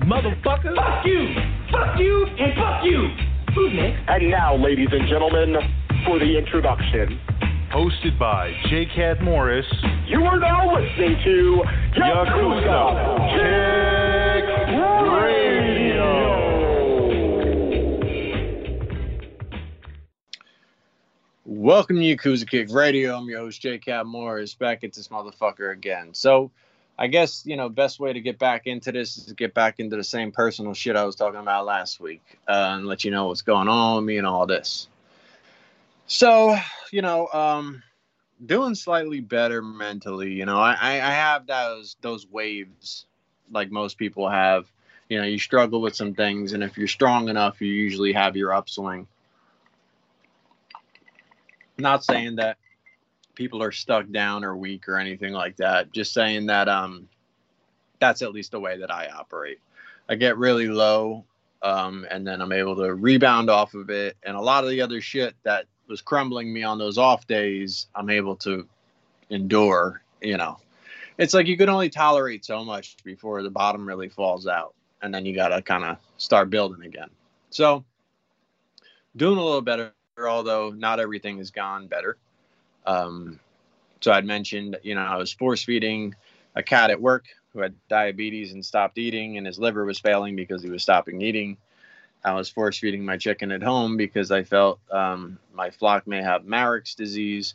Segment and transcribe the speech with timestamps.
[0.00, 0.74] Motherfucker.
[0.74, 1.34] Fuck you.
[1.70, 3.08] Fuck you and fuck you.
[3.54, 4.08] Who's next?
[4.08, 5.56] And now, ladies and gentlemen,
[6.06, 7.20] for the introduction.
[7.70, 8.86] Hosted by J.
[8.86, 9.66] Cat Morris.
[10.06, 11.62] You are now listening to
[11.96, 14.44] Yakuza Kick
[15.22, 16.10] Radio.
[21.44, 23.16] Welcome to Yakuza Kick Radio.
[23.16, 23.78] I'm your host, J.
[23.78, 26.14] Cat Morris, back at this motherfucker again.
[26.14, 26.50] So,
[27.00, 29.80] I guess, you know, best way to get back into this is to get back
[29.80, 33.10] into the same personal shit I was talking about last week uh, and let you
[33.10, 34.86] know what's going on with me and all this.
[36.06, 36.54] So,
[36.92, 37.82] you know, um,
[38.44, 40.32] doing slightly better mentally.
[40.32, 43.06] You know, I, I I have those those waves
[43.50, 44.70] like most people have.
[45.08, 48.36] You know, you struggle with some things, and if you're strong enough, you usually have
[48.36, 49.08] your upswing.
[51.78, 52.58] Not saying that
[53.34, 55.92] people are stuck down or weak or anything like that.
[55.92, 57.08] Just saying that um,
[57.98, 59.60] that's at least the way that I operate.
[60.08, 61.24] I get really low,
[61.62, 64.16] um, and then I'm able to rebound off of it.
[64.24, 67.86] And a lot of the other shit that was crumbling me on those off days,
[67.94, 68.66] I'm able to
[69.28, 70.02] endure.
[70.20, 70.58] You know,
[71.18, 75.14] it's like you can only tolerate so much before the bottom really falls out, and
[75.14, 77.10] then you gotta kind of start building again.
[77.50, 77.84] So,
[79.16, 82.16] doing a little better, although not everything has gone better.
[82.86, 83.40] Um,
[84.00, 86.14] so I'd mentioned, you know, I was force feeding
[86.54, 90.36] a cat at work who had diabetes and stopped eating, and his liver was failing
[90.36, 91.56] because he was stopping eating.
[92.24, 96.22] I was force feeding my chicken at home because I felt um, my flock may
[96.22, 97.54] have Marek's disease.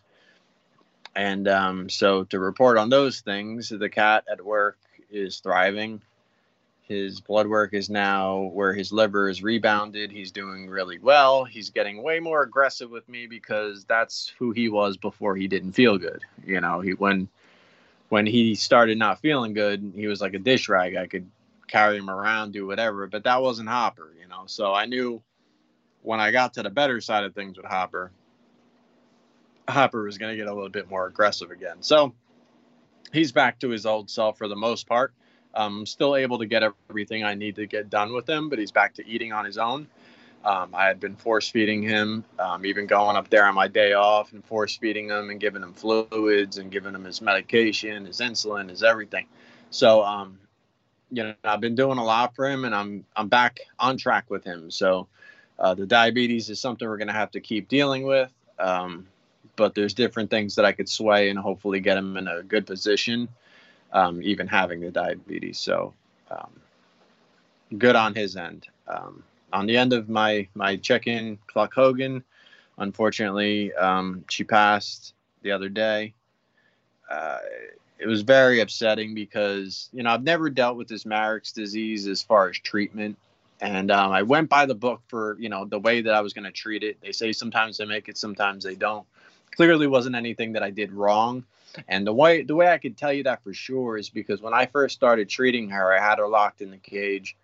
[1.16, 4.78] And um, so to report on those things, the cat at work
[5.12, 6.02] is thriving.
[6.88, 10.12] His blood work is now where his liver is rebounded.
[10.12, 11.44] He's doing really well.
[11.44, 15.72] He's getting way more aggressive with me because that's who he was before he didn't
[15.72, 16.22] feel good.
[16.46, 17.28] You know, he when
[18.10, 20.96] when he started not feeling good, he was like a dish rag.
[20.96, 21.28] I could
[21.68, 24.44] carry him around, do whatever, but that wasn't Hopper, you know.
[24.46, 25.24] So I knew
[26.04, 28.12] when I got to the better side of things with Hopper,
[29.68, 31.78] Hopper was going to get a little bit more aggressive again.
[31.82, 32.14] So
[33.12, 35.16] he's back to his old self for the most part.
[35.56, 38.72] I'm still able to get everything I need to get done with him, but he's
[38.72, 39.88] back to eating on his own.
[40.44, 43.94] Um, I had been force feeding him, um, even going up there on my day
[43.94, 48.20] off and force feeding him and giving him fluids and giving him his medication, his
[48.20, 49.26] insulin, his everything.
[49.72, 50.38] So, um,
[51.10, 54.30] you know, I've been doing a lot for him, and I'm I'm back on track
[54.30, 54.70] with him.
[54.70, 55.08] So,
[55.58, 58.32] uh, the diabetes is something we're going to have to keep dealing with.
[58.60, 59.08] Um,
[59.56, 62.66] but there's different things that I could sway and hopefully get him in a good
[62.68, 63.30] position,
[63.96, 65.58] um, even having the diabetes.
[65.58, 65.94] So,
[66.30, 66.52] um,
[67.78, 68.68] good on his end.
[68.88, 72.24] Um, on the end of my my check-in, Cluck Hogan,
[72.78, 76.14] unfortunately, um, she passed the other day.
[77.10, 77.40] Uh,
[77.98, 82.22] it was very upsetting because you know I've never dealt with this Marek's disease as
[82.22, 83.18] far as treatment,
[83.62, 86.34] and um, I went by the book for you know the way that I was
[86.34, 86.98] going to treat it.
[87.02, 89.08] They say sometimes they make it, sometimes they don't.
[89.56, 91.46] Clearly, wasn't anything that I did wrong.
[91.88, 94.54] And the way the way I could tell you that for sure is because when
[94.54, 97.36] I first started treating her, I had her locked in the cage,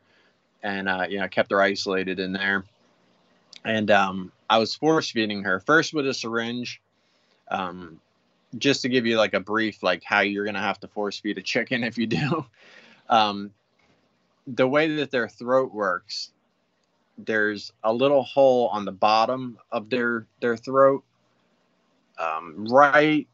[0.64, 2.66] and uh, you know kept her isolated in there.
[3.64, 6.82] And um, I was force feeding her first with a syringe,
[7.50, 8.00] um,
[8.58, 11.38] just to give you like a brief like how you're gonna have to force feed
[11.38, 12.46] a chicken if you do.
[13.10, 13.52] Um,
[14.48, 16.32] the way that their throat works,
[17.18, 21.04] there's a little hole on the bottom of their their throat,
[22.18, 23.28] um, right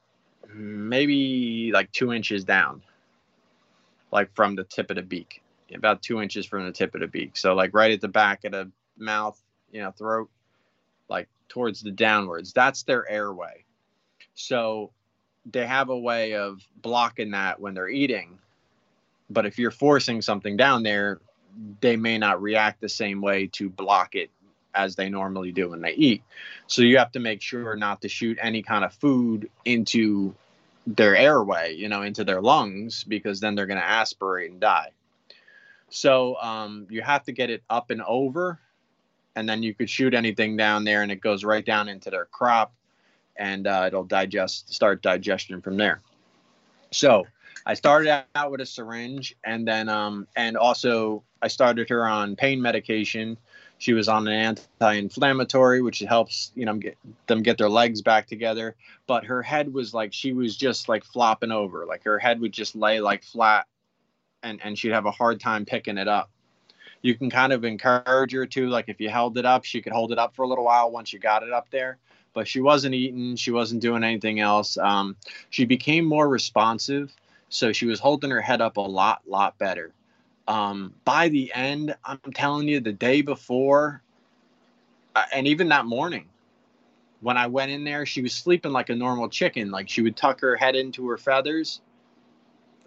[0.54, 2.82] maybe like two inches down,
[4.12, 5.42] like from the tip of the beak,
[5.74, 7.38] about two inches from the tip of the beak.
[7.38, 9.40] So like right at the back of the mouth,
[9.72, 10.30] you know, throat,
[11.10, 12.54] like towards the downwards.
[12.54, 13.64] That's their airway.
[14.36, 14.92] So
[15.52, 18.38] they have a way of blocking that when they're eating.
[19.30, 21.20] But if you're forcing something down there,
[21.82, 24.30] they may not react the same way to block it
[24.78, 26.22] as they normally do when they eat.
[26.68, 30.36] So you have to make sure not to shoot any kind of food into
[30.86, 34.92] their airway, you know, into their lungs, because then they're going to aspirate and die.
[35.90, 38.60] So um, you have to get it up and over,
[39.36, 42.26] and then you could shoot anything down there, and it goes right down into their
[42.26, 42.74] crop,
[43.36, 46.02] and uh, it'll digest, start digestion from there.
[46.92, 47.26] So
[47.66, 52.36] I started out with a syringe, and then um, and also I started her on
[52.36, 53.38] pain medication
[53.78, 56.98] she was on an anti-inflammatory, which helps you know get
[57.28, 58.76] them get their legs back together.
[59.06, 62.52] But her head was like she was just like flopping over, like her head would
[62.52, 63.68] just lay like flat,
[64.44, 66.30] and and she'd have a hard time picking it up.
[67.02, 69.94] You can kind of encourage her to like if you held it up, she could
[69.94, 71.98] hold it up for a little while once you got it up there.
[72.34, 74.78] But she wasn't eating, she wasn't doing anything else.
[74.78, 75.16] Um,
[75.50, 77.12] she became more responsive,
[77.50, 79.92] so she was holding her head up a lot, lot better
[80.48, 84.02] um, by the end, I'm telling you, the day before,
[85.16, 86.30] uh, and even that morning,
[87.20, 89.72] when I went in there, she was sleeping like a normal chicken.
[89.72, 91.82] Like she would tuck her head into her feathers,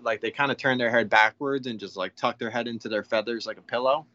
[0.03, 2.89] like they kind of turned their head backwards and just like tuck their head into
[2.89, 4.07] their feathers like a pillow.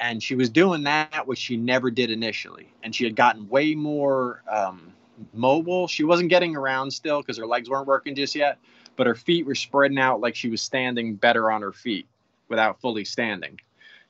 [0.00, 2.68] And she was doing that, which she never did initially.
[2.82, 4.92] And she had gotten way more um,
[5.32, 5.88] mobile.
[5.88, 8.58] She wasn't getting around still because her legs weren't working just yet,
[8.96, 12.06] but her feet were spreading out like she was standing better on her feet
[12.48, 13.60] without fully standing.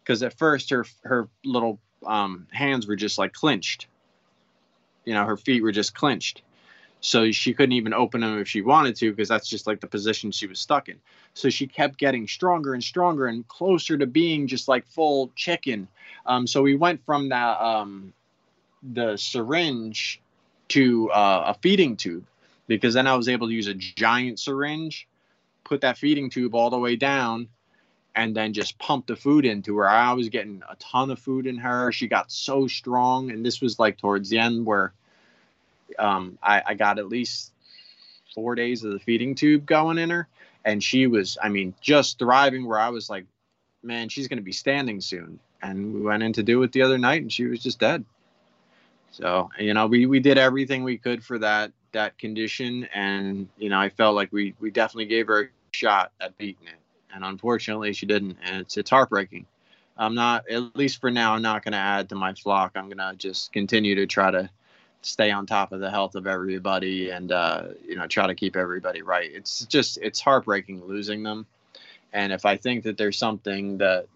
[0.02, 3.86] Because at first her her little um, hands were just like clenched.
[5.04, 6.42] You know her feet were just clenched.
[7.00, 9.86] So she couldn't even open them if she wanted to because that's just like the
[9.86, 10.96] position she was stuck in.
[11.34, 15.88] So she kept getting stronger and stronger and closer to being just like full chicken.
[16.24, 18.12] Um, so we went from that um,
[18.82, 20.20] the syringe
[20.68, 22.24] to uh, a feeding tube
[22.66, 25.06] because then i was able to use a giant syringe
[25.64, 27.48] put that feeding tube all the way down
[28.16, 29.86] and then just pump the food into her.
[29.88, 31.92] I was getting a ton of food in her.
[31.92, 34.94] She got so strong, and this was like towards the end where
[35.98, 37.52] um, I, I got at least
[38.34, 40.26] four days of the feeding tube going in her,
[40.64, 42.66] and she was, I mean, just thriving.
[42.66, 43.26] Where I was like,
[43.82, 45.38] man, she's going to be standing soon.
[45.62, 48.02] And we went in to do it the other night, and she was just dead.
[49.12, 53.68] So you know, we we did everything we could for that that condition, and you
[53.68, 56.80] know, I felt like we we definitely gave her a shot at beating it
[57.16, 59.46] and unfortunately she didn't, and it's it's heartbreaking.
[59.96, 62.72] I'm not, at least for now, I'm not going to add to my flock.
[62.74, 64.50] I'm going to just continue to try to
[65.00, 68.54] stay on top of the health of everybody and uh, you know try to keep
[68.54, 69.30] everybody right.
[69.32, 71.46] It's just it's heartbreaking losing them,
[72.12, 74.06] and if I think that there's something that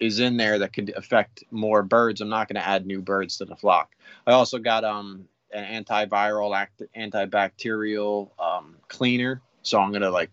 [0.00, 3.38] is in there that could affect more birds, I'm not going to add new birds
[3.38, 3.94] to the flock.
[4.26, 10.30] I also got um an antiviral, act, antibacterial um, cleaner, so I'm going to like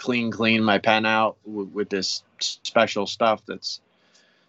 [0.00, 3.80] clean clean my pen out w- with this special stuff that's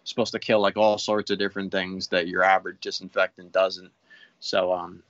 [0.04, 3.90] supposed to kill like all sorts of different things that your average disinfectant doesn't.
[4.40, 5.02] So um,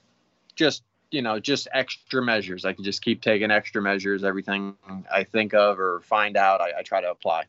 [0.56, 0.82] just
[1.12, 2.64] you know, just extra measures.
[2.64, 4.24] I can just keep taking extra measures.
[4.24, 4.74] Everything
[5.12, 7.44] I think of or find out, I, I try to apply.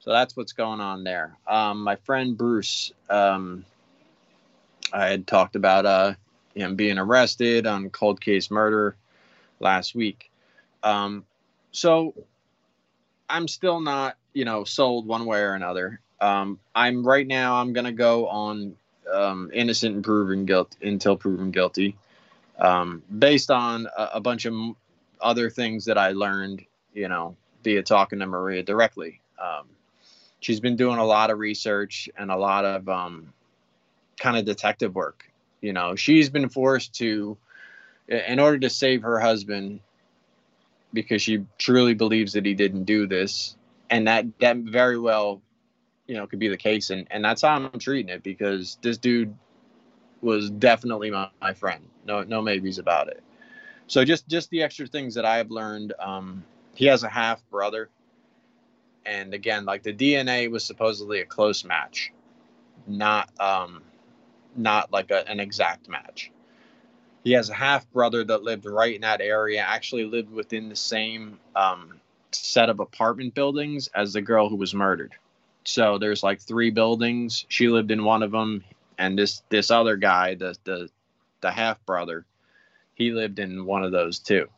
[0.00, 1.36] So that's what's going on there.
[1.46, 3.64] Um, my friend Bruce, um,
[4.92, 6.14] I had talked about uh,
[6.54, 8.96] him being arrested on cold case murder
[9.60, 10.30] last week.
[10.82, 11.24] Um,
[11.74, 12.14] so
[13.28, 16.00] I'm still not, you know, sold one way or another.
[16.20, 17.56] Um, I'm right now.
[17.56, 18.76] I'm gonna go on
[19.12, 20.48] um, innocent and proven
[20.80, 21.96] until proven guilty,
[22.58, 24.54] um, based on a, a, bunch of
[25.20, 26.64] other things that I learned,
[26.94, 29.20] you know, via talking to Maria directly.
[29.38, 29.66] Um,
[30.40, 33.32] she's been doing a lot of research and a lot of um,
[34.18, 35.30] kind of detective work.
[35.60, 37.36] You know, she's been forced to,
[38.08, 39.80] in order to save her husband,
[40.94, 43.56] because she truly believes that he didn't do this,
[43.90, 45.42] and that that very well,
[46.06, 48.96] you know, could be the case, and and that's how I'm treating it because this
[48.96, 49.36] dude
[50.22, 51.84] was definitely my, my friend.
[52.06, 53.22] No no maybes about it.
[53.86, 55.92] So just just the extra things that I have learned.
[55.98, 57.90] Um, he has a half brother,
[59.04, 62.12] and again, like the DNA was supposedly a close match,
[62.86, 63.82] not um,
[64.56, 66.30] not like a, an exact match.
[67.24, 69.60] He has a half brother that lived right in that area.
[69.60, 72.00] Actually, lived within the same um,
[72.32, 75.14] set of apartment buildings as the girl who was murdered.
[75.64, 77.46] So there's like three buildings.
[77.48, 78.62] She lived in one of them,
[78.98, 80.90] and this this other guy, the the
[81.40, 82.26] the half brother,
[82.94, 84.48] he lived in one of those too.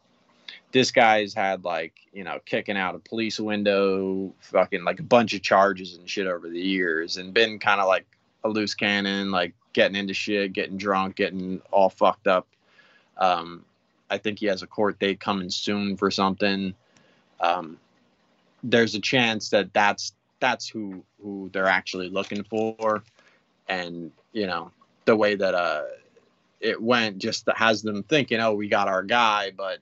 [0.73, 5.35] This guy's had like you know kicking out a police window, fucking like a bunch
[5.35, 8.07] of charges and shit over the years, and been kind of like
[8.43, 12.49] a loose cannon, like getting into shit, getting drunk, getting all fucked up.
[13.19, 13.65] Um,
[14.11, 16.75] I think he has a court date coming soon for something.
[17.41, 17.79] Um,
[18.63, 23.03] there's a chance that that's that's who who they're actually looking for,
[23.69, 24.71] and you know
[25.05, 25.83] the way that uh
[26.61, 29.79] it went just has them thinking, oh, we got our guy, but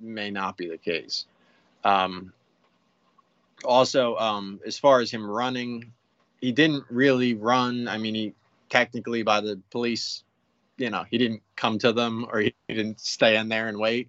[0.00, 1.26] may not be the case.
[1.84, 2.32] Um,
[3.64, 5.92] also, um, as far as him running,
[6.40, 7.88] he didn't really run.
[7.88, 8.34] I mean, he
[8.68, 10.24] technically by the police,
[10.78, 14.08] you know, he didn't come to them or he didn't stay in there and wait.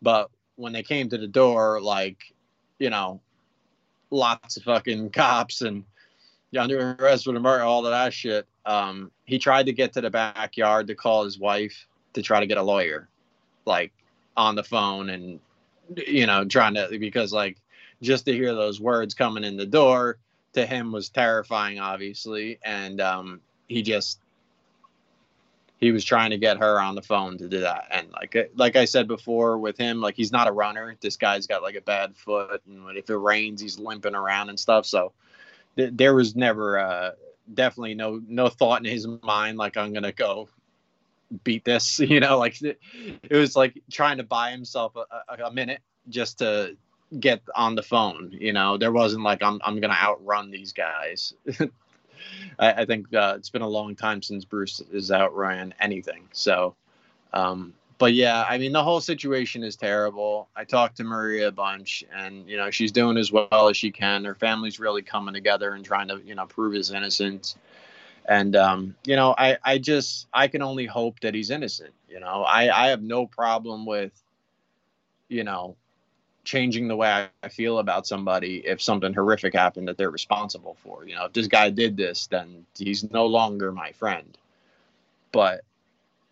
[0.00, 2.32] But when they came to the door, like,
[2.78, 3.20] you know,
[4.10, 5.84] lots of fucking cops and
[6.50, 8.46] you're under arrest for the murder, all of that shit.
[8.64, 12.46] Um, he tried to get to the backyard to call his wife to try to
[12.46, 13.08] get a lawyer,
[13.66, 13.92] like
[14.36, 15.40] on the phone and,
[16.06, 17.58] you know, trying to, because like
[18.00, 20.18] just to hear those words coming in the door
[20.52, 22.58] to him was terrifying, obviously.
[22.64, 24.20] And um, he just
[25.78, 27.86] he was trying to get her on the phone to do that.
[27.90, 30.96] And like like i said before with him like he's not a runner.
[31.00, 32.62] This guy's got like a bad foot.
[32.66, 34.86] And if it rains he's limping around and stuff.
[34.86, 35.12] So
[35.76, 37.10] th- there was never uh
[37.54, 40.48] definitely no no thought in his mind like i'm gonna go
[41.44, 42.80] beat this you know like it,
[43.22, 46.76] it was like trying to buy himself a, a, a minute just to
[47.20, 48.76] get on the phone you know.
[48.76, 51.34] There wasn't like i'm, I'm gonna outrun these guys
[52.58, 56.28] I, I think uh, it's been a long time since Bruce has outran anything.
[56.32, 56.74] So,
[57.32, 60.48] um, but yeah, I mean, the whole situation is terrible.
[60.54, 63.90] I talked to Maria a bunch, and you know, she's doing as well as she
[63.90, 64.24] can.
[64.24, 67.56] Her family's really coming together and trying to, you know, prove his innocence.
[68.28, 71.94] And um, you know, I, I just, I can only hope that he's innocent.
[72.08, 74.12] You know, I, I have no problem with,
[75.28, 75.76] you know,
[76.46, 81.04] changing the way I feel about somebody if something horrific happened that they're responsible for.
[81.04, 84.38] You know, if this guy did this, then he's no longer my friend.
[85.32, 85.62] But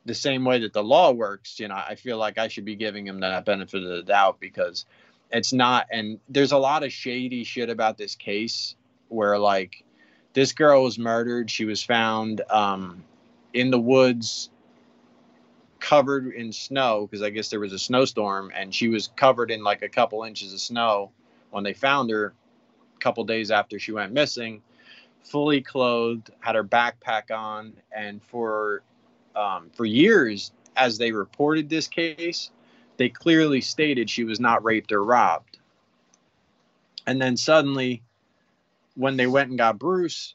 [0.07, 2.77] the same way that the law works, you know, I feel like I should be
[2.77, 4.87] giving him that benefit of the doubt because
[5.31, 5.87] it's not.
[5.91, 8.77] And there's a lot of shady shit about this case
[9.09, 9.85] where, like,
[10.33, 11.51] this girl was murdered.
[11.51, 13.03] She was found um,
[13.53, 14.49] in the woods
[15.81, 19.63] covered in snow because I guess there was a snowstorm and she was covered in
[19.63, 21.11] like a couple inches of snow
[21.51, 22.35] when they found her
[22.97, 24.63] a couple days after she went missing,
[25.23, 28.83] fully clothed, had her backpack on, and for
[29.37, 32.51] um, for years as they reported this case,
[32.97, 35.59] they clearly stated she was not raped or robbed.
[37.07, 38.03] And then suddenly,
[38.95, 40.35] when they went and got Bruce,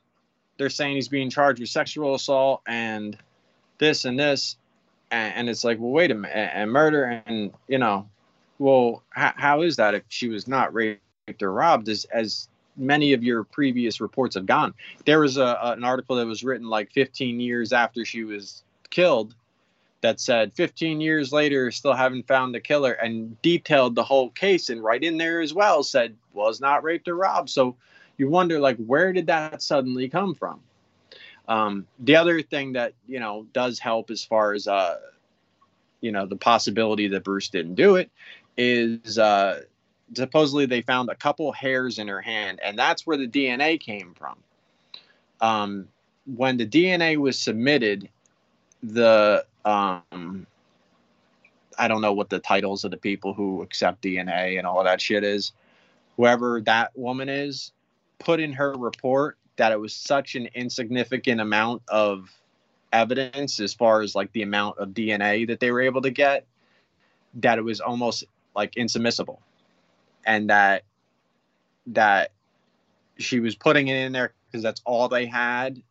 [0.58, 3.18] they're saying he's being charged with sexual assault and
[3.78, 4.58] this and this
[5.12, 8.08] and, and it's like, well, wait a minute, and murder, and you know,
[8.58, 11.02] well, how, is that if she was not raped
[11.42, 11.90] or robbed?
[11.90, 12.48] As as
[12.78, 14.74] many of your previous reports have gone,
[15.06, 19.36] there was a, an article that was written like 15 years after she was killed
[20.02, 24.70] that said 15 years later still haven't found the killer and detailed the whole case
[24.70, 27.76] and right in there as well said was not raped or robbed so
[28.18, 30.62] you wonder like where did that suddenly come from
[31.50, 34.98] um, the other thing that you know does help as far as uh,
[36.00, 38.10] you know the possibility that Bruce didn't do it
[38.56, 39.62] is uh,
[40.14, 44.14] supposedly they found a couple hairs in her hand, and that's where the DNA came
[44.14, 44.38] from.
[45.42, 45.88] Um,
[46.36, 48.08] when the DNA was submitted,
[48.84, 50.46] the um,
[51.80, 55.02] I don't know what the titles of the people who accept DNA and all that
[55.02, 55.52] shit is.
[56.16, 57.72] Whoever that woman is,
[58.20, 62.32] put in her report that it was such an insignificant amount of
[62.94, 66.46] evidence as far as like the amount of DNA that they were able to get
[67.36, 68.24] that it was almost
[68.56, 69.40] like insubmissible
[70.26, 70.84] and that
[71.88, 72.32] that
[73.18, 75.82] she was putting it in there because that's all they had,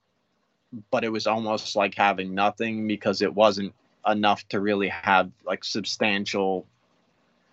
[0.90, 3.74] but it was almost like having nothing because it wasn't
[4.06, 6.66] enough to really have like substantial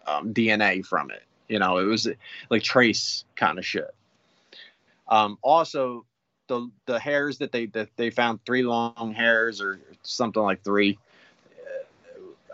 [0.07, 1.23] um, DNA from it.
[1.49, 2.07] You know, it was
[2.49, 3.93] like trace kind of shit.
[5.07, 6.05] Um, also,
[6.47, 10.97] the the hairs that they that they found three long hairs or something like three.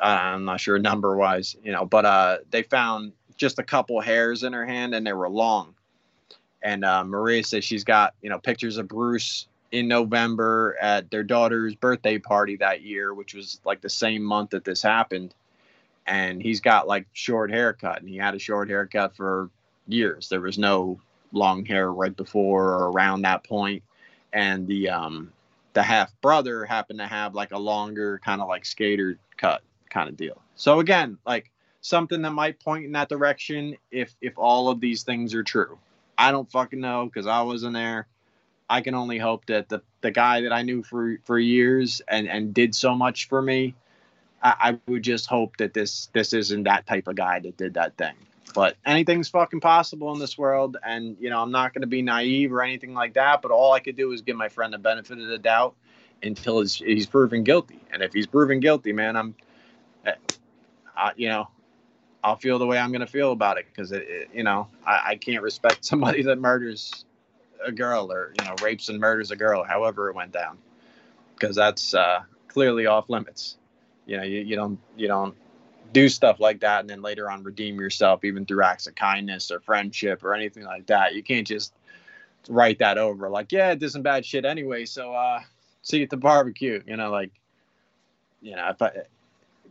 [0.02, 4.02] Uh, I'm not sure number wise, you know, but uh, they found just a couple
[4.02, 5.76] hairs in her hand and they were long.
[6.64, 11.24] And uh, Maria says she's got you know pictures of Bruce in November at their
[11.24, 15.34] daughter's birthday party that year, which was like the same month that this happened.
[16.08, 19.50] And he's got like short haircut, and he had a short haircut for
[19.88, 20.30] years.
[20.30, 21.00] There was no
[21.32, 23.84] long hair right before or around that point,
[24.34, 25.32] and the um
[25.74, 30.10] the half brother happened to have like a longer kind of like skater cut kind
[30.10, 30.42] of deal.
[30.56, 35.04] So again, like something that might point in that direction if if all of these
[35.04, 35.78] things are true.
[36.18, 38.08] I don't fucking know because I wasn't there.
[38.70, 42.28] I can only hope that the the guy that I knew for for years and
[42.28, 43.76] and did so much for me,
[44.42, 47.74] I, I would just hope that this this isn't that type of guy that did
[47.74, 48.16] that thing.
[48.54, 52.02] But anything's fucking possible in this world, and you know I'm not going to be
[52.02, 53.42] naive or anything like that.
[53.42, 55.76] But all I could do is give my friend the benefit of the doubt
[56.24, 57.80] until he's, he's proven guilty.
[57.92, 59.36] And if he's proven guilty, man, I'm,
[60.96, 61.50] I, you know,
[62.24, 64.68] I'll feel the way I'm going to feel about it because it, it, you know,
[64.86, 67.06] I, I can't respect somebody that murders
[67.64, 70.58] a girl or you know rapes and murders a girl, however it went down,
[71.36, 73.58] because that's uh, clearly off limits.
[74.06, 75.36] You know, you, you don't you don't
[75.92, 79.52] do stuff like that and then later on redeem yourself even through acts of kindness
[79.52, 81.14] or friendship or anything like that.
[81.16, 81.74] You can't just
[82.50, 85.42] write that over like, yeah, did some bad shit anyway, so uh,
[85.82, 86.82] see you at the barbecue.
[86.86, 87.32] You know, like,
[88.42, 88.92] you know, if I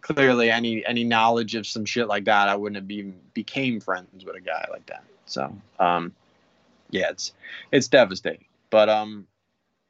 [0.00, 4.24] clearly any any knowledge of some shit like that, I wouldn't have even became friends
[4.24, 5.04] with a guy like that.
[5.26, 6.12] So, um,
[6.90, 7.32] yeah, it's
[7.72, 8.46] it's devastating.
[8.70, 9.26] But um,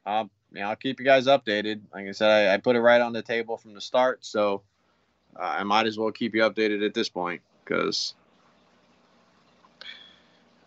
[0.05, 1.81] I'll you know, I'll keep you guys updated.
[1.93, 4.63] Like I said, I, I put it right on the table from the start, so
[5.39, 8.15] uh, I might as well keep you updated at this point because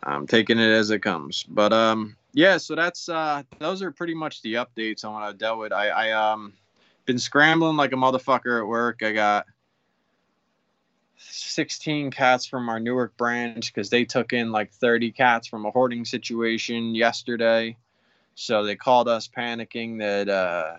[0.02, 1.44] I'm taking it as it comes.
[1.44, 5.32] But um, yeah, so that's uh, those are pretty much the updates on what I
[5.32, 5.72] dealt with.
[5.72, 6.52] I, I um
[7.06, 9.02] been scrambling like a motherfucker at work.
[9.02, 9.46] I got
[11.18, 15.70] 16 cats from our Newark branch because they took in like 30 cats from a
[15.70, 17.76] hoarding situation yesterday.
[18.34, 20.76] So they called us panicking that uh,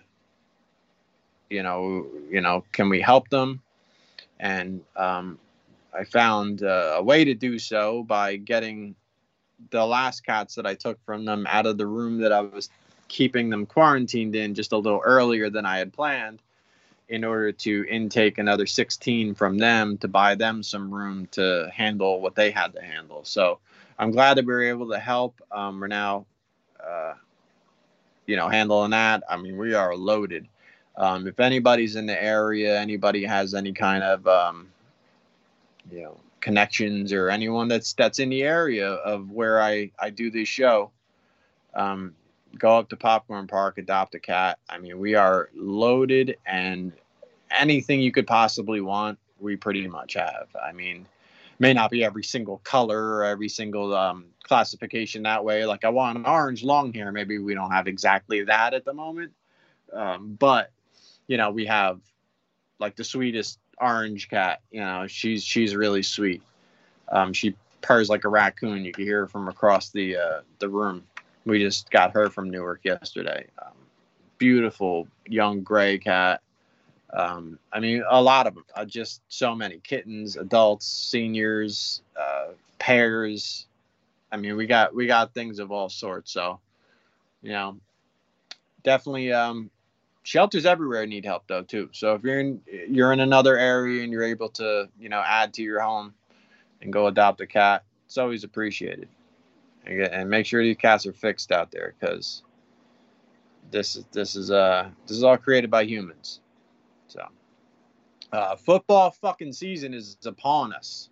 [1.49, 3.61] you know, you know, can we help them?
[4.45, 5.39] And um,
[5.91, 8.93] I found uh, a way to do so by getting
[9.71, 12.69] the last cats that I took from them out of the room that I was
[13.07, 16.43] keeping them quarantined in just a little earlier than I had planned
[17.09, 22.21] in order to intake another 16 from them to buy them some room to handle
[22.21, 23.23] what they had to handle.
[23.23, 23.57] So
[23.97, 25.41] I'm glad that we were able to help.
[25.51, 26.27] Um, we're now,
[26.87, 27.15] uh,
[28.27, 29.23] you know, handling that.
[29.27, 30.47] I mean, we are loaded.
[30.97, 34.69] Um, if anybody's in the area, anybody has any kind of, um,
[35.91, 40.29] you know, connections or anyone that's that's in the area of where I I do
[40.31, 40.91] this show,
[41.73, 42.15] um,
[42.57, 44.59] go up to Popcorn Park, adopt a cat.
[44.69, 46.93] I mean, we are loaded and
[47.51, 50.47] anything you could possibly want, we pretty much have.
[50.61, 51.05] I mean,
[51.59, 55.65] may not be every single color or every single um, classification that way.
[55.65, 57.11] Like I want an orange long hair.
[57.11, 59.33] Maybe we don't have exactly that at the moment.
[59.93, 60.71] Um, but
[61.27, 61.99] you know, we have
[62.79, 64.61] like the sweetest orange cat.
[64.71, 66.41] You know, she's she's really sweet.
[67.09, 68.85] Um, she purrs like a raccoon.
[68.85, 71.03] You can hear her from across the uh, the room.
[71.45, 73.47] We just got her from Newark yesterday.
[73.63, 73.73] Um,
[74.37, 76.41] beautiful young gray cat.
[77.13, 78.65] Um, I mean, a lot of them.
[78.75, 82.47] Uh, just so many kittens, adults, seniors, uh,
[82.79, 83.67] pairs.
[84.31, 86.31] I mean, we got we got things of all sorts.
[86.31, 86.59] So,
[87.41, 87.77] you know,
[88.83, 89.69] definitely um,
[90.25, 91.89] shelters everywhere need help though too.
[91.93, 95.53] So if you're in you're in another area and you're able to you know add
[95.53, 96.13] to your home
[96.81, 99.07] and go adopt a cat, it's always appreciated
[99.85, 102.41] and make sure these cats are fixed out there because
[103.71, 106.41] this is this is uh this is all created by humans.
[107.07, 107.27] So
[108.31, 111.09] uh, football fucking season is upon us.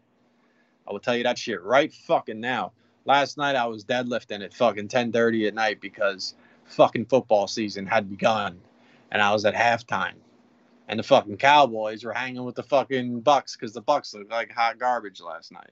[0.88, 2.74] I will tell you that shit right fucking now.
[3.06, 8.10] Last night I was deadlifting at fucking 10:30 at night because fucking football season had
[8.10, 8.60] begun,
[9.14, 10.16] and I was at halftime,
[10.90, 14.52] and the fucking Cowboys were hanging with the fucking Bucs because the Bucs looked like
[14.52, 15.72] hot garbage last night.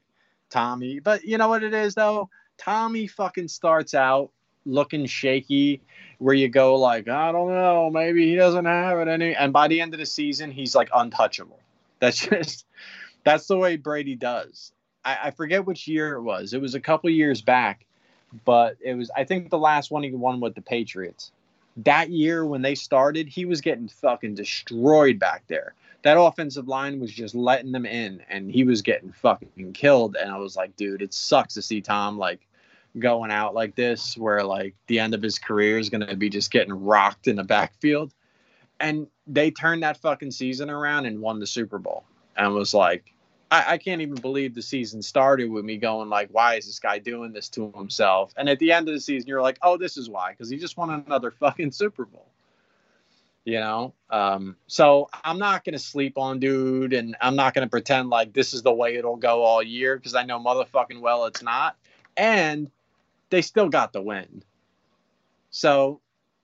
[0.49, 2.29] Tommy, but you know what it is though?
[2.57, 4.31] Tommy fucking starts out
[4.65, 5.81] looking shaky
[6.19, 9.67] where you go like i don't know maybe he doesn't have it any and by
[9.67, 11.59] the end of the season he's like untouchable.
[11.99, 12.67] That's just
[13.23, 14.71] that's the way brady does.
[15.03, 16.53] I, I forget which year it was.
[16.53, 17.87] It was a couple years back
[18.45, 21.31] but it was I think the last one he won with the Patriots.
[21.77, 25.73] That year when they started, he was getting fucking destroyed back there.
[26.03, 30.15] That offensive line was just letting them in, and he was getting fucking killed.
[30.15, 32.47] And I was like, dude, it sucks to see Tom like
[32.99, 36.51] going out like this, where like the end of his career is gonna be just
[36.51, 38.13] getting rocked in the backfield.
[38.79, 42.03] And they turned that fucking season around and won the Super Bowl,
[42.35, 43.13] and was like,
[43.51, 46.79] I, I can't even believe the season started with me going like, why is this
[46.79, 48.33] guy doing this to himself?
[48.37, 50.57] And at the end of the season, you're like, oh, this is why, because he
[50.57, 52.27] just won another fucking Super Bowl.
[53.43, 58.11] You know, um, so I'm not gonna sleep on dude, and I'm not gonna pretend
[58.11, 61.41] like this is the way it'll go all year because I know motherfucking well it's
[61.41, 61.75] not.
[62.15, 62.69] And
[63.31, 64.43] they still got the win.
[65.49, 66.01] So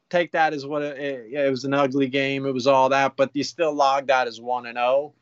[0.10, 2.48] take that as what it, it, was an ugly game.
[2.48, 5.14] It was all that, but you still logged that as one and zero.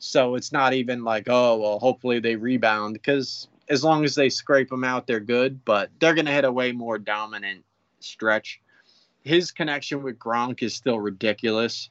[0.00, 4.30] So it's not even like, oh, well, hopefully they rebound because as long as they
[4.30, 5.62] scrape them out, they're good.
[5.64, 7.64] But they're going to hit a way more dominant
[8.00, 8.62] stretch.
[9.22, 11.90] His connection with Gronk is still ridiculous.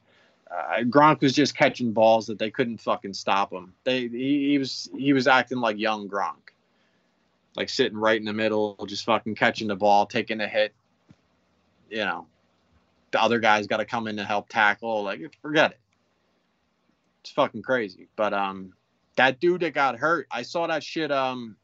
[0.50, 3.72] Uh, Gronk was just catching balls that they couldn't fucking stop him.
[3.84, 6.50] They he, he was he was acting like young Gronk,
[7.54, 10.74] like sitting right in the middle, just fucking catching the ball, taking a hit.
[11.88, 12.26] You know,
[13.12, 15.04] the other guy's got to come in to help tackle.
[15.04, 15.78] Like forget it.
[17.22, 18.08] It's fucking crazy.
[18.16, 18.72] But um,
[19.16, 21.10] that dude that got hurt, I saw that shit.
[21.12, 21.56] Um,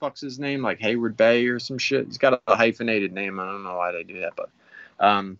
[0.00, 0.62] fuck's his name?
[0.62, 2.06] Like Hayward Bay or some shit.
[2.06, 3.40] He's got a hyphenated name.
[3.40, 4.50] I don't know why they do that, but
[5.00, 5.38] um,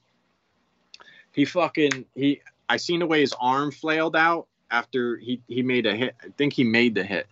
[1.32, 2.40] he fucking he.
[2.68, 6.14] I seen the way his arm flailed out after he he made a hit.
[6.22, 7.26] I think he made the hit,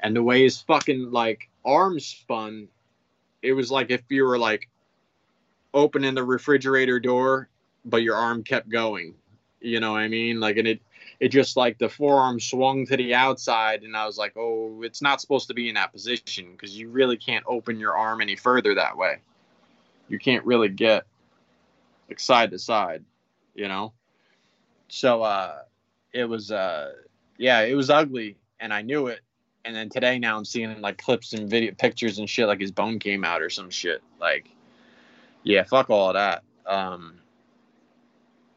[0.00, 2.68] and the way his fucking like arm spun,
[3.42, 4.68] it was like if you were like
[5.74, 7.48] opening the refrigerator door,
[7.84, 9.14] but your arm kept going.
[9.62, 10.40] You know what I mean?
[10.40, 10.80] Like, and it,
[11.20, 15.00] it just like the forearm swung to the outside, and I was like, oh, it's
[15.00, 18.34] not supposed to be in that position because you really can't open your arm any
[18.36, 19.18] further that way.
[20.08, 21.04] You can't really get
[22.08, 23.04] like side to side,
[23.54, 23.92] you know?
[24.88, 25.60] So, uh,
[26.12, 26.92] it was, uh,
[27.38, 29.20] yeah, it was ugly, and I knew it.
[29.64, 32.72] And then today, now I'm seeing like clips and video pictures and shit, like his
[32.72, 34.02] bone came out or some shit.
[34.20, 34.50] Like,
[35.44, 36.42] yeah, fuck all that.
[36.66, 37.21] Um,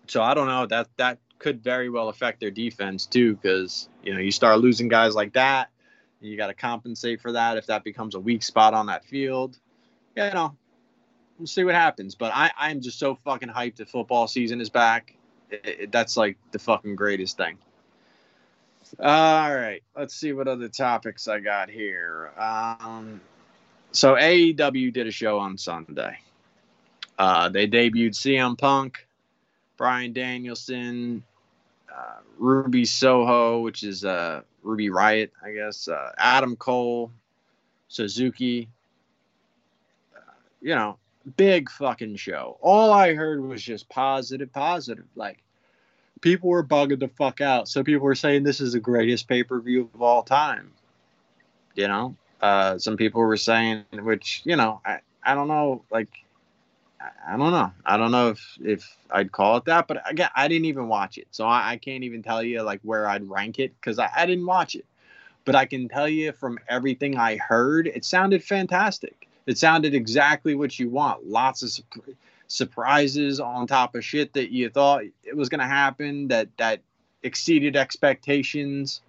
[0.07, 4.13] so I don't know that that could very well affect their defense too, because you
[4.13, 5.69] know you start losing guys like that,
[6.21, 9.57] you got to compensate for that if that becomes a weak spot on that field.
[10.15, 10.55] You know,
[11.37, 12.15] we'll see what happens.
[12.15, 15.15] But I I'm just so fucking hyped that football season is back.
[15.49, 17.57] It, it, that's like the fucking greatest thing.
[18.99, 22.31] All right, let's see what other topics I got here.
[22.37, 23.19] Um,
[23.91, 26.19] so AEW did a show on Sunday.
[27.17, 29.07] Uh, they debuted CM Punk,
[29.77, 31.23] Bryan Danielson,
[31.93, 37.11] uh, Ruby Soho, which is uh, Ruby Riott, I guess, uh, Adam Cole,
[37.87, 38.67] Suzuki.
[40.15, 40.97] Uh, you know,
[41.37, 42.57] big fucking show.
[42.61, 45.05] All I heard was just positive, positive.
[45.15, 45.39] Like,
[46.21, 47.67] people were bugging the fuck out.
[47.67, 50.71] So people were saying this is the greatest pay per view of all time.
[51.75, 56.09] You know, uh, some people were saying, which you know, I I don't know, like
[57.27, 57.71] I don't know.
[57.85, 61.17] I don't know if if I'd call it that, but again, I didn't even watch
[61.17, 64.09] it, so I, I can't even tell you like where I'd rank it because I,
[64.15, 64.85] I didn't watch it.
[65.45, 69.27] But I can tell you from everything I heard, it sounded fantastic.
[69.45, 71.27] It sounded exactly what you want.
[71.27, 71.83] Lots of su-
[72.47, 76.81] surprises on top of shit that you thought it was to happen that that
[77.23, 79.01] exceeded expectations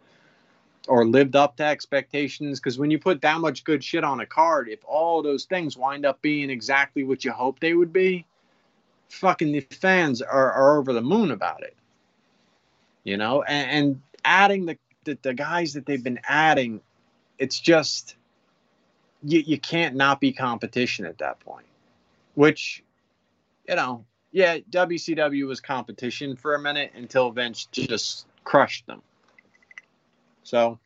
[0.88, 4.26] or lived up to expectations because when you put that much good shit on a
[4.26, 8.24] card if all those things wind up being exactly what you hope they would be
[9.08, 11.76] fucking the fans are, are over the moon about it.
[13.04, 16.80] You know and, and adding the, the, the guys that they've been adding
[17.38, 18.16] it's just
[19.22, 21.66] you, you can't not be competition at that point
[22.34, 22.82] which
[23.68, 29.02] you know yeah wcw was competition for a minute until vince just crushed them
[30.46, 30.78] so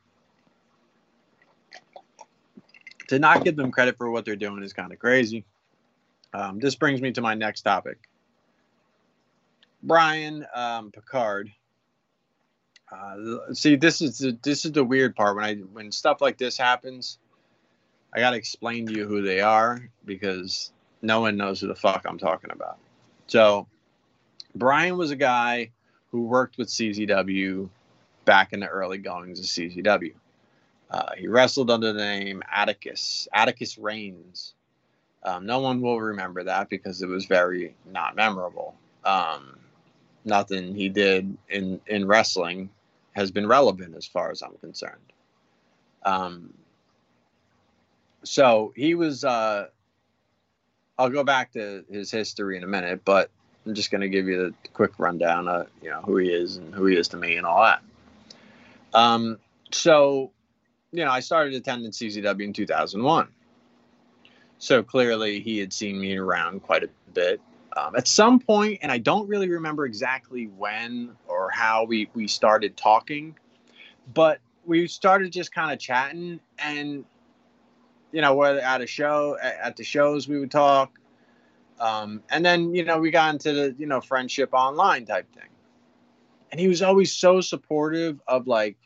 [3.09, 5.45] to not give them credit for what they're doing is kind of crazy.
[6.33, 7.99] Um, this brings me to my next topic.
[9.83, 11.51] Brian um, Picard.
[12.91, 16.39] Uh, see, this is the, this is the weird part when I when stuff like
[16.39, 17.19] this happens.
[18.15, 22.07] I gotta explain to you who they are because no one knows who the fuck
[22.09, 22.79] I'm talking about.
[23.27, 23.67] So,
[24.55, 25.71] Brian was a guy
[26.11, 27.69] who worked with CZW
[28.25, 30.15] back in the early goings of CZW.
[30.91, 34.55] Uh, he wrestled under the name Atticus, Atticus Reigns.
[35.23, 38.75] Um, no one will remember that because it was very not memorable.
[39.05, 39.59] Um,
[40.25, 42.71] nothing he did in, in wrestling
[43.13, 45.13] has been relevant as far as I'm concerned.
[46.05, 46.55] Um,
[48.25, 49.25] so he was.
[49.25, 49.69] Uh,
[50.99, 53.31] I'll go back to his history in a minute, but
[53.67, 56.57] I'm just going to give you the quick rundown of you know who he is
[56.57, 57.83] and who he is to me and all that.
[58.95, 59.39] Um,
[59.73, 60.33] so,
[60.93, 63.29] you know, I started attending CZW in 2001.
[64.59, 67.41] So clearly, he had seen me around quite a bit.
[67.77, 72.27] Um, at some point, and I don't really remember exactly when or how we we
[72.27, 73.37] started talking,
[74.13, 77.05] but we started just kind of chatting, and
[78.13, 80.99] you know, whether at a show at the shows we would talk,
[81.79, 85.49] um, and then you know we got into the you know friendship online type thing,
[86.51, 88.77] and he was always so supportive of like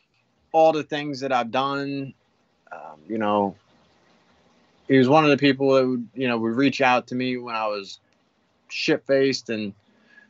[0.51, 2.13] all the things that I've done.
[2.71, 3.55] Um, you know,
[4.87, 7.37] he was one of the people that would you know would reach out to me
[7.37, 7.99] when I was
[8.67, 9.73] shit faced and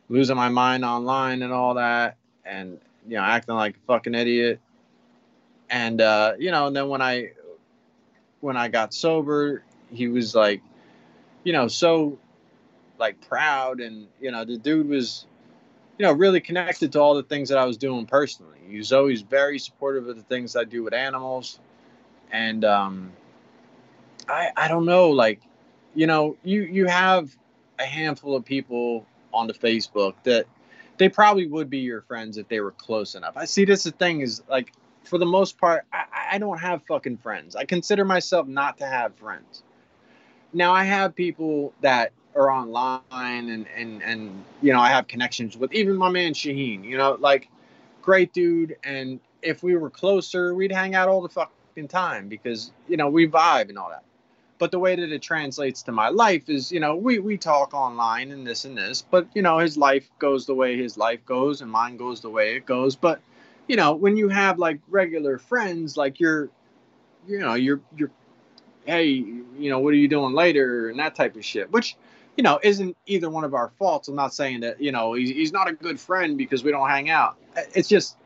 [0.08, 4.60] losing my mind online and all that, and you know acting like a fucking idiot.
[5.68, 7.32] And uh, you know, and then when I
[8.40, 10.62] when I got sober, he was like,
[11.44, 12.18] you know, so
[12.98, 15.26] like proud and you know the dude was
[15.98, 18.58] you know really connected to all the things that I was doing personally.
[18.68, 21.58] He was always very supportive of the things I do with animals,
[22.30, 23.12] and um,
[24.28, 25.40] I I don't know like
[25.94, 27.34] you know you you have
[27.78, 30.46] a handful of people on the Facebook that
[30.98, 33.36] they probably would be your friends if they were close enough.
[33.36, 34.72] I see this the thing is like
[35.04, 37.56] for the most part I, I don't have fucking friends.
[37.56, 39.62] I consider myself not to have friends.
[40.52, 43.00] Now I have people that are online
[43.48, 46.84] and and and you know I have connections with even my man Shaheen.
[46.84, 47.48] You know, like
[48.02, 52.72] great dude, and if we were closer, we'd hang out all the fucking time because
[52.88, 54.04] you know we vibe and all that.
[54.58, 57.74] But the way that it translates to my life is, you know, we we talk
[57.74, 61.24] online and this and this, but you know his life goes the way his life
[61.24, 62.96] goes and mine goes the way it goes.
[62.96, 63.20] But
[63.66, 66.50] you know when you have like regular friends, like you're,
[67.26, 68.10] you know, you're you're
[68.86, 71.96] hey, you know, what are you doing later and that type of shit, which
[72.36, 74.08] you know, isn't either one of our faults.
[74.08, 76.88] I'm not saying that, you know, he's, he's not a good friend because we don't
[76.88, 77.36] hang out.
[77.74, 78.16] It's just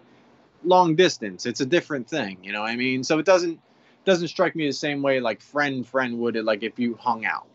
[0.65, 1.47] long distance.
[1.47, 3.05] It's a different thing, you know what I mean?
[3.05, 3.61] So it doesn't
[4.07, 7.25] doesn't strike me the same way like friend friend would it like if you hung
[7.25, 7.47] out.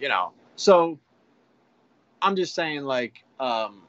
[0.00, 0.32] You know.
[0.56, 0.98] So
[2.22, 3.82] I'm just saying like um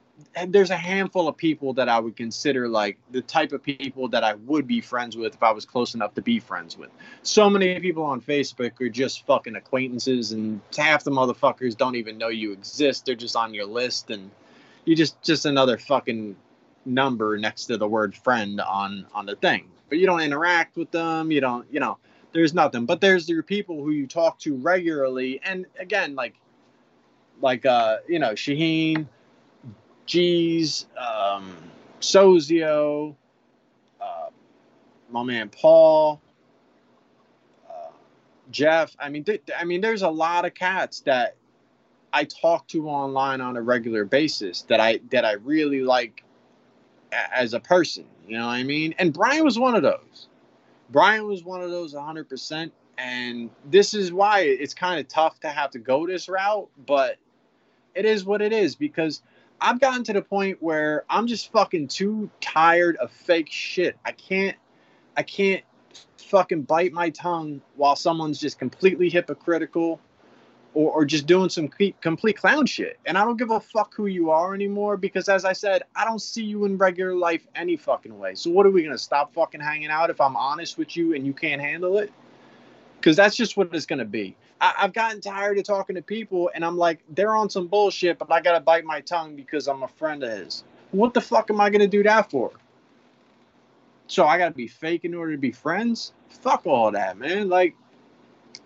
[0.48, 4.24] there's a handful of people that I would consider like the type of people that
[4.24, 6.90] I would be friends with if I was close enough to be friends with.
[7.24, 12.18] So many people on Facebook are just fucking acquaintances, and half the motherfuckers don't even
[12.18, 13.06] know you exist.
[13.06, 14.32] They're just on your list, and
[14.86, 16.36] you just just another fucking
[16.86, 19.70] number next to the word friend on on the thing.
[19.90, 21.32] But you don't interact with them.
[21.32, 21.98] You don't, you know,
[22.32, 22.86] there's nothing.
[22.86, 26.36] But there's your people who you talk to regularly, and again, like
[27.42, 29.08] like uh, you know, Shaheen
[30.06, 31.56] G's, um,
[32.00, 33.16] Sozio,
[34.00, 34.30] uh,
[35.10, 36.22] my man Paul,
[37.70, 37.92] uh,
[38.52, 38.96] Jeff.
[39.00, 41.36] I mean, th- I mean, there's a lot of cats that
[42.14, 46.24] I talk to online on a regular basis that I that I really like
[47.12, 48.06] a- as a person.
[48.28, 48.94] You know what I mean?
[49.00, 50.28] And Brian was one of those.
[50.90, 52.72] Brian was one of those 100%.
[52.98, 57.18] And this is why it's kind of tough to have to go this route, but
[57.94, 59.22] it is what it is because–
[59.62, 63.98] I've gotten to the point where I'm just fucking too tired of fake shit.
[64.06, 64.58] I can't
[65.18, 65.64] I can't
[66.18, 70.00] fucking bite my tongue while someone's just completely hypocritical
[70.74, 71.70] or, or just doing some
[72.02, 73.00] complete clown shit.
[73.06, 76.04] And I don't give a fuck who you are anymore because as I said, I
[76.04, 78.36] don't see you in regular life any fucking way.
[78.36, 81.26] So what are we gonna stop fucking hanging out if I'm honest with you and
[81.26, 82.12] you can't handle it?
[83.00, 84.36] Because that's just what it's gonna be.
[84.62, 88.18] I, have gotten tired of talking to people, and I'm like, they're on some bullshit,
[88.18, 90.64] but I gotta bite my tongue because I'm a friend of his.
[90.92, 92.52] What the fuck am I gonna do that for?
[94.08, 96.14] So I gotta be fake in order to be friends?
[96.30, 97.50] Fuck all that, man.
[97.50, 97.76] Like,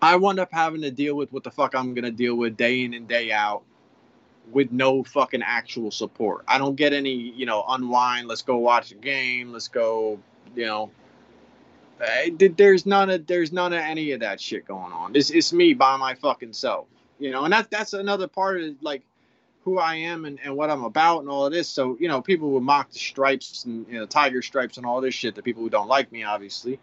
[0.00, 2.84] I wind up having to deal with what the fuck I'm gonna deal with day
[2.84, 3.62] in and day out
[4.52, 6.44] with no fucking actual support.
[6.48, 10.18] I don't get any, you know, unwind, let's go watch a game, let's go,
[10.54, 10.90] you know,
[12.56, 15.14] there's none of there's none of any of that shit going on.
[15.14, 16.86] It's it's me by my fucking self,
[17.18, 19.02] you know, and that's that's another part of like
[19.62, 21.68] who I am and, and what I'm about and all of this.
[21.68, 25.00] So you know, people will mock the stripes and you know tiger stripes and all
[25.00, 25.34] this shit.
[25.34, 26.78] The people who don't like me, obviously.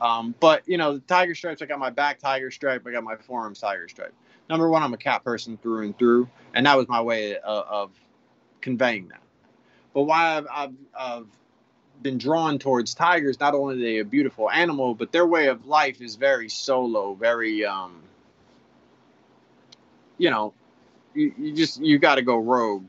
[0.00, 1.62] Um, but you know, the tiger stripes.
[1.62, 2.86] I got my back tiger stripe.
[2.86, 4.14] I got my forearms tiger stripe.
[4.48, 7.66] Number one, I'm a cat person through and through, and that was my way of,
[7.66, 7.90] of
[8.60, 9.20] conveying that.
[9.92, 11.26] But why I've, I've, I've
[12.02, 13.40] been drawn towards tigers.
[13.40, 17.14] Not only are they a beautiful animal, but their way of life is very solo,
[17.14, 18.02] very um,
[20.16, 20.52] you know,
[21.14, 22.88] you, you just you got to go rogue.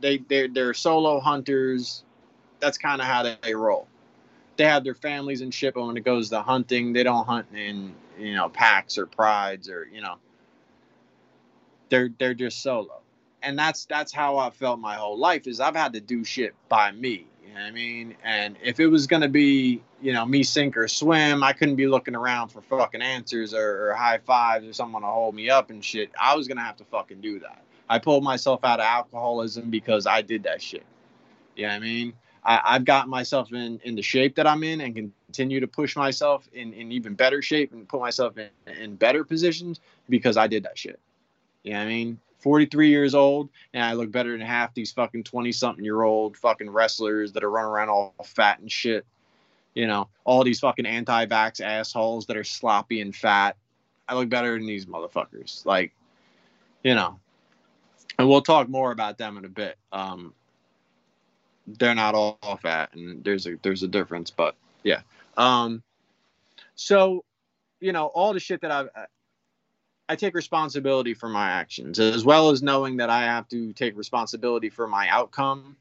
[0.00, 2.04] They they they're solo hunters.
[2.60, 3.86] That's kind of how they roll.
[4.56, 7.46] They have their families and shit, but when it goes to hunting, they don't hunt
[7.54, 10.16] in you know packs or prides or you know
[11.88, 13.00] they're they're just solo
[13.42, 16.54] and that's that's how i felt my whole life is i've had to do shit
[16.68, 18.16] by me you know i mean?
[18.24, 21.76] And if it was going to be you know me sink or swim i couldn't
[21.76, 25.50] be looking around for fucking answers or, or high fives or someone to hold me
[25.50, 26.10] up and shit.
[26.20, 27.62] I was going to have to fucking do that.
[27.88, 30.84] I pulled myself out of alcoholism because i did that shit.
[31.54, 32.12] You know what i mean?
[32.46, 34.94] I, I've gotten myself in, in the shape that I'm in and
[35.26, 38.48] continue to push myself in, in even better shape and put myself in,
[38.80, 41.00] in better positions because I did that shit.
[41.64, 42.20] You know what I mean?
[42.38, 46.36] 43 years old and I look better than half these fucking 20 something year old
[46.36, 49.06] fucking wrestlers that are running around all fat and shit.
[49.74, 53.56] You know, all these fucking anti vax assholes that are sloppy and fat.
[54.08, 55.66] I look better than these motherfuckers.
[55.66, 55.92] Like,
[56.82, 57.18] you know,
[58.18, 59.76] and we'll talk more about them in a bit.
[59.92, 60.32] Um,
[61.66, 65.00] they're not all fat and there's a there's a difference but yeah
[65.36, 65.82] um
[66.74, 67.24] so
[67.80, 68.84] you know all the shit that i
[70.08, 73.96] i take responsibility for my actions as well as knowing that i have to take
[73.96, 75.76] responsibility for my outcome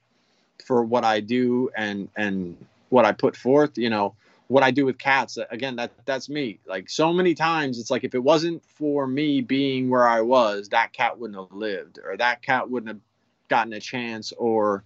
[0.65, 2.57] for what i do and and
[2.89, 4.15] what i put forth you know
[4.47, 5.38] what i do with cats.
[5.49, 6.59] Again that that's me.
[6.65, 10.69] Like so many times it's like if it wasn't for me being where i was
[10.69, 13.01] that cat wouldn't have lived or that cat wouldn't have
[13.47, 14.83] gotten a chance or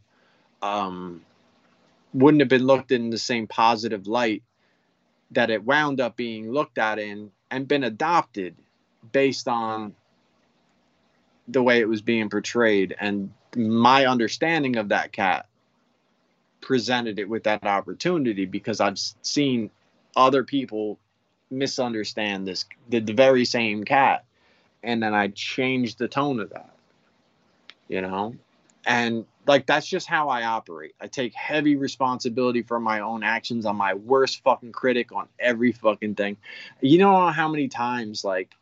[0.61, 1.21] um,
[2.13, 4.43] wouldn't have been looked in the same positive light
[5.31, 8.55] that it wound up being looked at in and been adopted
[9.11, 9.95] based on
[11.47, 15.47] the way it was being portrayed and my understanding of that cat
[16.61, 19.71] presented it with that opportunity because I've seen
[20.15, 20.99] other people
[21.49, 24.25] misunderstand this the, the very same cat
[24.83, 26.75] and then I changed the tone of that
[27.87, 28.35] you know
[28.85, 30.93] and like that's just how I operate.
[31.01, 33.65] I take heavy responsibility for my own actions.
[33.65, 36.37] I'm my worst fucking critic on every fucking thing.
[36.81, 38.55] You know how many times like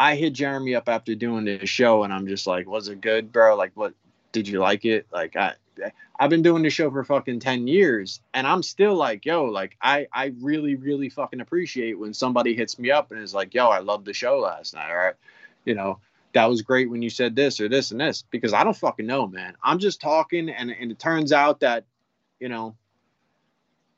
[0.00, 3.30] I hit Jeremy up after doing this show and I'm just like, was it good,
[3.30, 3.54] bro?
[3.54, 3.92] Like what
[4.32, 5.06] did you like it?
[5.12, 5.56] Like I
[6.18, 9.76] I've been doing this show for fucking 10 years and I'm still like, yo, like
[9.82, 13.68] I I really really fucking appreciate when somebody hits me up and is like, yo,
[13.68, 15.14] I loved the show last night, all right?
[15.66, 15.98] You know,
[16.32, 19.06] that was great when you said this or this and this because I don't fucking
[19.06, 19.54] know, man.
[19.62, 21.84] I'm just talking, and and it turns out that,
[22.38, 22.74] you know,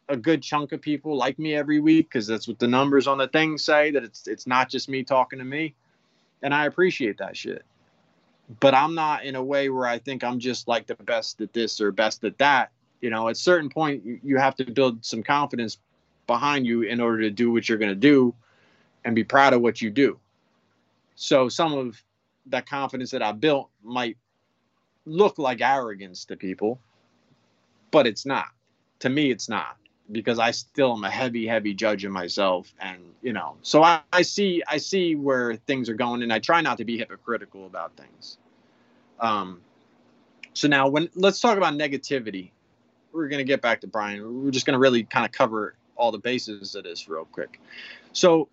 [0.09, 3.19] a good chunk of people like me every week because that's what the numbers on
[3.19, 5.77] the thing say that it's it's not just me talking to me,
[6.43, 7.65] and I appreciate that shit.
[8.61, 11.53] But I'm not in a way where I think I'm just like the best at
[11.53, 12.71] this or best at that.
[13.01, 15.79] You know, at certain point, you, you have to build some confidence
[16.27, 18.35] behind you in order to do what you're going to do
[19.05, 20.19] and be proud of what you do.
[21.15, 22.03] So some of
[22.47, 24.17] that confidence that I built might
[25.07, 26.79] look like arrogance to people,
[27.91, 28.49] but it's not.
[29.01, 29.77] To me, it's not
[30.11, 34.01] because I still am a heavy, heavy judge of myself, and you know, so I,
[34.13, 37.67] I see, I see where things are going, and I try not to be hypocritical
[37.67, 38.39] about things.
[39.21, 39.61] Um,
[40.55, 42.51] so now, when let's talk about negativity,
[43.13, 44.45] we're gonna get back to Brian.
[44.45, 47.61] We're just gonna really kind of cover all the bases of this real quick.
[48.13, 48.49] So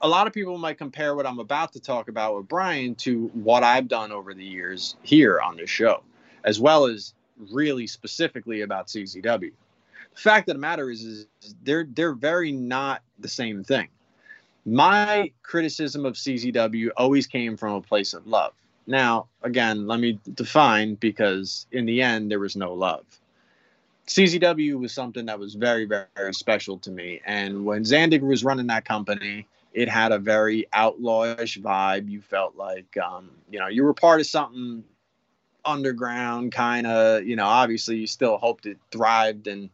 [0.00, 3.28] a lot of people might compare what I'm about to talk about with Brian to
[3.34, 6.02] what I've done over the years here on this show,
[6.44, 7.14] as well as
[7.50, 9.52] really specifically about CZW.
[10.16, 11.26] Fact of the matter is, is
[11.62, 13.88] they're they're very not the same thing.
[14.64, 18.52] My criticism of CZW always came from a place of love.
[18.86, 23.04] Now, again, let me define because in the end there was no love.
[24.06, 27.20] CZW was something that was very, very, very special to me.
[27.26, 32.08] And when Zandig was running that company, it had a very outlawish vibe.
[32.08, 34.84] You felt like, um, you know, you were part of something
[35.64, 37.24] underground, kind of.
[37.24, 39.70] You know, obviously, you still hoped it thrived and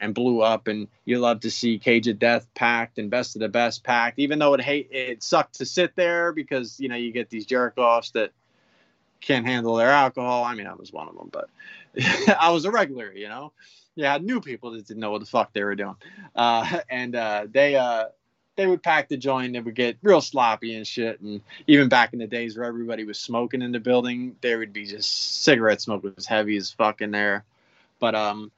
[0.00, 0.68] and blew up.
[0.68, 4.18] And you love to see Cage of Death packed and Best of the Best packed,
[4.18, 7.46] even though it hate it sucked to sit there because you know you get these
[7.46, 8.32] jerk offs that
[9.20, 10.44] can't handle their alcohol.
[10.44, 11.48] I mean, I was one of them, but
[12.40, 13.52] I was a regular, you know.
[13.94, 15.96] Yeah, I knew people that didn't know what the fuck they were doing,
[16.36, 18.06] uh, and uh, they uh,
[18.58, 19.52] they would pack the joint.
[19.52, 21.20] They would get real sloppy and shit.
[21.20, 24.72] And even back in the days where everybody was smoking in the building, there would
[24.72, 27.44] be just cigarette smoke was heavy as fuck in there.
[28.00, 28.50] But um,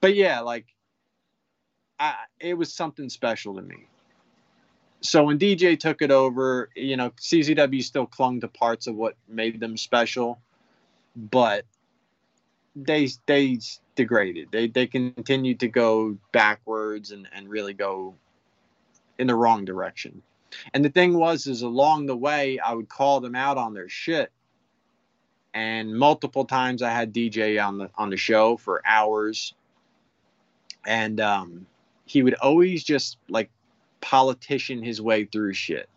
[0.00, 0.66] but yeah, like,
[1.98, 3.86] I it was something special to me.
[5.02, 9.14] So when DJ took it over, you know, CZW still clung to parts of what
[9.28, 10.40] made them special,
[11.16, 11.64] but
[12.76, 13.58] they they
[13.94, 14.48] degraded.
[14.50, 18.14] They they continued to go backwards and and really go
[19.18, 20.22] in the wrong direction.
[20.74, 23.88] And the thing was, is along the way, I would call them out on their
[23.88, 24.32] shit.
[25.54, 29.54] And multiple times I had DJ on the on the show for hours.
[30.86, 31.66] And um,
[32.04, 33.50] he would always just like
[34.00, 35.88] politician his way through shit.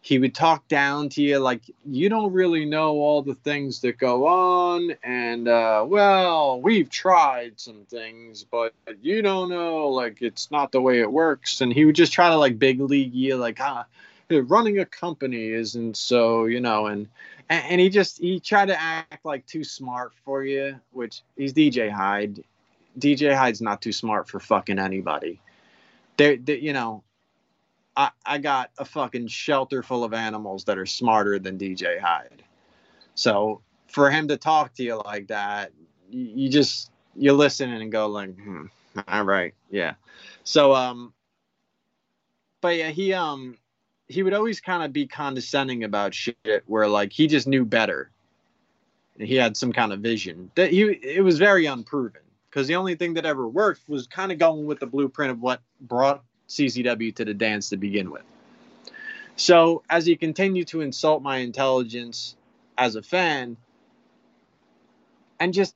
[0.00, 3.98] He would talk down to you like you don't really know all the things that
[3.98, 8.72] go on, and uh, well, we've tried some things, but
[9.02, 11.60] you don't know, like it's not the way it works.
[11.60, 13.86] And he would just try to like big league you, like ah,
[14.30, 17.08] running a company isn't so, you know, and
[17.50, 21.90] and he just he tried to act like too smart for you, which he's DJ
[21.90, 22.44] Hyde.
[22.98, 25.40] DJ Hyde's not too smart for fucking anybody.
[26.16, 27.02] They, they you know,
[27.96, 32.42] I I got a fucking shelter full of animals that are smarter than DJ Hyde.
[33.14, 35.72] So for him to talk to you like that,
[36.10, 38.66] you, just you listen and go like, hmm,
[39.08, 39.94] all right, yeah.
[40.44, 41.12] So um,
[42.60, 43.56] but yeah, he um
[44.08, 48.10] he would always kind of be condescending about shit where like he just knew better
[49.18, 52.20] he had some kind of vision that he it was very unproven
[52.50, 55.40] because the only thing that ever worked was kind of going with the blueprint of
[55.40, 58.22] what brought CZW to the dance to begin with.
[59.36, 62.36] So as he continued to insult my intelligence
[62.76, 63.56] as a fan
[65.38, 65.74] and just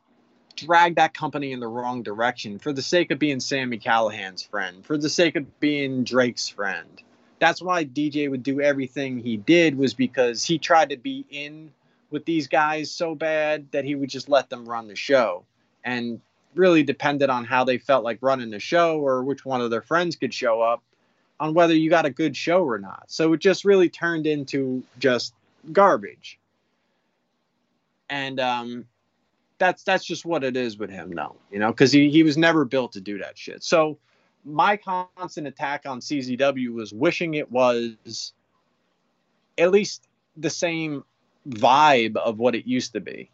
[0.57, 4.85] drag that company in the wrong direction for the sake of being Sami Callihan's friend,
[4.85, 7.03] for the sake of being Drake's friend,
[7.39, 11.73] that's why DJ would do everything he did was because he tried to be in
[12.11, 15.45] with these guys so bad that he would just let them run the show
[15.85, 16.21] and
[16.55, 19.83] really depended on how they felt like running the show or which one of their
[19.83, 20.83] friends could show up
[21.41, 23.05] on whether you got a good show or not.
[23.09, 25.35] So it just really turned into just
[25.73, 26.39] garbage.
[28.09, 28.85] And um,
[29.59, 32.37] that's that's just what it is with him now, you know, because he, he was
[32.37, 33.63] never built to do that shit.
[33.63, 33.99] So
[34.45, 38.33] my constant attack on CZW was wishing it was
[39.57, 41.05] at least the same
[41.49, 43.31] vibe of what it used to be,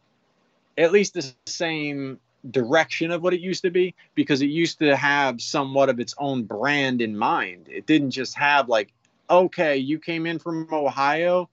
[0.77, 2.21] at least the same
[2.51, 6.15] direction of what it used to be, because it used to have somewhat of its
[6.19, 7.69] own brand in mind.
[7.69, 8.93] It didn't just have like,
[9.29, 11.49] okay, you came in from Ohio.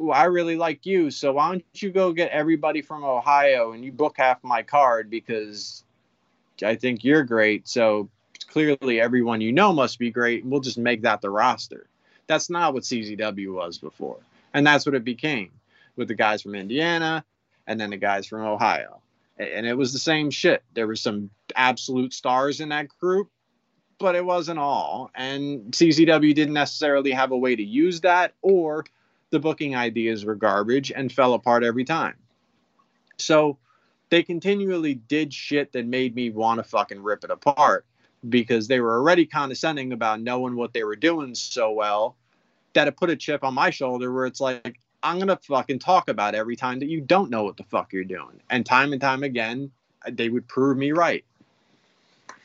[0.00, 3.84] Ooh, I really like you, so why don't you go get everybody from Ohio and
[3.84, 5.84] you book half my card because
[6.62, 7.68] I think you're great.
[7.68, 8.08] So
[8.54, 11.86] clearly everyone you know must be great we'll just make that the roster
[12.28, 14.18] that's not what czw was before
[14.52, 15.50] and that's what it became
[15.96, 17.24] with the guys from indiana
[17.66, 19.00] and then the guys from ohio
[19.38, 20.62] and it was the same shit.
[20.74, 23.30] There were some absolute stars in that group
[23.98, 25.10] but it wasn't all.
[25.14, 28.84] And czw didn't necessarily have a way to use that or
[29.30, 32.14] the booking ideas were garbage and fell apart every time.
[33.18, 33.58] So
[34.10, 37.86] they continually did shit that made me want to fucking rip it apart
[38.28, 42.16] because they were already condescending about knowing what they were doing so well
[42.74, 46.08] that it put a chip on my shoulder where it's like I'm gonna fucking talk
[46.08, 48.40] about every time that you don't know what the fuck you're doing.
[48.48, 49.70] And time and time again,
[50.06, 51.24] uh, they would prove me right.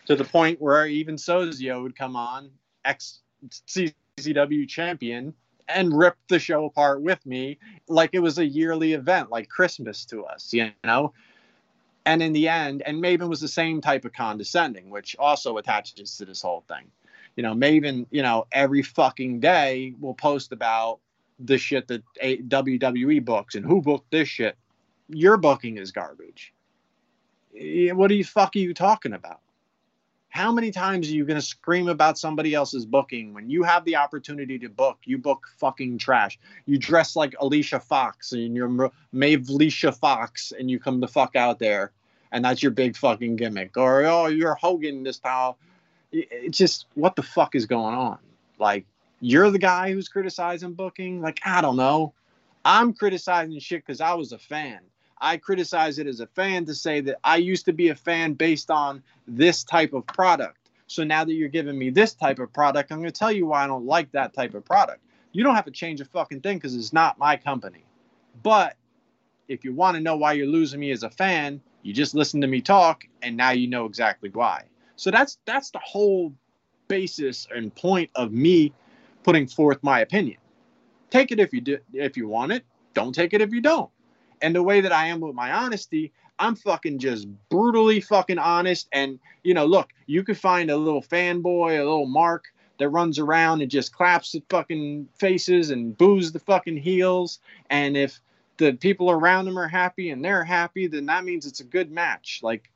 [0.08, 2.52] To the point where even Sozio would come on,
[2.84, 5.34] ex CZW champion,
[5.70, 7.58] and rip the show apart with me
[7.88, 11.14] like it was a yearly event, like Christmas to us, you know?
[12.06, 16.18] And in the end, and Maven was the same type of condescending, which also attaches
[16.18, 16.92] to this whole thing.
[17.36, 21.00] You know, Maven, you know, every fucking day will post about
[21.40, 24.58] the shit that WWE books and who booked this shit.
[25.08, 26.54] Your booking is garbage.
[27.54, 29.40] What are you fuck are you talking about?
[30.30, 33.84] How many times are you going to scream about somebody else's booking when you have
[33.84, 35.00] the opportunity to book?
[35.04, 36.38] You book fucking trash.
[36.68, 41.36] You dress like Alicia Fox and you're Maven Alicia Fox and you come the fuck
[41.36, 41.92] out there
[42.32, 43.76] and that's your big fucking gimmick.
[43.76, 45.54] Or, oh, you're Hogan this time.
[46.12, 48.20] It's just, what the fuck is going on?
[48.60, 48.86] Like,
[49.20, 51.22] you're the guy who's criticizing booking?
[51.22, 52.14] Like, I don't know.
[52.66, 54.80] I'm criticizing shit because I was a fan.
[55.22, 58.34] I criticize it as a fan to say that I used to be a fan
[58.34, 60.70] based on this type of product.
[60.88, 63.48] So now that you're giving me this type of product, I'm going to tell you
[63.48, 65.02] why I don't like that type of product.
[65.32, 67.84] You don't have to change a fucking thing because it's not my company.
[68.42, 68.76] But
[69.48, 72.42] if you want to know why you're losing me as a fan, you just listen
[72.42, 74.64] to me talk, and now you know exactly why.
[74.96, 76.34] So that's that's the whole
[76.88, 78.74] basis and point of me
[79.24, 80.38] putting forth my opinion.
[81.10, 82.64] Take it if you do, if you want it.
[82.94, 83.90] Don't take it if you don't.
[84.42, 88.88] And the way that I am with my honesty, I'm fucking just brutally fucking honest.
[88.92, 92.46] And, you know, look, you could find a little fanboy, a little mark
[92.78, 97.40] that runs around and just claps at fucking faces and boos the fucking heels.
[97.70, 98.22] And if
[98.58, 101.92] the people around them are happy and they're happy, then that means it's a good
[101.92, 102.40] match.
[102.42, 102.70] Like,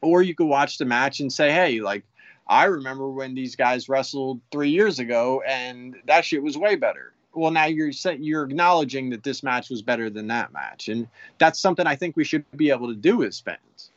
[0.00, 2.04] or you could watch the match and say, hey, like,
[2.52, 7.12] I remember when these guys wrestled three years ago and that shit was way better
[7.34, 11.58] well now you're you're acknowledging that this match was better than that match and that's
[11.60, 13.90] something i think we should be able to do as fans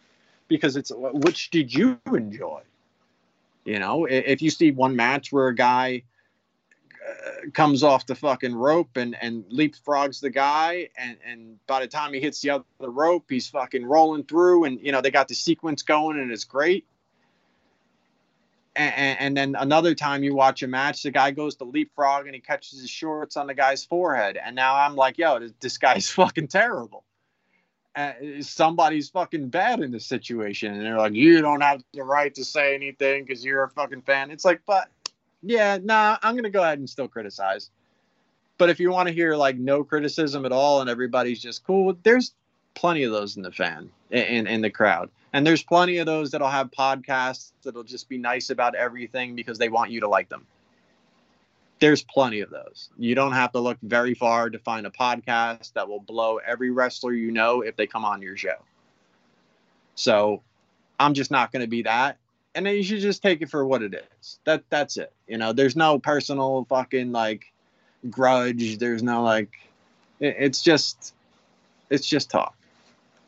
[0.47, 2.61] because it's which did you enjoy
[3.65, 6.03] You know, if you see one match where a guy
[7.07, 11.87] uh, comes off the fucking rope and and leapfrogs the guy, and and by the
[11.87, 15.27] time he hits the other rope, he's fucking rolling through, and you know they got
[15.27, 16.85] the sequence going, and it's great.
[18.75, 22.35] And, and then another time you watch a match, the guy goes to leapfrog and
[22.35, 26.09] he catches his shorts on the guy's forehead, and now I'm like, yo, this, guy's
[26.11, 27.03] fucking terrible.
[27.95, 28.11] Uh,
[28.41, 32.43] somebody's fucking bad in this situation, and they're like, you don't have the right to
[32.43, 34.31] say anything because you're a fucking fan.
[34.31, 34.89] It's like, but
[35.41, 37.69] yeah, nah, I'm gonna go ahead and still criticize.
[38.57, 41.95] But if you want to hear like no criticism at all and everybody's just cool,
[42.03, 42.33] there's
[42.73, 46.31] plenty of those in the fan in in the crowd, and there's plenty of those
[46.31, 50.29] that'll have podcasts that'll just be nice about everything because they want you to like
[50.29, 50.47] them.
[51.79, 52.89] There's plenty of those.
[52.97, 56.71] You don't have to look very far to find a podcast that will blow every
[56.71, 58.55] wrestler you know if they come on your show.
[59.95, 60.41] So,
[60.97, 62.17] I'm just not going to be that
[62.55, 64.39] and then you should just take it for what it is.
[64.45, 65.11] That that's it.
[65.27, 67.51] You know, there's no personal fucking like
[68.09, 68.77] grudge.
[68.77, 69.51] There's no like.
[70.21, 71.13] It, it's just,
[71.89, 72.55] it's just talk.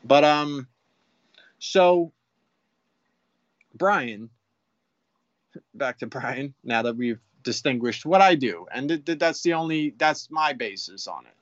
[0.02, 0.66] But um,
[1.58, 2.12] so
[3.74, 4.30] Brian,
[5.74, 6.54] back to Brian.
[6.64, 10.52] Now that we've distinguished what I do, and th- th- that's the only that's my
[10.52, 11.34] basis on it.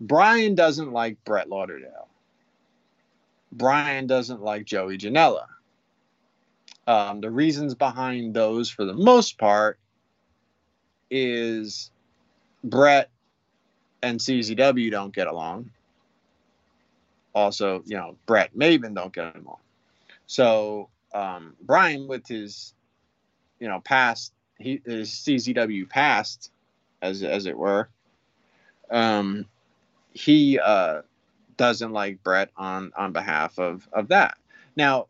[0.00, 2.08] Brian doesn't like Brett Lauderdale.
[3.52, 5.46] Brian doesn't like Joey Janela.
[6.86, 9.78] Um, the reasons behind those, for the most part,
[11.10, 11.90] is
[12.64, 13.10] Brett
[14.02, 15.70] and CZW don't get along.
[17.34, 19.58] Also, you know, Brett Maven don't get along.
[20.26, 22.74] So um, Brian, with his,
[23.58, 26.50] you know, past, he his CZW past,
[27.00, 27.88] as as it were,
[28.90, 29.46] um,
[30.12, 31.02] he uh,
[31.56, 34.36] doesn't like Brett on on behalf of of that.
[34.76, 35.06] Now,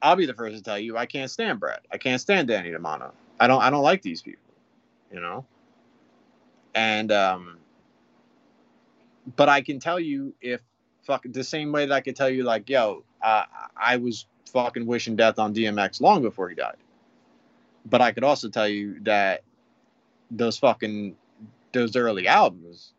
[0.00, 1.84] I'll be the first to tell you I can't stand Brett.
[1.92, 3.12] I can't stand Danny Demanto.
[3.40, 4.52] I don't I don't like these people,
[5.12, 5.44] you know.
[6.74, 7.58] And um
[9.36, 10.60] but I can tell you if
[11.08, 13.44] fuck the same way that I could tell you like, yo, uh,
[13.76, 16.76] I was fucking wishing death on DMX long before he died.
[17.86, 19.42] But I could also tell you that
[20.30, 21.16] those fucking
[21.72, 22.92] those early albums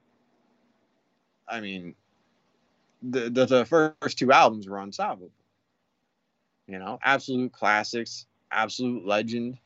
[1.49, 1.95] I mean
[3.01, 5.31] the the, the first two albums were unstoppable.
[6.67, 9.57] You know, absolute classics, absolute legend.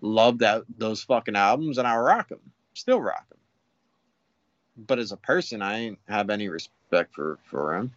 [0.00, 2.40] Love that those fucking albums, and I rock them.
[2.74, 3.38] Still rock them.
[4.76, 6.81] But as a person, I ain't have any respect
[7.12, 7.92] for for him.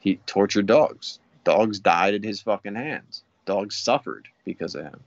[0.00, 1.18] He tortured dogs.
[1.44, 3.22] Dogs died at his fucking hands.
[3.46, 5.00] Dogs suffered because of him.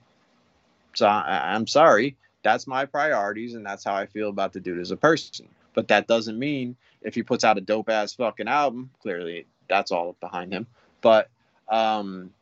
[0.94, 2.16] So I, I'm sorry.
[2.42, 5.48] That's my priorities, and that's how I feel about the dude as a person.
[5.74, 9.92] But that doesn't mean if he puts out a dope ass fucking album, clearly that's
[9.92, 10.66] all behind him.
[11.00, 11.28] But
[11.68, 12.32] um,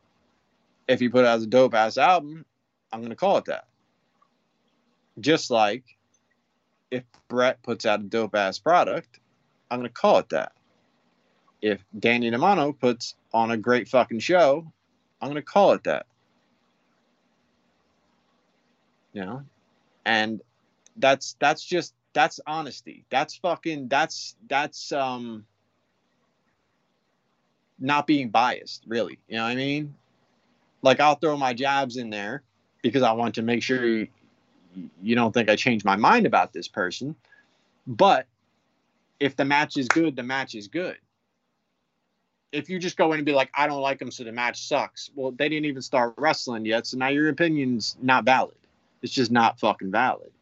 [0.88, 2.44] if he put out a dope ass album,
[2.92, 3.66] I'm gonna call it that.
[5.20, 5.84] Just like
[6.90, 9.20] if Brett puts out a dope ass product,
[9.70, 10.52] I'm gonna call it that.
[11.62, 14.70] If Danny Demanto puts on a great fucking show,
[15.20, 16.06] I'm gonna call it that.
[19.12, 19.42] You know?
[20.04, 20.40] And
[20.96, 23.04] that's that's just that's honesty.
[23.10, 25.46] That's fucking that's that's um
[27.78, 29.18] not being biased, really.
[29.28, 29.94] You know what I mean?
[30.82, 32.42] Like I'll throw my jabs in there
[32.82, 34.08] because I want to make sure you,
[35.02, 37.16] you don't think I changed my mind about this person.
[37.86, 38.26] But
[39.20, 40.96] if the match is good, the match is good.
[42.56, 44.66] If you just go in and be like, I don't like them, so the match
[44.66, 45.10] sucks.
[45.14, 48.56] Well, they didn't even start wrestling yet, so now your opinion's not valid.
[49.02, 50.32] It's just not fucking valid.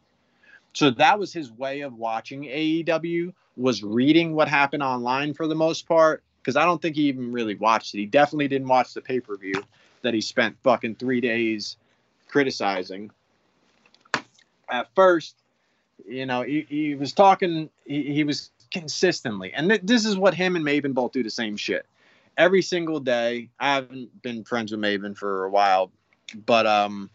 [0.73, 5.55] So that was his way of watching AEW was reading what happened online for the
[5.55, 7.99] most part because I don't think he even really watched it.
[7.99, 9.63] He definitely didn't watch the pay per view
[10.01, 11.77] that he spent fucking three days
[12.27, 13.09] criticizing.
[14.69, 15.35] At first,
[16.07, 20.33] you know, he, he was talking, he, he was consistently, and th- this is what
[20.33, 21.85] him and Maven both do the same shit.
[22.37, 25.91] Every single day, I haven't been friends with Maven for a while,
[26.45, 27.09] but um,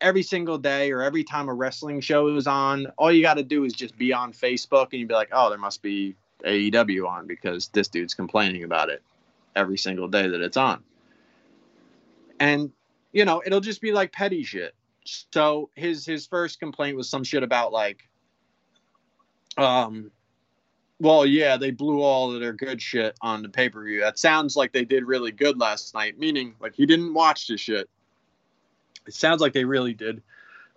[0.00, 3.42] every single day or every time a wrestling show is on, all you got to
[3.42, 6.14] do is just be on Facebook and you'd be like, oh, there must be
[6.44, 9.02] AEW on because this dude's complaining about it
[9.54, 10.82] every single day that it's on.
[12.40, 12.72] And
[13.12, 14.74] you know, it'll just be like petty shit.
[15.04, 18.08] So his his first complaint was some shit about like
[19.58, 20.10] um
[21.02, 24.00] well, yeah, they blew all of their good shit on the pay-per-view.
[24.00, 27.56] That sounds like they did really good last night, meaning like he didn't watch the
[27.56, 27.90] shit.
[29.08, 30.22] It sounds like they really did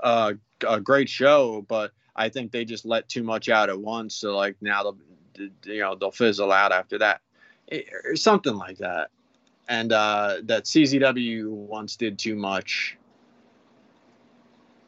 [0.01, 0.34] uh,
[0.67, 4.15] a great show, but I think they just let too much out at once.
[4.15, 4.97] So like now they'll
[5.63, 7.21] you know they'll fizzle out after that,
[7.67, 9.11] it, or something like that.
[9.69, 12.97] And uh, that CZW once did too much,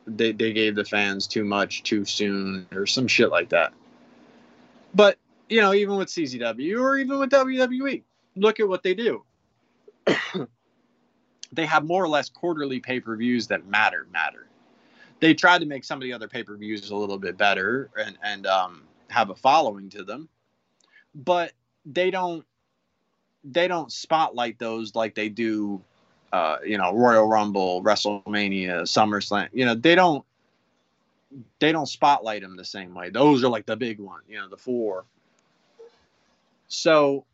[0.08, 3.72] they they gave the fans too much too soon or some shit like that.
[4.96, 5.20] But
[5.50, 8.04] you know, even with CZW or even with WWE,
[8.36, 9.24] look at what they do.
[11.52, 14.48] they have more or less quarterly pay per views that matter matter.
[15.20, 17.89] They tried to make some of the other pay per views a little bit better
[17.98, 20.30] and and um, have a following to them,
[21.16, 21.54] but
[21.86, 22.45] they don't
[23.43, 25.82] they don't spotlight those like they do
[26.34, 29.50] uh, you know, Royal Rumble, WrestleMania, SummerSlam.
[29.54, 30.26] You know, they don't
[31.60, 33.10] they don't spotlight them the same way.
[33.10, 35.06] Those are like the big one, you know, the four.
[36.68, 37.26] So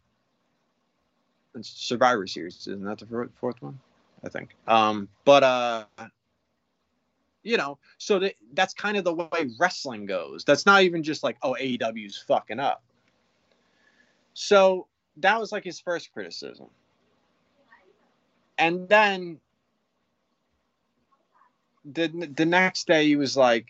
[1.61, 3.79] Survivor Series, isn't that the fourth one?
[4.23, 4.55] I think.
[4.67, 5.85] Um, but uh
[7.43, 10.45] you know, so that, that's kind of the way wrestling goes.
[10.45, 12.81] That's not even just like, oh, AEW's fucking up.
[14.33, 16.67] So that was like his first criticism.
[18.57, 19.39] And then
[21.85, 23.67] the the next day he was like,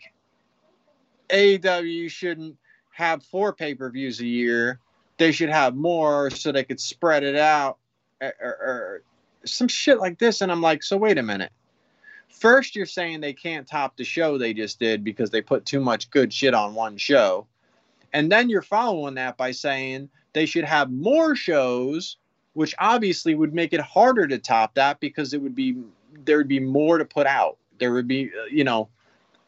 [1.30, 2.56] AEW shouldn't
[2.92, 4.78] have four pay per views a year.
[5.16, 7.78] They should have more so they could spread it out
[8.20, 9.02] or, or, or,
[9.44, 10.40] some shit like this.
[10.40, 11.52] And I'm like, so wait a minute.
[12.28, 15.80] First, you're saying they can't top the show they just did because they put too
[15.80, 17.46] much good shit on one show.
[18.12, 22.16] And then you're following that by saying they should have more shows
[22.54, 25.76] which obviously would make it harder to top that because it would be
[26.24, 27.58] there would be more to put out.
[27.78, 28.88] There would be, uh, you know,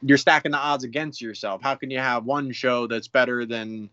[0.03, 1.63] you're stacking the odds against yourself.
[1.63, 3.89] How can you have one show that's better than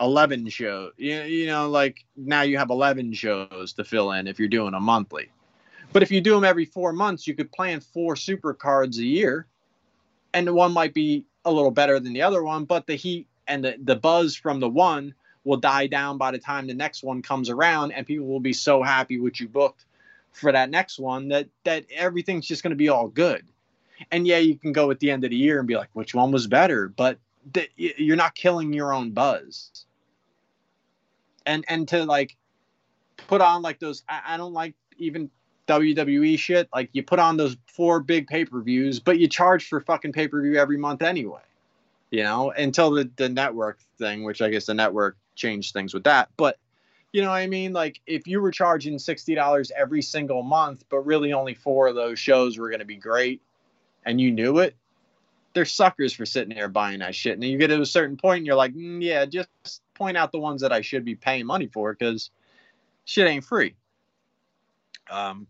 [0.00, 0.92] 11 shows?
[0.96, 4.74] You, you know, like now you have 11 shows to fill in if you're doing
[4.74, 5.30] a monthly.
[5.92, 9.04] But if you do them every four months, you could plan four super cards a
[9.04, 9.46] year,
[10.34, 13.64] and one might be a little better than the other one, but the heat and
[13.64, 17.22] the, the buzz from the one will die down by the time the next one
[17.22, 19.86] comes around and people will be so happy with you booked
[20.32, 23.44] for that next one that that everything's just going to be all good
[24.10, 26.14] and yeah you can go at the end of the year and be like which
[26.14, 27.18] one was better but
[27.54, 29.86] th- you're not killing your own buzz
[31.48, 32.36] and and to like
[33.26, 35.30] put on like those I, I don't like even
[35.66, 40.12] WWE shit like you put on those four big pay-per-views but you charge for fucking
[40.12, 41.42] pay-per-view every month anyway
[42.10, 46.04] you know until the the network thing which I guess the network changed things with
[46.04, 46.28] that.
[46.36, 46.58] But
[47.12, 47.72] you know what I mean?
[47.72, 51.94] Like if you were charging sixty dollars every single month, but really only four of
[51.94, 53.40] those shows were going to be great,
[54.04, 54.76] and you knew it,
[55.58, 57.34] they're suckers for sitting there buying that shit.
[57.34, 59.48] And you get to a certain point, and you're like, mm, yeah, just
[59.92, 62.30] point out the ones that I should be paying money for because
[63.06, 63.74] shit ain't free.
[65.10, 65.48] Um,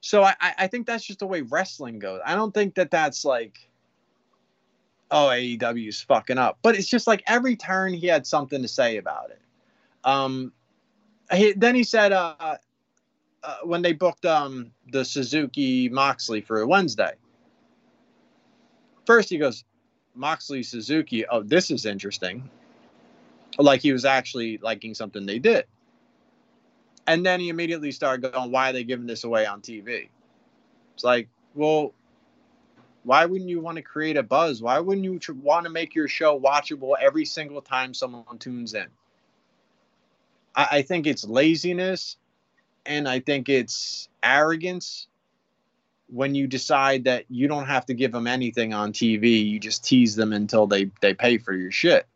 [0.00, 2.20] so I, I think that's just the way wrestling goes.
[2.24, 3.68] I don't think that that's like
[5.10, 6.58] oh AEW's fucking up.
[6.62, 9.40] But it's just like every turn he had something to say about it.
[10.04, 10.52] Um,
[11.30, 12.56] he, then he said uh,
[13.42, 17.12] uh, when they booked um, the Suzuki Moxley for Wednesday.
[19.08, 19.64] First he goes
[20.14, 21.26] Moxley Suzuki.
[21.26, 22.50] Oh, this is interesting.
[23.58, 25.64] Like he was actually liking something they did.
[27.06, 30.10] And then he immediately started going, "Why are they giving this away on TV?"
[30.92, 31.94] It's like, well,
[33.04, 34.60] why wouldn't you want to create a buzz?
[34.60, 38.74] Why wouldn't you tr- want to make your show watchable every single time someone tunes
[38.74, 38.88] in?
[40.54, 42.18] I, I think it's laziness
[42.84, 45.08] and I think it's arrogance
[46.08, 49.46] when you decide that you don't have to give them anything on TV.
[49.46, 52.06] You just tease them until they, they pay for your shit.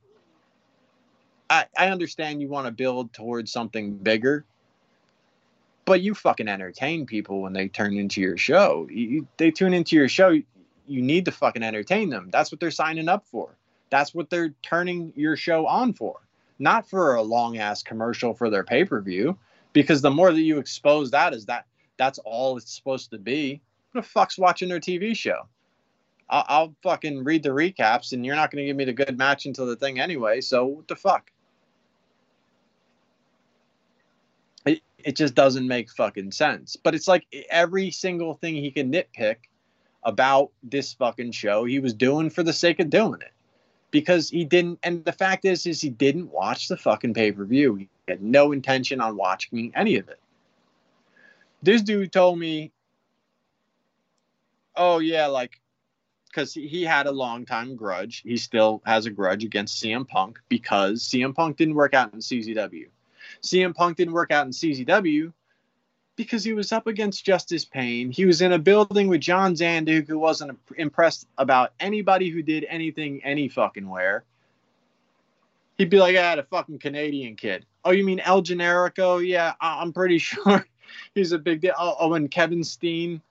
[1.50, 4.44] I, I understand you want to build towards something bigger,
[5.84, 8.88] but you fucking entertain people when they turn into your show.
[8.90, 10.40] You, they tune into your show
[10.86, 12.28] you need to fucking entertain them.
[12.32, 13.56] That's what they're signing up for.
[13.90, 16.20] That's what they're turning your show on for.
[16.58, 19.38] Not for a long ass commercial for their pay per view,
[19.72, 21.66] because the more that you expose that is that
[21.96, 23.60] that's all it's supposed to be.
[23.92, 25.48] The fuck's watching their TV show?
[26.28, 29.18] I'll, I'll fucking read the recaps, and you're not going to give me the good
[29.18, 30.40] match until the thing anyway.
[30.40, 31.30] So what the fuck?
[34.64, 36.76] It, it just doesn't make fucking sense.
[36.76, 39.36] But it's like every single thing he can nitpick
[40.04, 43.32] about this fucking show he was doing for the sake of doing it
[43.90, 47.88] because he didn't and the fact is is he didn't watch the fucking pay-per-view he
[48.08, 50.18] had no intention on watching any of it
[51.62, 52.72] this dude told me
[54.76, 55.60] oh yeah like
[56.28, 60.38] because he had a long time grudge he still has a grudge against cm punk
[60.48, 62.88] because cm punk didn't work out in czw
[63.42, 65.32] cm punk didn't work out in czw
[66.16, 68.10] because he was up against Justice Pain.
[68.10, 72.66] He was in a building with John Zandig, who wasn't impressed about anybody who did
[72.68, 74.24] anything any fucking where.
[75.78, 79.26] He'd be like, "I had a fucking Canadian kid." Oh, you mean El Generico?
[79.26, 80.66] Yeah, I'm pretty sure
[81.14, 81.74] he's a big deal.
[81.78, 83.22] Oh, oh, and Kevin Steen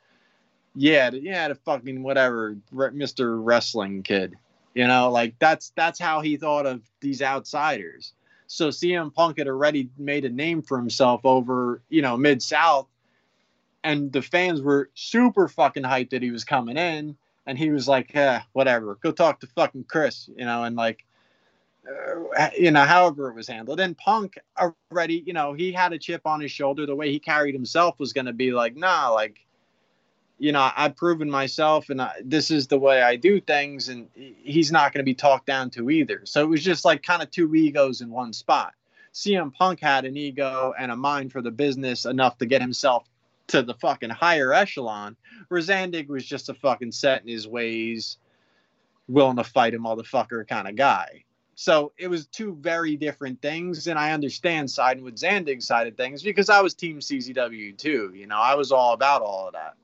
[0.76, 3.40] yeah, yeah, the fucking whatever, Mr.
[3.44, 4.36] Wrestling kid.
[4.74, 8.14] You know, like that's that's how he thought of these outsiders.
[8.48, 12.88] So CM Punk had already made a name for himself over, you know, mid South,
[13.84, 17.88] and the fans were super fucking hyped that he was coming in, and he was
[17.88, 21.06] like, eh, whatever, go talk to fucking Chris, you know, and like,
[22.38, 23.80] uh, you know, however it was handled.
[23.80, 26.86] And Punk already, you know, he had a chip on his shoulder.
[26.86, 29.40] The way he carried himself was going to be like, nah, like
[30.42, 33.90] you know, I've proven myself and I, this is the way I do things.
[33.90, 36.22] And he's not going to be talked down to either.
[36.24, 38.74] So it was just like kind of two egos in one spot.
[39.14, 43.08] CM Punk had an ego and a mind for the business enough to get himself
[43.50, 45.16] to the fucking higher echelon,
[45.50, 48.18] where Zandig was just a fucking set in his ways,
[49.08, 51.24] willing to fight a motherfucker kind of guy.
[51.54, 55.98] So it was two very different things, and I understand siding with Zandig's side of
[55.98, 58.12] things because I was Team CZW too.
[58.16, 59.76] You know, I was all about all of that.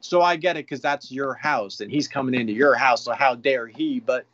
[0.00, 3.04] So I get it because that's your house and he's coming into your house.
[3.04, 4.00] So how dare he?
[4.00, 4.26] But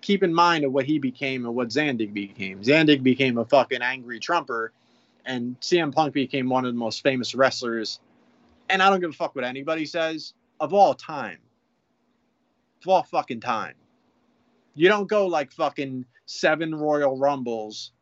[0.00, 2.62] keep in mind of what he became and what Zandig became.
[2.62, 4.72] Zandig became a fucking angry Trumper,
[5.24, 8.00] and CM Punk became one of the most famous wrestlers.
[8.68, 11.38] And I don't give a fuck what anybody says of all time.
[12.82, 13.74] Of all fucking time.
[14.74, 17.92] You don't go like fucking seven Royal Rumbles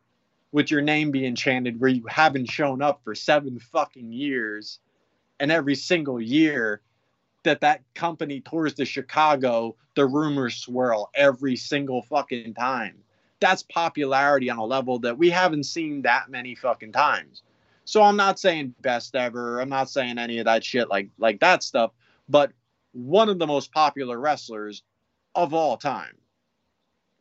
[0.51, 4.79] with your name being chanted where you haven't shown up for seven fucking years.
[5.39, 6.81] And every single year
[7.43, 12.95] that that company tours to Chicago, the rumors swirl every single fucking time.
[13.39, 17.43] That's popularity on a level that we haven't seen that many fucking times.
[17.85, 19.59] So I'm not saying best ever.
[19.59, 21.91] I'm not saying any of that shit like like that stuff,
[22.27, 22.51] but
[22.91, 24.83] one of the most popular wrestlers
[25.35, 26.15] of all time.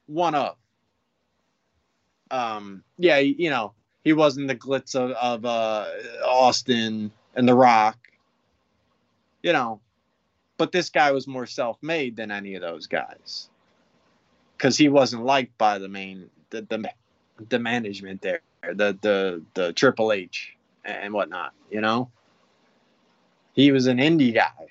[0.06, 0.56] One of.
[2.30, 3.72] Um, yeah, you know,
[4.04, 5.86] he wasn't the glitz of, of uh,
[6.26, 7.96] Austin and The Rock.
[9.42, 9.80] You know,
[10.58, 13.48] but this guy was more self-made than any of those guys.
[14.56, 16.90] Because he wasn't liked by the main the, the
[17.48, 22.10] the management there the the the triple h and whatnot you know?
[23.52, 24.66] He was an indie guy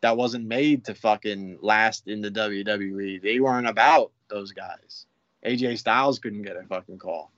[0.00, 5.06] that wasn't made to fucking last in the wwe they weren't about those guys.
[5.44, 7.30] Aj styles couldn't get a fucking call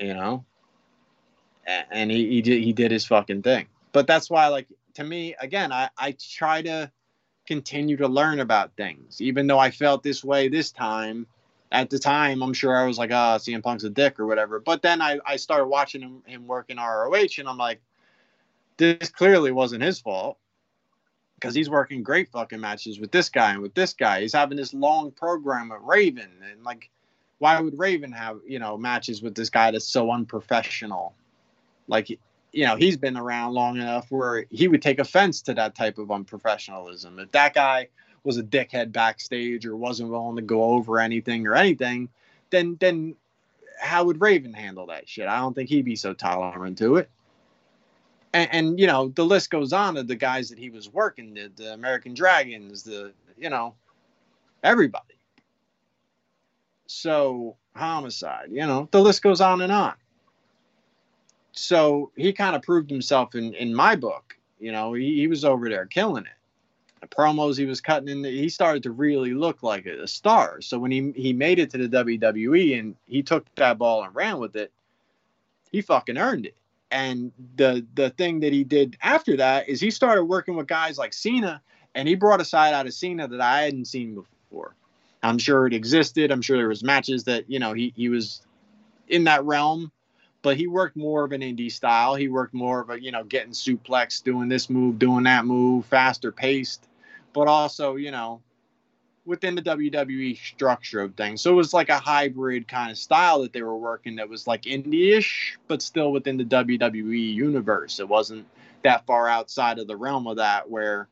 [0.00, 0.44] you know?
[1.66, 3.66] And he, he did he did his fucking thing.
[3.92, 4.66] But that's why like
[5.00, 6.90] to me, again, I, I try to
[7.46, 11.26] continue to learn about things, even though I felt this way this time.
[11.72, 14.26] At the time, I'm sure I was like, ah, oh, CM Punk's a dick or
[14.26, 14.58] whatever.
[14.58, 17.80] But then I, I started watching him, him work in ROH, and I'm like,
[18.76, 20.36] this clearly wasn't his fault
[21.36, 24.20] because he's working great fucking matches with this guy and with this guy.
[24.20, 26.90] He's having this long program with Raven, and like,
[27.38, 31.14] why would Raven have you know matches with this guy that's so unprofessional?
[31.86, 32.18] Like,
[32.52, 35.98] you know, he's been around long enough where he would take offense to that type
[35.98, 37.20] of unprofessionalism.
[37.20, 37.88] If that guy
[38.24, 42.08] was a dickhead backstage or wasn't willing to go over anything or anything,
[42.50, 43.14] then then
[43.78, 45.26] how would Raven handle that shit?
[45.26, 47.08] I don't think he'd be so tolerant to it.
[48.32, 51.34] And, and you know, the list goes on of the guys that he was working,
[51.34, 53.74] the, the American Dragons, the you know,
[54.62, 55.14] everybody.
[56.86, 59.94] So homicide, you know, the list goes on and on
[61.52, 64.36] so he kind of proved himself in in my book.
[64.58, 66.32] You know, he, he was over there killing it.
[67.00, 70.08] The promos he was cutting in, the, he started to really look like a, a
[70.08, 70.60] star.
[70.60, 74.14] So when he he made it to the WWE and he took that ball and
[74.14, 74.70] ran with it,
[75.72, 76.56] he fucking earned it.
[76.90, 80.98] And the the thing that he did after that is he started working with guys
[80.98, 81.62] like Cena,
[81.94, 84.74] and he brought a side out of Cena that I hadn't seen before.
[85.22, 86.30] I'm sure it existed.
[86.30, 88.42] I'm sure there was matches that you know he he was
[89.08, 89.90] in that realm
[90.42, 92.14] but he worked more of an indie style.
[92.14, 95.86] He worked more of a, you know, getting suplex, doing this move, doing that move,
[95.86, 96.88] faster paced,
[97.32, 98.40] but also, you know,
[99.26, 101.42] within the WWE structure of things.
[101.42, 104.46] So it was like a hybrid kind of style that they were working that was
[104.46, 108.00] like indie-ish, but still within the WWE universe.
[108.00, 108.46] It wasn't
[108.82, 111.08] that far outside of the realm of that where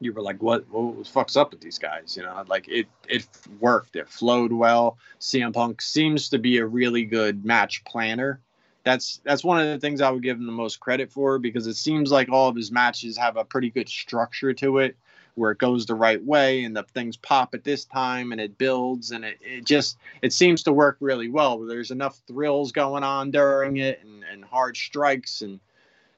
[0.00, 2.16] you were like, what, what the fucks up with these guys?
[2.16, 3.26] You know, like it, it
[3.60, 3.96] worked.
[3.96, 4.98] It flowed well.
[5.20, 8.40] CM Punk seems to be a really good match planner.
[8.84, 11.66] That's that's one of the things I would give him the most credit for because
[11.66, 14.96] it seems like all of his matches have a pretty good structure to it,
[15.34, 18.56] where it goes the right way and the things pop at this time and it
[18.56, 21.58] builds and it, it just it seems to work really well.
[21.58, 25.60] There's enough thrills going on during it and, and hard strikes and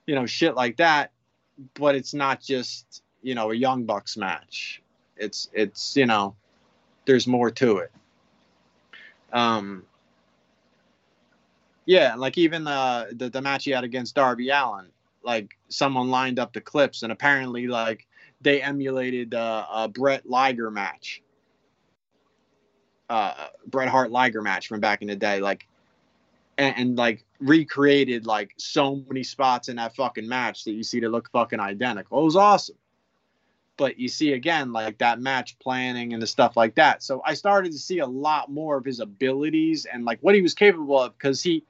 [0.07, 1.12] you know shit like that,
[1.74, 4.82] but it's not just you know a young bucks match
[5.16, 6.34] it's it's you know
[7.06, 7.92] there's more to it
[9.32, 9.84] um
[11.86, 14.86] yeah like even the, the the match he had against darby Allin,
[15.22, 18.06] like someone lined up the clips, and apparently like
[18.40, 21.22] they emulated uh, a Bret Liger match,
[23.08, 25.66] uh, Bret Hart Liger match from back in the day, like,
[26.58, 31.00] and, and like recreated like so many spots in that fucking match that you see
[31.00, 32.20] that look fucking identical.
[32.20, 32.76] It was awesome.
[33.81, 37.03] But you see again, like that match planning and the stuff like that.
[37.03, 40.43] So I started to see a lot more of his abilities and like what he
[40.43, 41.64] was capable of because he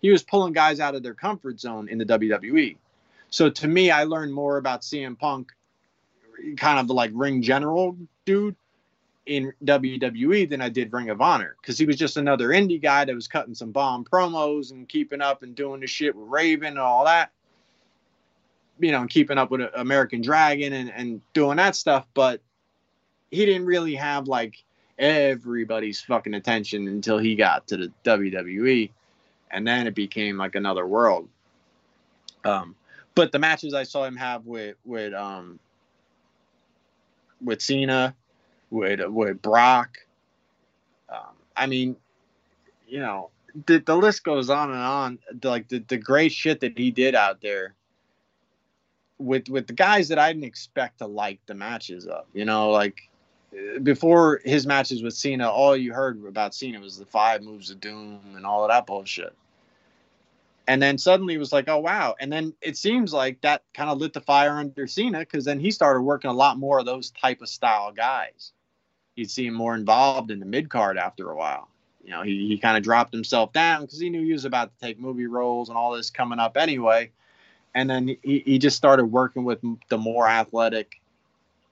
[0.00, 2.76] he was pulling guys out of their comfort zone in the WWE.
[3.30, 5.50] So to me, I learned more about CM Punk,
[6.56, 7.96] kind of like ring general
[8.26, 8.54] dude
[9.26, 13.04] in WWE than I did Ring of Honor because he was just another indie guy
[13.04, 16.68] that was cutting some bomb promos and keeping up and doing the shit with Raven
[16.68, 17.32] and all that.
[18.78, 22.06] You know, keeping up with American Dragon and, and doing that stuff.
[22.14, 22.40] But
[23.30, 24.62] he didn't really have like
[24.98, 28.90] everybody's fucking attention until he got to the WWE.
[29.50, 31.28] And then it became like another world.
[32.44, 32.74] Um,
[33.14, 35.58] but the matches I saw him have with with um
[37.42, 38.14] with Cena,
[38.70, 39.98] with with Brock,
[41.08, 41.96] um, I mean,
[42.86, 43.30] you know,
[43.66, 45.18] the the list goes on and on.
[45.42, 47.74] Like the the great shit that he did out there
[49.18, 52.24] with with the guys that I didn't expect to like the matches of.
[52.32, 53.08] You know, like
[53.52, 57.70] uh, before his matches with Cena, all you heard about Cena was the five moves
[57.70, 59.34] of doom and all of that bullshit
[60.68, 62.16] and then suddenly it was like, oh wow!
[62.18, 65.60] And then it seems like that kind of lit the fire under Cena because then
[65.60, 68.52] he started working a lot more of those type of style guys.
[69.14, 71.68] You'd see him more involved in the mid card after a while.
[72.04, 74.72] You know, he, he kind of dropped himself down because he knew he was about
[74.72, 77.10] to take movie roles and all this coming up anyway.
[77.76, 79.60] And then he, he just started working with
[79.90, 80.98] the more athletic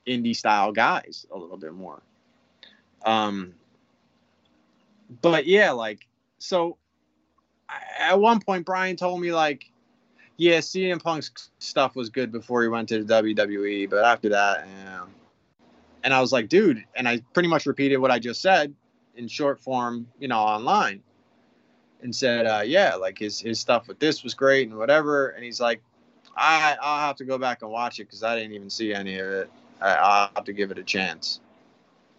[0.06, 2.02] indie style guys a little bit more.
[3.06, 3.54] Um,
[5.22, 6.06] but yeah, like
[6.38, 6.76] so
[7.98, 9.70] at one point Brian told me like,
[10.36, 14.68] yeah, CM Punk's stuff was good before he went to the WWE, but after that,
[14.84, 15.06] yeah.
[16.02, 18.74] And I was like, dude, and I pretty much repeated what I just said
[19.16, 21.02] in short form, you know, online,
[22.02, 25.28] and said, uh, yeah, like his his stuff with this was great and whatever.
[25.28, 25.80] And he's like,
[26.36, 29.18] I I'll have to go back and watch it because I didn't even see any
[29.18, 29.50] of it.
[29.80, 31.40] I, I'll have to give it a chance.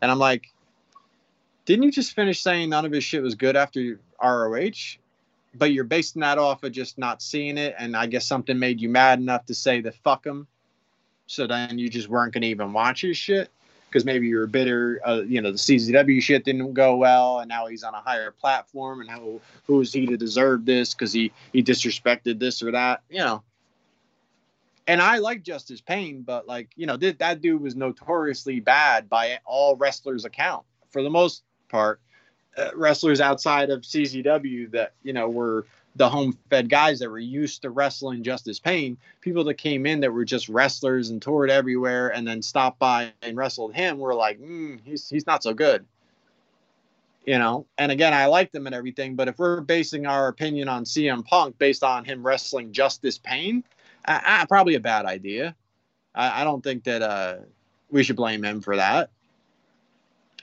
[0.01, 0.51] And I'm like,
[1.65, 4.97] didn't you just finish saying none of his shit was good after ROH?
[5.57, 8.81] but you're basing that off of just not seeing it, and I guess something made
[8.81, 10.47] you mad enough to say the fuck him.
[11.27, 13.49] So then you just weren't gonna even watch his shit
[13.89, 15.01] because maybe you were bitter.
[15.05, 18.31] Uh, you know, the CZW shit didn't go well, and now he's on a higher
[18.31, 20.93] platform, and who who is he to deserve this?
[20.93, 23.43] Because he he disrespected this or that, you know.
[24.87, 29.09] And I like Justice Pain, but like you know, th- that dude was notoriously bad
[29.09, 31.99] by all wrestlers' account for the most part
[32.57, 35.65] uh, wrestlers outside of CZW that you know were
[35.95, 40.01] the home fed guys that were used to wrestling Justice Pain, people that came in
[40.01, 44.13] that were just wrestlers and toured everywhere and then stopped by and wrestled him were
[44.13, 45.85] like, mm, he's he's not so good.
[47.25, 50.67] You know, and again, I liked him and everything, but if we're basing our opinion
[50.67, 53.63] on CM Punk based on him wrestling Justice Pain,
[54.07, 55.55] uh, probably a bad idea.
[56.13, 57.37] I, I don't think that uh,
[57.89, 59.09] we should blame him for that.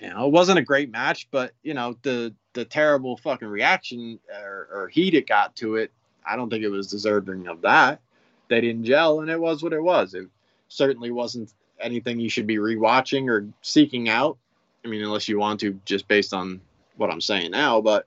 [0.00, 4.18] You know, it wasn't a great match, but you know the the terrible fucking reaction
[4.42, 5.92] or, or heat it got to it.
[6.26, 8.00] I don't think it was deserving of that.
[8.48, 10.14] They didn't gel, and it was what it was.
[10.14, 10.28] It
[10.68, 14.38] certainly wasn't anything you should be rewatching or seeking out.
[14.84, 16.60] I mean, unless you want to, just based on
[16.96, 17.80] what I'm saying now.
[17.80, 18.06] But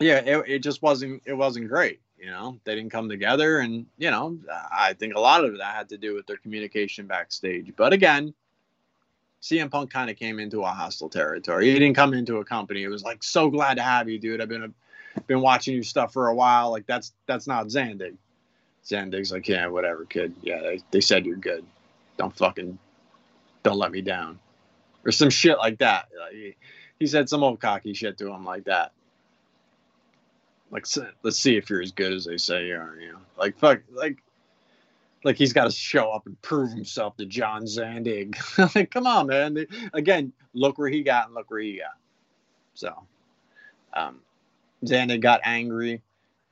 [0.00, 2.00] yeah, it, it just wasn't it wasn't great.
[2.18, 4.38] You know, they didn't come together, and you know,
[4.72, 7.72] I think a lot of that had to do with their communication backstage.
[7.76, 8.34] But again,
[9.42, 11.66] CM Punk kind of came into a hostile territory.
[11.66, 12.82] He didn't come into a company.
[12.82, 14.40] It was like, so glad to have you, dude.
[14.40, 16.70] I've been a, been watching your stuff for a while.
[16.70, 18.16] Like that's that's not Zandig.
[18.84, 20.34] Zandig's like, yeah, whatever, kid.
[20.42, 21.64] Yeah, they, they said you're good.
[22.16, 22.78] Don't fucking
[23.62, 24.38] don't let me down,
[25.04, 26.08] or some shit like that.
[26.18, 26.56] Like, he,
[27.00, 28.92] he said some old cocky shit to him like that.
[30.70, 30.86] Like,
[31.22, 32.96] let's see if you're as good as they say you are.
[33.00, 34.22] You know, like fuck, like,
[35.24, 38.36] like he's got to show up and prove himself to John Zandig.
[38.74, 39.66] like, come on, man.
[39.92, 41.96] Again, look where he got and look where he got.
[42.74, 42.94] So,
[43.94, 44.20] um,
[44.84, 46.02] Zandig got angry.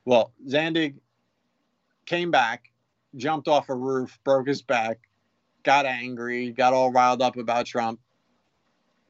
[0.05, 0.95] Well, Zandig
[2.07, 2.71] came back,
[3.17, 4.99] jumped off a roof, broke his back,
[5.63, 8.01] got angry, got all riled up about Trump,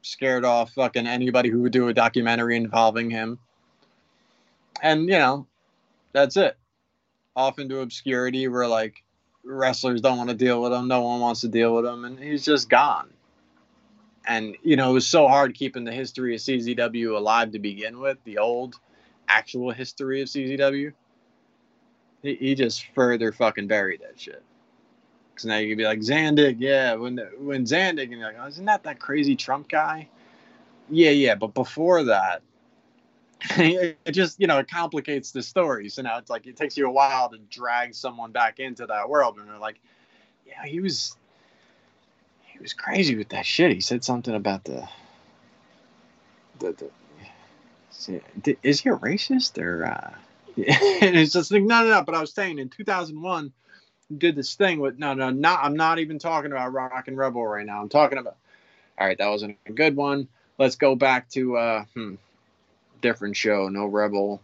[0.01, 3.39] scared off fucking anybody who would do a documentary involving him
[4.81, 5.47] and you know,
[6.13, 6.57] that's it.
[7.35, 9.03] Off into obscurity where like
[9.43, 12.19] wrestlers don't want to deal with him, no one wants to deal with him, and
[12.19, 13.09] he's just gone.
[14.27, 17.99] And you know, it was so hard keeping the history of CZW alive to begin
[17.99, 18.75] with, the old
[19.27, 20.93] actual history of CZW.
[22.23, 24.41] He, he just further fucking buried that shit.
[25.29, 26.95] Because now you could be like Zandig, yeah.
[26.95, 30.07] When when Zandig, and you're like, oh, isn't that that crazy Trump guy?
[30.89, 31.35] Yeah, yeah.
[31.35, 32.41] But before that,
[33.57, 35.89] it just you know it complicates the story.
[35.89, 39.09] So now it's like it takes you a while to drag someone back into that
[39.09, 39.79] world, and they're like,
[40.47, 41.15] yeah, he was
[42.41, 43.71] he was crazy with that shit.
[43.71, 44.87] He said something about the
[46.59, 46.71] the,
[48.43, 50.13] the is he a racist or uh
[50.57, 52.03] and it's just like no no no.
[52.03, 53.51] But i was saying in 2001
[54.17, 57.45] did this thing with no no not i'm not even talking about rock and rebel
[57.45, 57.81] right now.
[57.81, 58.37] I'm talking about
[58.97, 60.27] all right that wasn't a good one.
[60.57, 62.15] Let's go back to uh hmm,
[63.01, 64.41] different show no rebel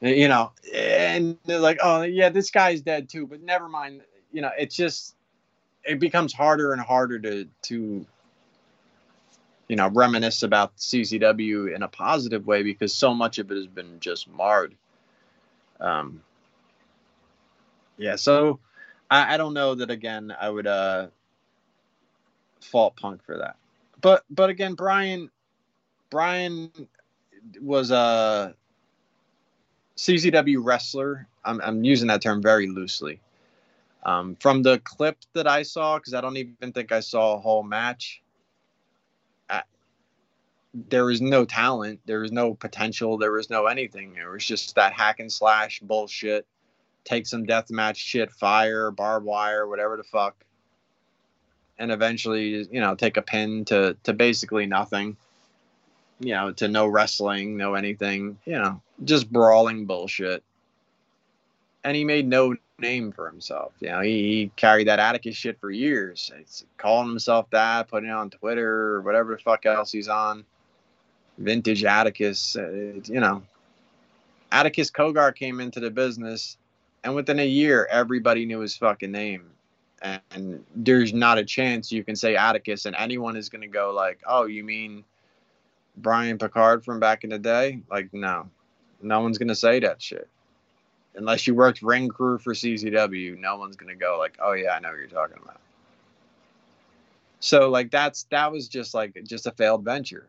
[0.00, 4.40] you know and they're like oh yeah this guy's dead too but never mind you
[4.40, 5.14] know it's just
[5.84, 8.06] it becomes harder and harder to to
[9.68, 13.66] you know reminisce about CZW in a positive way because so much of it has
[13.66, 14.74] been just marred.
[15.80, 16.22] Um,
[17.96, 18.58] yeah, so
[19.10, 20.34] I, I don't know that again.
[20.38, 21.08] I would uh,
[22.60, 23.56] fault Punk for that,
[24.00, 25.30] but but again, Brian
[26.10, 26.70] Brian
[27.60, 28.54] was a
[29.96, 31.26] CZW wrestler.
[31.44, 33.20] I'm I'm using that term very loosely.
[34.04, 37.38] Um, from the clip that I saw, because I don't even think I saw a
[37.38, 38.22] whole match,
[39.50, 39.62] I,
[40.72, 44.16] there was no talent, there was no potential, there was no anything.
[44.16, 46.46] It was just that hack and slash bullshit.
[47.04, 50.36] Take some death match shit, fire, barbed wire, whatever the fuck,
[51.78, 55.16] and eventually, you know, take a pin to to basically nothing.
[56.20, 58.38] You know, to no wrestling, no anything.
[58.44, 60.42] You know, just brawling bullshit.
[61.84, 63.72] And he made no name for himself.
[63.80, 66.32] You know, he, he carried that Atticus shit for years.
[66.76, 70.44] Calling himself that, putting it on Twitter or whatever the fuck else he's on.
[71.38, 72.68] Vintage Atticus, uh,
[73.04, 73.42] you know.
[74.50, 76.56] Atticus Cogar came into the business,
[77.04, 79.50] and within a year, everybody knew his fucking name.
[80.00, 83.68] And, and there's not a chance you can say Atticus, and anyone is going to
[83.68, 85.04] go like, "Oh, you mean
[86.02, 88.48] Brian Picard from back in the day?" Like, no,
[89.02, 90.28] no one's to say that shit
[91.18, 94.80] unless you worked ring crew for CZW, no one's gonna go like, oh yeah, I
[94.80, 95.60] know what you're talking about.
[97.40, 100.26] So like that's that was just like just a failed venture.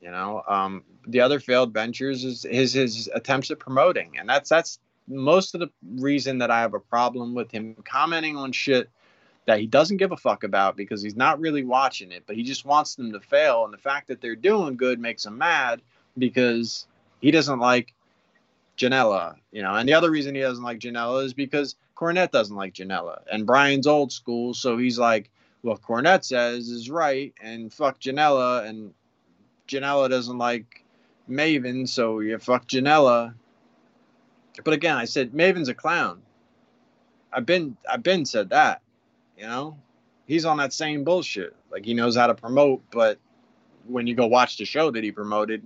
[0.00, 4.50] You know, um, the other failed ventures is his his attempts at promoting, and that's
[4.50, 4.78] that's
[5.08, 8.90] most of the reason that I have a problem with him commenting on shit
[9.46, 12.42] that he doesn't give a fuck about because he's not really watching it, but he
[12.42, 13.64] just wants them to fail.
[13.64, 15.82] And the fact that they're doing good makes him mad
[16.16, 16.86] because
[17.20, 17.94] he doesn't like
[18.76, 22.56] Janela, you know, and the other reason he doesn't like Janela is because Cornette doesn't
[22.56, 25.30] like Janela, and Brian's old school, so he's like,
[25.62, 28.92] well, Cornette says is right, and fuck Janela, and
[29.68, 30.84] Janela doesn't like
[31.30, 33.34] Maven, so you fuck Janela.
[34.62, 36.22] But again, I said Maven's a clown.
[37.32, 38.82] I've been I've been said that,
[39.38, 39.76] you know,
[40.26, 41.54] he's on that same bullshit.
[41.70, 43.18] Like he knows how to promote, but
[43.86, 45.62] when you go watch the show that he promoted,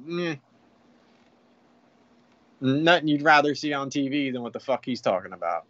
[2.61, 5.64] nothing you'd rather see on TV than what the fuck he's talking about.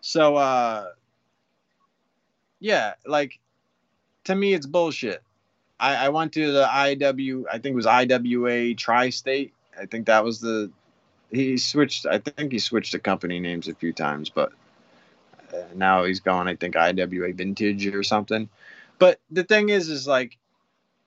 [0.00, 0.90] So, uh,
[2.60, 3.38] yeah, like
[4.24, 5.22] to me, it's bullshit.
[5.78, 9.54] I, I went to the IW, I think it was IWA Tri State.
[9.78, 10.70] I think that was the,
[11.30, 14.52] he switched, I think he switched the company names a few times, but
[15.74, 18.48] now he's going, I think IWA Vintage or something.
[18.98, 20.36] But the thing is, is like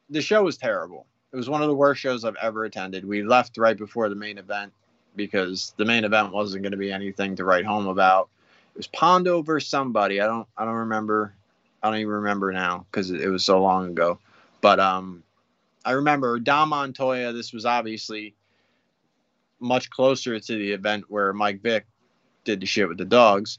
[0.09, 3.03] the show was terrible it was one of the worst shows I've ever attended.
[3.03, 4.71] We left right before the main event
[5.15, 8.29] because the main event wasn't going to be anything to write home about.
[8.75, 10.21] It was Pondo versus somebody.
[10.21, 11.33] I don't I don't remember.
[11.81, 14.19] I don't even remember now because it, it was so long ago.
[14.61, 15.23] But um,
[15.83, 17.33] I remember Dom Montoya.
[17.33, 18.35] This was obviously
[19.59, 21.85] much closer to the event where Mike Vick
[22.43, 23.57] did the shit with the dogs.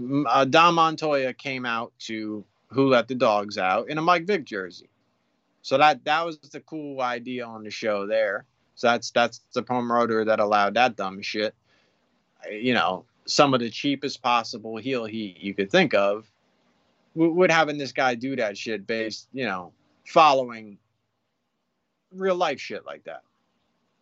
[0.00, 4.44] Uh, Dom Montoya came out to Who Let the Dogs Out in a Mike Vick
[4.44, 4.88] jersey.
[5.62, 8.44] So that that was the cool idea on the show there.
[8.74, 11.54] So that's that's the promoter that allowed that dumb shit.
[12.50, 16.30] You know, some of the cheapest possible heel heat you could think of
[17.14, 19.72] would having this guy do that shit based, you know,
[20.04, 20.78] following
[22.12, 23.22] real life shit like that.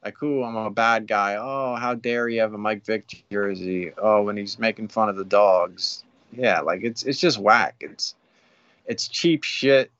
[0.04, 1.36] Like, cool, I'm a bad guy.
[1.38, 3.92] Oh, how dare you have a Mike Vick jersey?
[3.96, 6.02] Oh, when he's making fun of the dogs.
[6.32, 7.76] Yeah, like it's it's just whack.
[7.80, 8.14] It's
[8.86, 9.90] it's cheap shit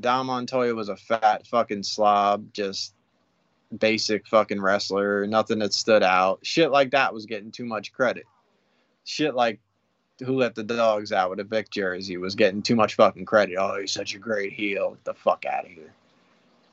[0.00, 2.94] Dom Montoya was a fat fucking slob, just
[3.76, 6.40] basic fucking wrestler, nothing that stood out.
[6.42, 8.24] Shit like that was getting too much credit.
[9.04, 9.60] Shit like
[10.24, 13.56] who let the dogs out with a Vick jersey was getting too much fucking credit.
[13.58, 14.92] Oh, he's such a great heel.
[14.92, 15.92] Get the fuck out of here.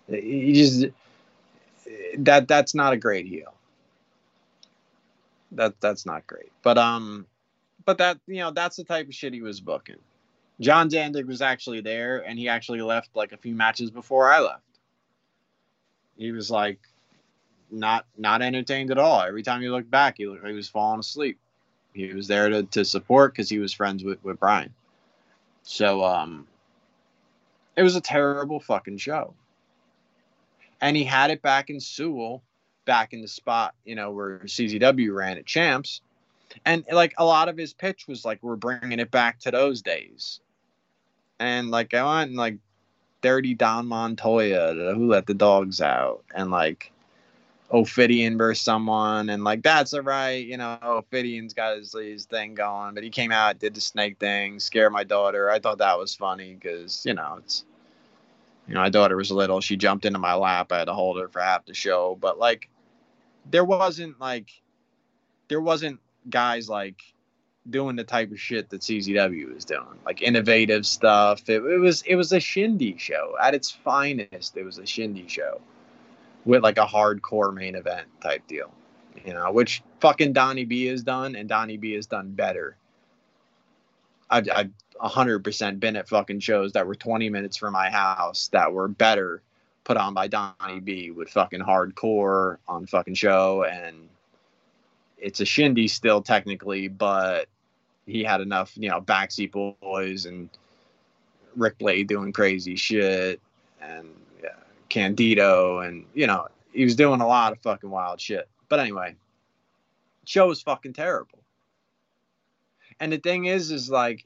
[0.08, 0.86] He just
[2.20, 3.54] that that's not a great heel.
[5.52, 6.52] That that's not great.
[6.64, 7.28] But um,
[7.86, 9.98] but that you know that's the type of shit he was booking.
[10.60, 14.40] John Zandig was actually there, and he actually left like a few matches before I
[14.40, 14.62] left.
[16.18, 16.80] He was like
[17.72, 19.22] not not entertained at all.
[19.22, 21.40] Every time you looked back, he he was falling asleep.
[21.94, 24.74] He was there to, to support because he was friends with, with Brian.
[25.64, 26.48] So um
[27.76, 29.34] it was a terrible fucking show.
[30.84, 32.44] And he had it back in Sewell,
[32.84, 36.02] back in the spot, you know, where CZW ran at Champs.
[36.66, 39.82] And like a lot of his pitch was like, we're bringing it back to those
[39.82, 40.42] days.
[41.40, 42.58] And like, I went and like,
[43.22, 46.92] dirty Don Montoya, who let the dogs out, and like,
[47.72, 50.78] Ophidian versus someone, and like that's all right, you know.
[50.84, 54.90] Ophidian's got his, his thing going, but he came out, did the snake thing, scare
[54.90, 55.50] my daughter.
[55.50, 57.66] I thought that was funny because you know it's,
[58.68, 59.62] you know, my daughter was little.
[59.62, 60.72] She jumped into my lap.
[60.72, 62.70] I had to hold her for half the show, but like,
[63.50, 64.50] there wasn't like,
[65.50, 66.00] there wasn't
[66.30, 67.02] guys like
[67.70, 71.50] doing the type of shit that CZW was doing, like innovative stuff.
[71.50, 74.56] It, it was it was a shindy show at its finest.
[74.58, 75.62] It was a shindy show
[76.46, 78.72] with like a hardcore main event type deal,
[79.26, 82.76] you know, which fucking Donnie B has done, and Donnie B has done better.
[84.30, 84.72] I've, I've
[85.02, 89.42] 100% been at fucking shows that were 20 minutes from my house that were better
[89.84, 93.64] put on by Donnie B with fucking hardcore on fucking show.
[93.64, 94.10] And
[95.18, 97.48] it's a shindy still, technically, but
[98.06, 100.50] he had enough, you know, backseat boys and
[101.56, 103.42] Ric Blade doing crazy shit
[103.82, 104.10] and
[104.42, 104.50] yeah,
[104.90, 108.48] Candido, and you know he was doing a lot of fucking wild shit.
[108.70, 109.16] But anyway,
[110.26, 111.40] show was fucking terrible.
[113.00, 114.26] And the thing is, is like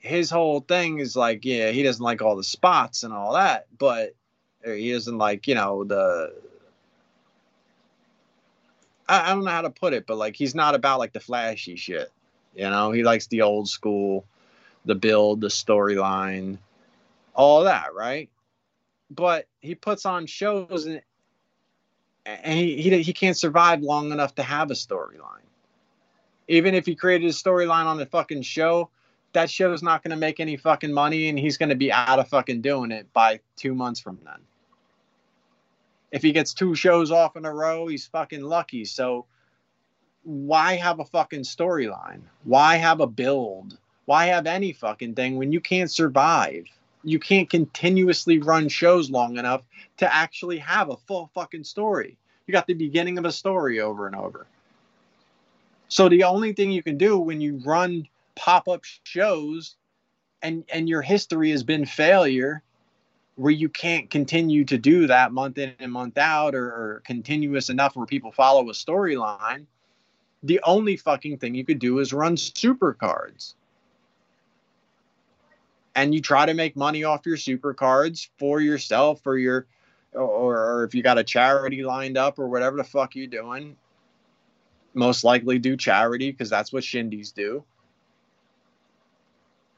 [0.00, 3.66] his whole thing is like, yeah, he doesn't like all the spots and all that,
[3.78, 4.14] but
[4.64, 6.34] he doesn't like, you know, the.
[9.08, 11.20] I, I don't know how to put it, but like he's not about like the
[11.20, 12.10] flashy shit.
[12.54, 14.24] You know, he likes the old school,
[14.84, 16.58] the build, the storyline,
[17.34, 18.28] all that, right?
[19.10, 21.02] but he puts on shows and,
[22.24, 25.42] and he, he he can't survive long enough to have a storyline.
[26.48, 28.90] Even if he created a storyline on the fucking show,
[29.32, 32.18] that show's not going to make any fucking money, and he's going to be out
[32.18, 34.40] of fucking doing it by two months from then.
[36.10, 38.84] If he gets two shows off in a row, he's fucking lucky.
[38.84, 39.26] So
[40.24, 42.22] why have a fucking storyline?
[42.44, 43.78] Why have a build?
[44.06, 46.64] Why have any fucking thing when you can't survive?
[47.02, 49.62] you can't continuously run shows long enough
[49.98, 52.16] to actually have a full fucking story.
[52.46, 54.46] You got the beginning of a story over and over.
[55.88, 59.76] So the only thing you can do when you run pop-up shows
[60.42, 62.62] and and your history has been failure
[63.36, 67.70] where you can't continue to do that month in and month out or, or continuous
[67.70, 69.64] enough where people follow a storyline,
[70.42, 73.54] the only fucking thing you could do is run super cards
[75.94, 79.66] and you try to make money off your super cards for yourself or your
[80.12, 83.76] or, or if you got a charity lined up or whatever the fuck you're doing
[84.94, 87.64] most likely do charity because that's what shindies do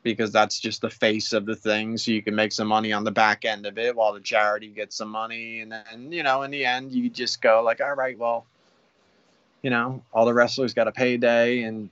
[0.02, 3.04] because that's just the face of the thing so you can make some money on
[3.04, 6.42] the back end of it while the charity gets some money and then you know
[6.42, 8.44] in the end you just go like all right well
[9.62, 11.88] you know all the wrestlers got a payday and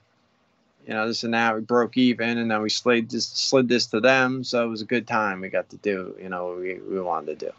[0.86, 1.54] you know, this and that.
[1.54, 4.44] We broke even, and then we slid this slid this to them.
[4.44, 5.40] So it was a good time.
[5.40, 7.52] We got to do, you know, we we wanted to do.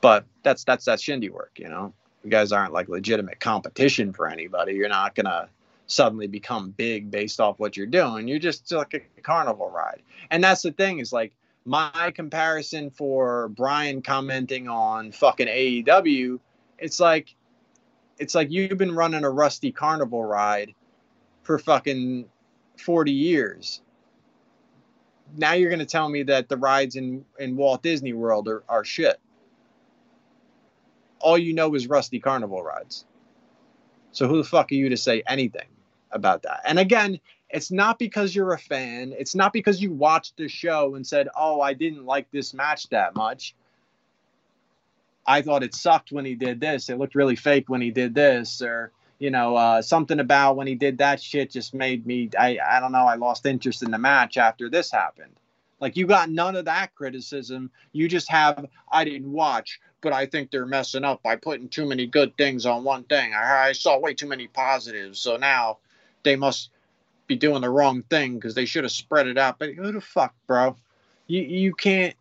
[0.00, 1.92] But that's that's that shindy work, you know.
[2.24, 4.74] You guys aren't like legitimate competition for anybody.
[4.74, 5.48] You're not gonna
[5.90, 8.28] suddenly become big based off what you're doing.
[8.28, 10.02] You're just like a carnival ride.
[10.30, 11.32] And that's the thing is like
[11.64, 16.38] my comparison for Brian commenting on fucking AEW,
[16.78, 17.34] it's like
[18.18, 20.74] it's like you've been running a rusty carnival ride
[21.42, 22.26] for fucking
[22.78, 23.82] 40 years.
[25.36, 28.62] Now you're going to tell me that the rides in, in Walt Disney World are,
[28.68, 29.18] are shit.
[31.18, 33.06] All you know is Rusty Carnival rides.
[34.12, 35.68] So who the fuck are you to say anything
[36.12, 36.60] about that?
[36.64, 39.14] And again, it's not because you're a fan.
[39.18, 42.88] It's not because you watched the show and said, "Oh, I didn't like this match
[42.90, 43.54] that much."
[45.26, 46.88] I thought it sucked when he did this.
[46.88, 50.66] It looked really fake when he did this, or you know, uh, something about when
[50.66, 53.90] he did that shit just made me, I, I don't know, I lost interest in
[53.90, 55.34] the match after this happened.
[55.78, 57.70] Like, you got none of that criticism.
[57.92, 61.86] You just have, I didn't watch, but I think they're messing up by putting too
[61.86, 63.34] many good things on one thing.
[63.34, 65.20] I, I saw way too many positives.
[65.20, 65.78] So now
[66.22, 66.70] they must
[67.26, 69.58] be doing the wrong thing because they should have spread it out.
[69.58, 70.76] But who the fuck, bro?
[71.26, 72.14] You, you can't,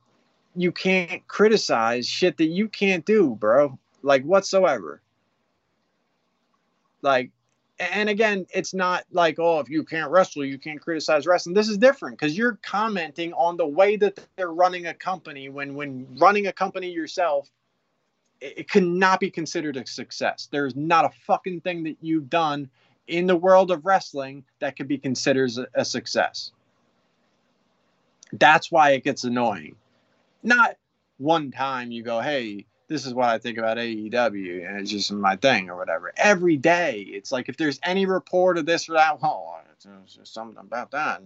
[0.55, 3.77] you can't criticize shit that you can't do, bro.
[4.03, 5.01] Like, whatsoever
[7.01, 7.31] like
[7.81, 11.55] and again, it's not like, oh, if you can't wrestle, you can't criticize wrestling.
[11.55, 15.47] This is different because you're commenting on the way that they're running a company.
[15.47, 17.49] When when running a company yourself,
[18.41, 20.49] it, it cannot be considered a success.
[20.51, 22.69] There's not a fucking thing that you've done
[23.09, 26.51] in the world of wrestling that could be considered a, success.
[28.31, 29.75] That's why it gets annoying.
[30.43, 30.77] Not
[31.17, 35.11] one time you go, hey, this is what I think about AEW, and it's just
[35.11, 36.11] my thing or whatever.
[36.15, 40.33] Every day, it's like if there's any report of this or that, well, it's just
[40.33, 41.21] something about that.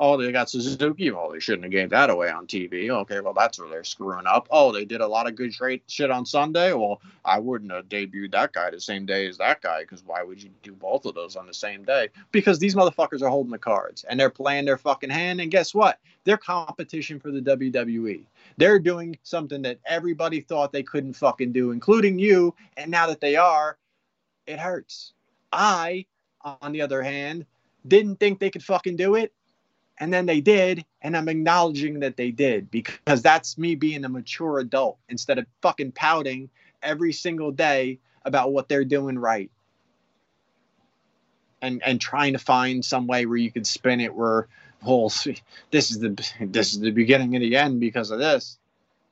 [0.00, 1.10] Oh, they got Suzuki.
[1.10, 2.90] Well, they shouldn't have gave that away on TV.
[2.90, 4.48] Okay, well, that's where they're screwing up.
[4.50, 5.54] Oh, they did a lot of good
[5.86, 6.72] shit on Sunday.
[6.72, 10.22] Well, I wouldn't have debuted that guy the same day as that guy because why
[10.22, 12.08] would you do both of those on the same day?
[12.32, 15.40] Because these motherfuckers are holding the cards and they're playing their fucking hand.
[15.40, 15.98] And guess what?
[16.24, 18.24] They're competition for the WWE.
[18.56, 22.54] They're doing something that everybody thought they couldn't fucking do, including you.
[22.76, 23.78] And now that they are,
[24.46, 25.12] it hurts.
[25.52, 26.06] I,
[26.42, 27.46] on the other hand,
[27.86, 29.32] didn't think they could fucking do it.
[29.98, 30.84] And then they did.
[31.02, 35.46] And I'm acknowledging that they did because that's me being a mature adult instead of
[35.62, 36.50] fucking pouting
[36.82, 39.50] every single day about what they're doing right.
[41.62, 44.48] And, and trying to find some way where you could spin it where
[44.84, 45.10] whole
[45.70, 46.10] this is the
[46.40, 48.58] this is the beginning of the end because of this.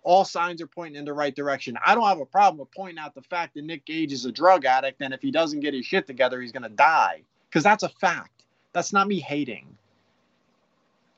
[0.04, 1.78] All signs are pointing in the right direction.
[1.84, 4.32] I don't have a problem with pointing out the fact that Nick Gage is a
[4.32, 7.22] drug addict, and if he doesn't get his shit together, he's gonna die.
[7.48, 8.44] Because that's a fact.
[8.72, 9.76] That's not me hating.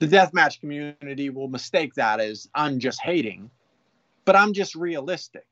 [0.05, 3.51] The deathmatch community will mistake that as I'm just hating,
[4.27, 5.47] but I'm just realistic.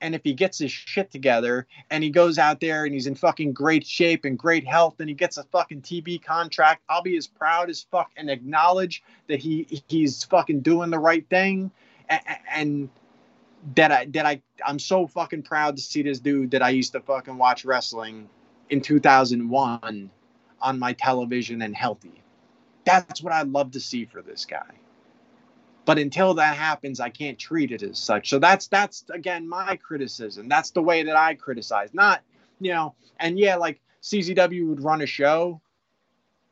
[0.00, 3.16] And if he gets his shit together and he goes out there and he's in
[3.16, 7.16] fucking great shape and great health and he gets a fucking TV contract, I'll be
[7.16, 11.72] as proud as fuck and acknowledge that he he's fucking doing the right thing.
[12.08, 12.88] And, and
[13.74, 16.92] that I that I I'm so fucking proud to see this dude that I used
[16.92, 18.28] to fucking watch wrestling
[18.70, 20.10] in 2001
[20.60, 22.23] on my television and healthy.
[22.84, 24.70] That's what I'd love to see for this guy.
[25.84, 28.30] But until that happens, I can't treat it as such.
[28.30, 30.48] So that's that's again my criticism.
[30.48, 31.92] That's the way that I criticize.
[31.92, 32.22] Not,
[32.60, 35.60] you know, and yeah, like CZW would run a show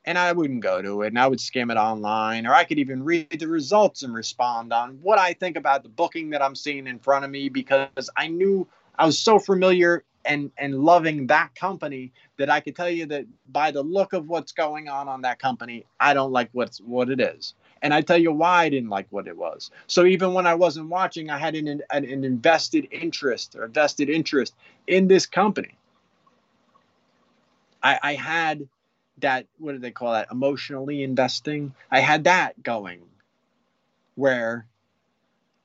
[0.05, 2.79] and I wouldn't go to it and I would skim it online or I could
[2.79, 6.55] even read the results and respond on what I think about the booking that I'm
[6.55, 8.67] seeing in front of me because I knew
[8.99, 13.27] I was so familiar and and loving that company that I could tell you that
[13.49, 17.11] by the look of what's going on on that company, I don't like what's what
[17.11, 17.55] it is.
[17.83, 19.71] And I tell you why I didn't like what it was.
[19.89, 24.09] So even when I wasn't watching, I had an, an, an invested interest or vested
[24.09, 24.55] interest
[24.87, 25.77] in this company.
[27.83, 28.69] I, I had
[29.19, 30.29] that, what do they call that?
[30.31, 31.75] Emotionally investing.
[31.91, 33.01] I had that going
[34.15, 34.67] where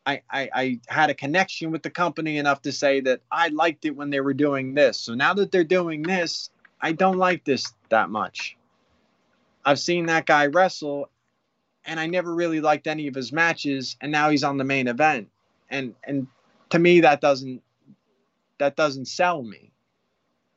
[0.08, 3.84] I, I, I, had a connection with the company enough to say that I liked
[3.84, 4.98] it when they were doing this.
[4.98, 8.56] So now that they're doing this, I don't like this that much.
[9.66, 11.10] I've seen that guy wrestle
[11.88, 14.88] and I never really liked any of his matches, and now he's on the main
[14.88, 15.30] event,
[15.70, 16.28] and and
[16.70, 17.64] to me that doesn't
[18.60, 19.72] that doesn't sell me,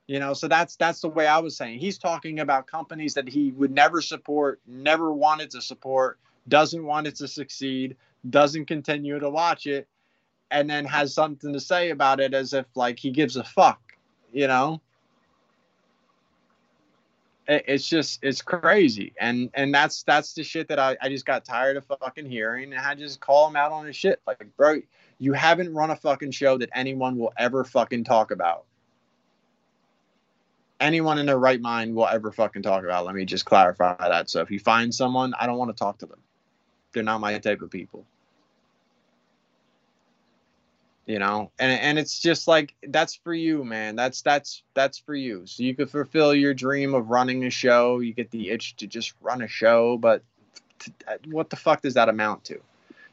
[0.09, 0.35] you know.
[0.35, 1.79] So that's that's the way I was saying.
[1.79, 6.19] He's talking about companies that he would never support, never wanted to support,
[6.49, 7.97] doesn't want it to succeed,
[8.29, 9.89] doesn't continue to watch it,
[10.51, 13.81] and then has something to say about it as if like he gives a fuck,
[14.33, 14.81] you know?
[17.49, 19.13] It's just it's crazy.
[19.21, 22.73] And and that's that's the shit that I, I just got tired of fucking hearing.
[22.73, 24.21] And i just call him out on his shit.
[24.25, 24.81] Like bro
[25.19, 28.67] you haven't run a fucking show that anyone will ever fucking talk about.
[30.79, 33.05] Anyone in their right mind will ever fucking talk about.
[33.05, 34.31] Let me just clarify that.
[34.31, 36.21] So if you find someone i don't want to talk to them
[36.93, 38.05] they're not my type of people.
[41.07, 41.51] You know?
[41.59, 43.97] And and it's just like that's for you man.
[43.97, 45.43] That's that's that's for you.
[45.47, 48.01] So you could fulfill your dream of running a show.
[48.01, 50.23] You get the itch to just run a show but
[50.79, 52.61] t- uh, what the fuck does that amount to?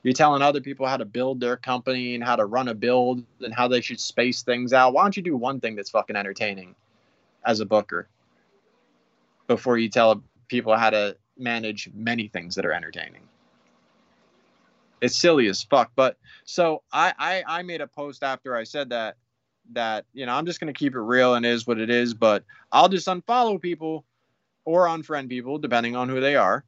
[0.04, 3.24] You're telling other people how to build their company and how to run a build
[3.42, 4.94] and how they should space things out.
[4.94, 6.76] Why don't you do one thing that's fucking entertaining
[7.46, 8.08] as a booker
[9.48, 13.22] before you tell people how to manage many things that are entertaining
[15.02, 15.92] it's silly as fuck.
[15.96, 19.18] But so I, I I made a post after I said that
[19.74, 22.14] that you know I'm just gonna keep it real and is what it is.
[22.14, 24.06] But I'll just unfollow people
[24.66, 26.64] or unfriend people depending on who they are,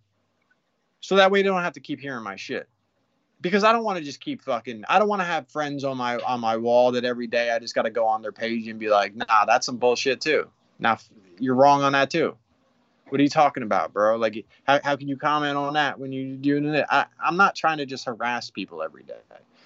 [1.01, 2.67] so that way they don't have to keep hearing my shit.
[3.41, 4.83] Because I don't want to just keep fucking.
[4.89, 7.59] I don't want to have friends on my on my wall that every day I
[7.59, 10.49] just got to go on their page and be like, nah, that's some bullshit too.
[10.77, 10.97] Now
[11.39, 12.35] you're wrong on that too.
[13.11, 14.17] What are you talking about, bro?
[14.17, 16.85] Like, how, how can you comment on that when you're doing it?
[16.89, 19.15] I, I'm not trying to just harass people every day.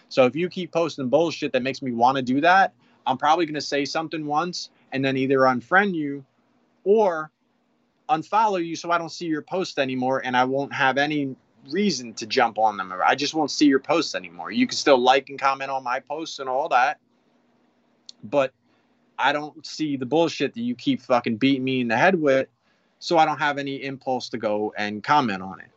[0.10, 2.74] So if you keep posting bullshit that makes me want to do that,
[3.06, 6.24] I'm probably going to say something once and then either unfriend you
[6.84, 7.32] or
[8.10, 11.36] unfollow you so I don't see your posts anymore and I won't have any
[11.70, 12.94] reason to jump on them.
[13.06, 14.52] I just won't see your posts anymore.
[14.52, 17.00] You can still like and comment on my posts and all that,
[18.24, 18.54] but
[19.18, 22.48] I don't see the bullshit that you keep fucking beating me in the head with,
[23.04, 25.68] so I don't have any impulse to go and comment on it.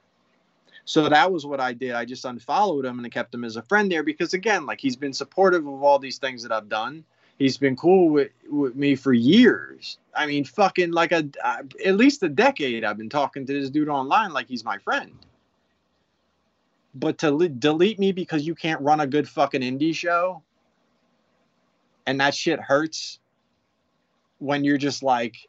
[0.85, 1.91] So that was what I did.
[1.91, 4.81] I just unfollowed him and I kept him as a friend there because again, like
[4.81, 7.03] he's been supportive of all these things that I've done.
[7.37, 9.99] He's been cool with, with me for years.
[10.15, 12.85] I mean, fucking like a uh, at least a decade.
[12.85, 15.11] I've been talking to this dude online like he's my friend.
[16.95, 20.45] But to li- delete me because you can't run a good fucking indie show,
[22.07, 23.19] and that shit hurts
[24.39, 25.49] when you're just like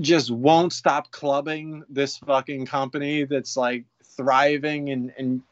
[0.00, 5.42] just won't stop clubbing this fucking company that's like thriving and and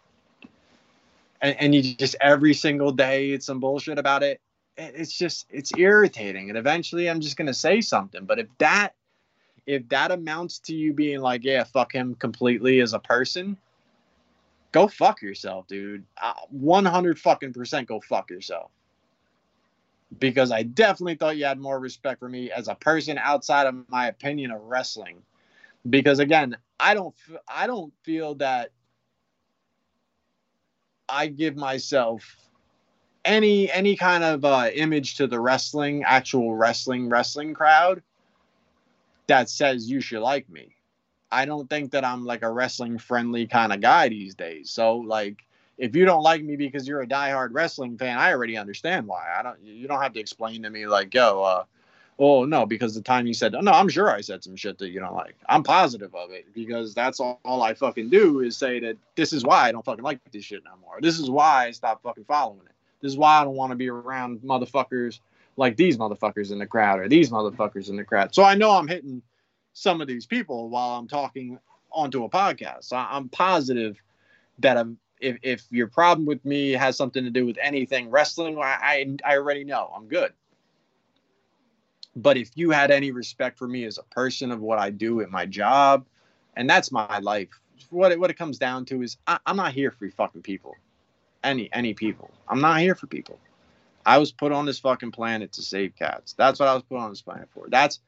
[1.40, 4.40] and, and you just every single day it's some bullshit about it.
[4.76, 6.48] It's just it's irritating.
[6.48, 8.24] And eventually i'm just gonna say something.
[8.24, 8.94] But if that
[9.66, 13.56] if that amounts to you being like yeah fuck him completely as a person
[14.72, 16.04] go fuck yourself dude.
[16.20, 18.70] Uh, 100 fucking percent go fuck yourself
[20.18, 23.88] because I definitely thought you had more respect for me as a person outside of
[23.88, 25.22] my opinion of wrestling.
[25.88, 27.14] Because again, I don't
[27.48, 28.70] I don't feel that
[31.08, 32.36] I give myself
[33.24, 38.02] any any kind of uh, image to the wrestling actual wrestling wrestling crowd
[39.26, 40.74] that says you should like me.
[41.30, 44.70] I don't think that I'm like a wrestling friendly kind of guy these days.
[44.70, 45.38] So like
[45.82, 49.26] if you don't like me because you're a diehard wrestling fan, I already understand why.
[49.36, 49.60] I don't.
[49.64, 51.64] You don't have to explain to me like, yo, uh,
[52.20, 54.90] oh no, because the time you said, no, I'm sure I said some shit that
[54.90, 55.34] you don't like.
[55.48, 59.32] I'm positive of it because that's all, all I fucking do is say that this
[59.32, 61.00] is why I don't fucking like this shit no more.
[61.00, 62.74] This is why I stopped fucking following it.
[63.00, 65.18] This is why I don't want to be around motherfuckers
[65.56, 68.32] like these motherfuckers in the crowd or these motherfuckers in the crowd.
[68.36, 69.20] So I know I'm hitting
[69.72, 71.58] some of these people while I'm talking
[71.90, 72.84] onto a podcast.
[72.84, 74.00] So I'm positive
[74.60, 78.58] that I'm if, if your problem with me has something to do with anything wrestling,
[78.58, 80.32] I, I already know I'm good.
[82.16, 85.20] But if you had any respect for me as a person of what I do
[85.22, 86.04] at my job,
[86.56, 87.48] and that's my life,
[87.88, 90.76] what it, what it comes down to is I, I'm not here for fucking people,
[91.42, 92.30] any any people.
[92.48, 93.38] I'm not here for people.
[94.04, 96.34] I was put on this fucking planet to save cats.
[96.34, 97.68] That's what I was put on this planet for.
[97.68, 98.00] That's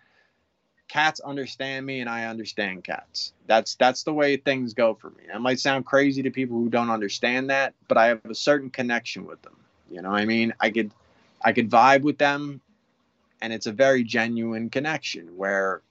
[0.89, 3.32] cats understand me and I understand cats.
[3.47, 5.24] That's that's the way things go for me.
[5.32, 8.70] It might sound crazy to people who don't understand that, but I have a certain
[8.70, 9.56] connection with them.
[9.90, 10.52] You know I mean?
[10.61, 10.90] I could
[11.43, 12.61] I could vibe with them
[13.40, 15.82] and it's a very genuine connection where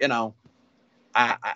[0.00, 0.34] you know
[1.14, 1.54] I I,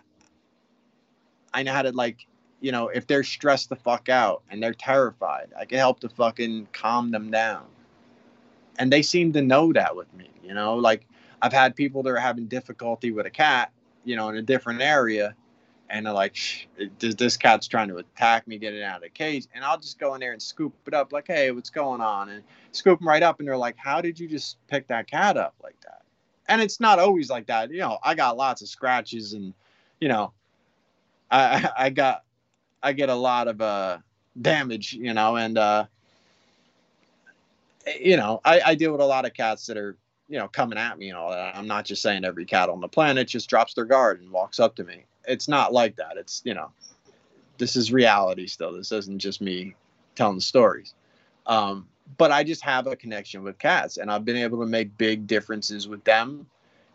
[1.52, 2.26] I know how to like
[2.60, 6.08] you know, if they're stressed the fuck out and they're terrified, I can help to
[6.08, 7.64] fucking calm them down.
[8.78, 11.06] And they seem to know that with me, you know, like
[11.42, 13.72] I've had people that are having difficulty with a cat,
[14.04, 15.34] you know, in a different area,
[15.90, 16.36] and they're like,
[16.98, 19.46] this, this cat's trying to attack me, get it out of the cage.
[19.54, 22.28] And I'll just go in there and scoop it up, like, hey, what's going on?
[22.28, 23.40] And scoop them right up.
[23.40, 26.02] And they're like, how did you just pick that cat up like that?
[26.48, 27.70] And it's not always like that.
[27.70, 29.52] You know, I got lots of scratches and,
[30.00, 30.32] you know,
[31.30, 32.24] I, I got,
[32.82, 33.98] I get a lot of uh,
[34.40, 35.86] damage, you know, and, uh,
[37.98, 39.96] you know, I, I deal with a lot of cats that are
[40.30, 41.56] you know, coming at me and all that.
[41.56, 44.60] I'm not just saying every cat on the planet just drops their guard and walks
[44.60, 45.04] up to me.
[45.26, 46.16] It's not like that.
[46.16, 46.70] It's, you know,
[47.58, 48.72] this is reality still.
[48.72, 49.74] This isn't just me
[50.14, 50.94] telling stories.
[51.46, 54.96] Um, but I just have a connection with cats and I've been able to make
[54.96, 56.46] big differences with them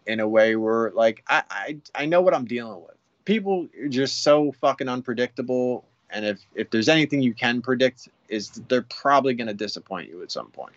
[0.08, 2.96] in a way where like I, I, I know what I'm dealing with.
[3.26, 5.84] People are just so fucking unpredictable.
[6.10, 10.24] And if, if there's anything you can predict is they're probably going to disappoint you
[10.24, 10.76] at some point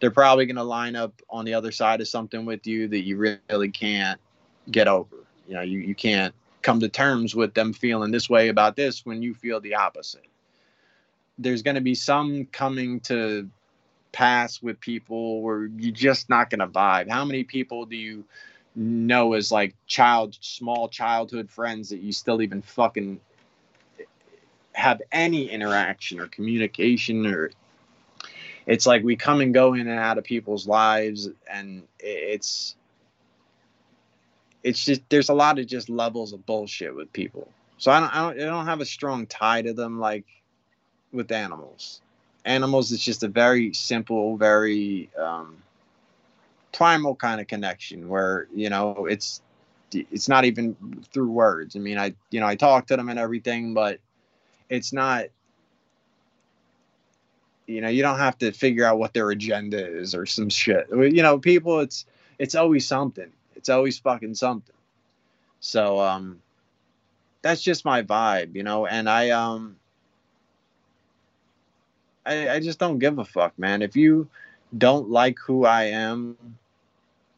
[0.00, 3.04] they're probably going to line up on the other side of something with you that
[3.04, 4.20] you really can't
[4.70, 5.16] get over.
[5.48, 9.04] You know, you, you can't come to terms with them feeling this way about this
[9.04, 10.26] when you feel the opposite.
[11.38, 13.48] There's going to be some coming to
[14.12, 17.10] pass with people where you're just not going to vibe.
[17.10, 18.24] How many people do you
[18.76, 23.20] know as like child, small childhood friends that you still even fucking
[24.72, 27.50] have any interaction or communication or
[28.66, 32.76] it's like we come and go in and out of people's lives and it's
[34.62, 37.48] it's just there's a lot of just levels of bullshit with people.
[37.78, 40.24] So i don't i don't, I don't have a strong tie to them like
[41.12, 42.00] with animals.
[42.44, 45.62] Animals it's just a very simple very um,
[46.72, 49.42] primal kind of connection where you know it's
[49.92, 51.76] it's not even through words.
[51.76, 53.98] I mean i you know i talk to them and everything but
[54.70, 55.26] it's not
[57.66, 60.86] you know you don't have to figure out what their agenda is or some shit
[60.90, 62.06] you know people it's
[62.38, 63.30] it's always something.
[63.56, 64.74] It's always fucking something.
[65.60, 66.40] So um
[67.42, 69.76] that's just my vibe, you know, and I um
[72.26, 73.82] I, I just don't give a fuck, man.
[73.82, 74.28] If you
[74.76, 76.36] don't like who I am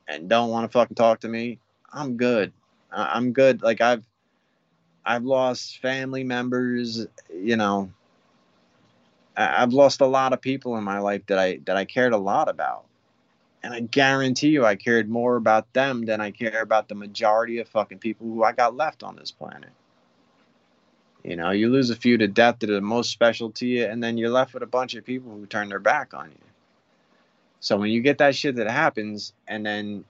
[0.06, 1.58] and don't want to fucking talk to me,
[1.92, 2.52] I'm good.
[2.90, 3.62] I'm good.
[3.62, 4.04] Like I've
[5.04, 7.92] I've lost family members, you know.
[9.36, 12.18] I've lost a lot of people in my life that I that I cared a
[12.18, 12.86] lot about.
[13.62, 17.58] And I guarantee you I cared more about them than I care about the majority
[17.58, 19.70] of fucking people who I got left on this planet.
[21.24, 23.84] You know, you lose a few to death that are the most special to you,
[23.84, 26.46] and then you're left with a bunch of people who turn their back on you.
[27.58, 30.04] So when you get that shit that happens, and then,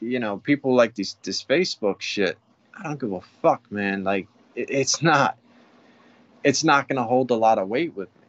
[0.00, 2.38] you know, people like this this Facebook shit,
[2.78, 4.04] I don't give a fuck, man.
[4.04, 5.36] Like, it, it's not,
[6.44, 8.22] it's not gonna hold a lot of weight with me.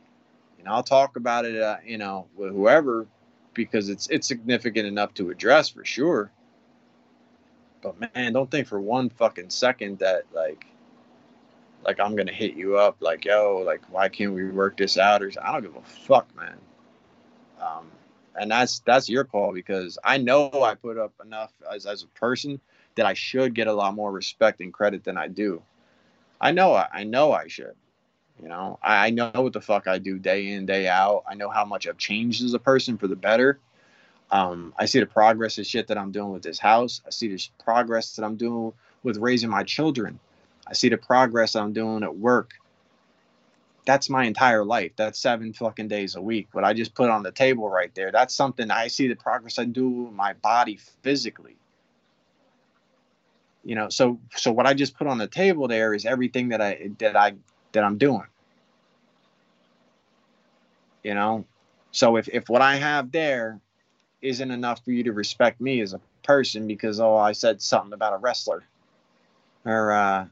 [0.64, 3.06] Know, I'll talk about it, uh, you know, with whoever,
[3.54, 6.32] because it's it's significant enough to address for sure.
[7.82, 10.66] But man, don't think for one fucking second that like
[11.84, 15.22] like I'm gonna hit you up like yo like why can't we work this out
[15.22, 16.58] or I don't give a fuck man.
[17.62, 17.92] Um,
[18.36, 22.20] and that's that's your call because I know I put up enough as as a
[22.20, 22.62] person
[22.96, 25.62] that I should get a lot more respect and credit than I do.
[26.40, 27.76] I know I, I know I should.
[28.42, 31.24] You know, I, I know what the fuck I do day in, day out.
[31.28, 33.60] I know how much I've changed as a person for the better.
[34.32, 37.02] Um, I see the progress of shit that I'm doing with this house.
[37.06, 38.74] I see the progress that I'm doing
[39.04, 40.20] with raising my children.
[40.66, 42.54] I see the progress I'm doing at work.
[43.86, 44.94] That's my entire life.
[44.96, 46.48] That's seven fucking days a week.
[46.54, 49.60] What I just put on the table right there, that's something I see the progress
[49.60, 51.58] I do with my body physically.
[53.66, 56.62] You know, so so what I just put on the table there is everything that
[56.62, 57.34] I that I
[57.74, 58.28] that I'm doing.
[61.04, 61.46] You know?
[61.92, 63.60] So if, if what I have there
[64.22, 67.92] isn't enough for you to respect me as a person because oh I said something
[67.92, 68.64] about a wrestler
[69.66, 70.26] or uh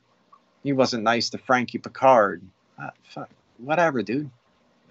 [0.63, 2.41] he wasn't nice to Frankie Picard.
[2.81, 4.29] Uh, fuck, whatever, dude.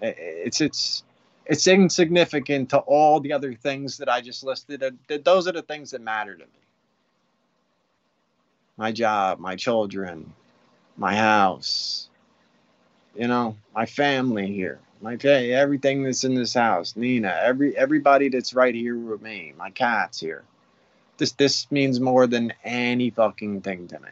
[0.01, 1.03] It's it's
[1.45, 4.83] it's insignificant to all the other things that I just listed.
[5.23, 6.51] Those are the things that matter to me.
[8.77, 10.33] My job, my children,
[10.97, 12.09] my house,
[13.15, 18.29] you know, my family here, my fa- everything that's in this house, Nina, every everybody
[18.29, 20.43] that's right here with me, my cats here.
[21.17, 24.09] This this means more than any fucking thing to me.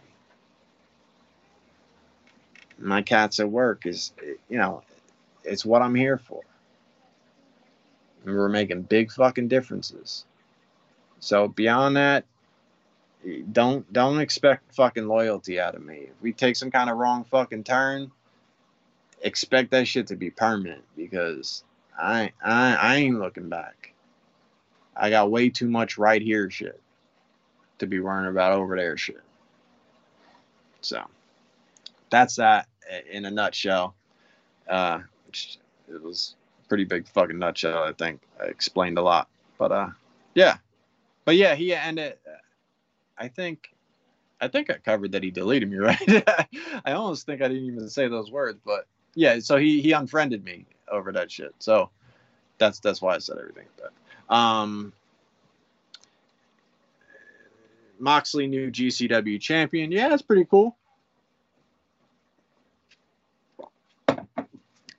[2.77, 4.13] My cats at work is
[4.49, 4.84] you know
[5.43, 6.41] it's what i'm here for.
[8.26, 10.26] And we're making big fucking differences.
[11.19, 12.26] So beyond that
[13.51, 16.07] don't don't expect fucking loyalty out of me.
[16.09, 18.11] If we take some kind of wrong fucking turn
[19.21, 21.63] expect that shit to be permanent because
[21.99, 23.93] i i, I ain't looking back
[24.95, 26.79] i got way too much right here shit
[27.79, 29.21] to be worrying about over there shit
[30.81, 31.03] so
[32.09, 32.67] that's that
[33.11, 33.95] in a nutshell.
[34.67, 34.99] Uh,
[35.87, 36.35] it was
[36.67, 37.83] pretty big fucking nutshell.
[37.83, 39.27] I think I explained a lot,
[39.57, 39.89] but uh,
[40.35, 40.57] yeah,
[41.25, 42.15] but yeah, he ended.
[43.17, 43.69] I think,
[44.39, 46.23] I think I covered that he deleted me, right?
[46.85, 48.85] I almost think I didn't even say those words, but
[49.15, 49.40] yeah.
[49.40, 51.53] So he he unfriended me over that shit.
[51.60, 51.90] So
[52.57, 53.68] that's that's why I said everything.
[53.77, 54.94] But um,
[57.99, 59.91] Moxley new GCW champion.
[59.91, 60.76] Yeah, that's pretty cool.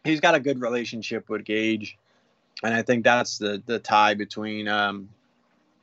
[0.05, 1.99] he's got a good relationship with Gage,
[2.63, 5.09] and I think that's the the tie between um,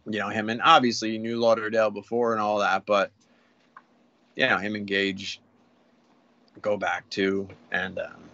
[0.06, 3.12] you know him and obviously you knew Lauderdale before and all that, but
[4.36, 5.42] you know him and Gage
[6.62, 8.30] go back to, and um,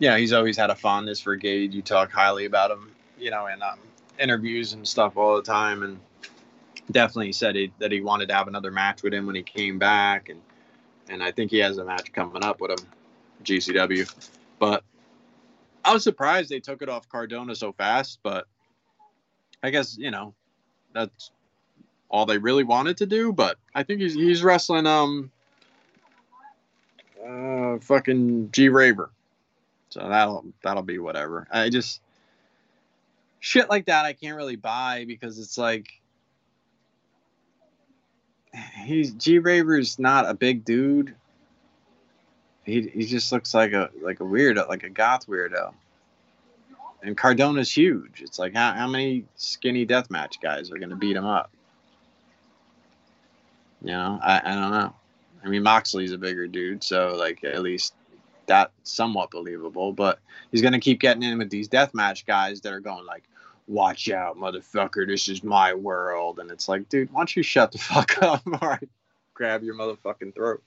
[0.00, 1.74] know he's always had a fondness for Gage.
[1.74, 3.78] You talk highly about him, you know, in um,
[4.18, 6.00] interviews and stuff all the time, and
[6.90, 9.78] definitely said he, that he wanted to have another match with him when he came
[9.78, 10.40] back, and
[11.08, 12.86] and I think he has a match coming up with him,
[13.44, 14.84] GCW, but
[15.84, 18.46] I was surprised they took it off Cardona so fast, but
[19.62, 20.34] I guess you know
[20.92, 21.30] that's
[22.08, 23.32] all they really wanted to do.
[23.32, 25.30] But I think he's he's wrestling um
[27.26, 29.10] uh fucking G Raver,
[29.88, 31.46] so that'll that'll be whatever.
[31.50, 32.00] I just
[33.40, 35.88] shit like that I can't really buy because it's like
[38.84, 41.14] he's G Raver's not a big dude
[42.70, 45.72] he he just looks like a like a weirdo, like a goth weirdo.
[47.02, 48.20] And Cardona's huge.
[48.22, 51.50] It's like how how many skinny deathmatch guys are gonna beat him up?
[53.82, 54.94] You know, I, I don't know.
[55.44, 57.94] I mean Moxley's a bigger dude, so like at least
[58.46, 59.92] that's somewhat believable.
[59.92, 60.18] But
[60.50, 63.24] he's gonna keep getting in with these deathmatch guys that are going like
[63.70, 66.40] watch out, motherfucker, this is my world.
[66.40, 68.78] And it's like, dude, why don't you shut the fuck up or I
[69.32, 70.62] grab your motherfucking throat?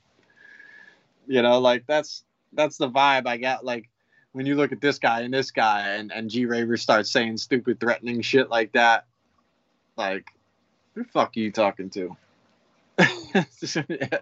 [1.27, 2.23] You know, like that's
[2.53, 3.63] that's the vibe I got.
[3.63, 3.89] Like
[4.31, 7.37] when you look at this guy and this guy and, and G Raver starts saying
[7.37, 9.05] stupid threatening shit like that,
[9.95, 10.27] like
[10.95, 12.15] who the fuck are you talking to?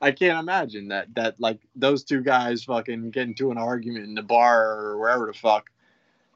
[0.00, 4.14] I can't imagine that that like those two guys fucking get into an argument in
[4.14, 5.70] the bar or wherever the fuck,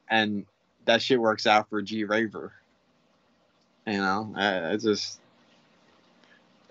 [0.08, 0.46] and
[0.84, 2.52] that shit works out for G Raver.
[3.86, 5.20] You know, it's just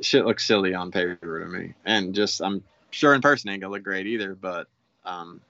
[0.02, 3.74] shit looks silly on paper to me, and just I'm sure in person ain't gonna
[3.74, 4.36] look great either.
[4.36, 4.68] But
[5.06, 5.42] um,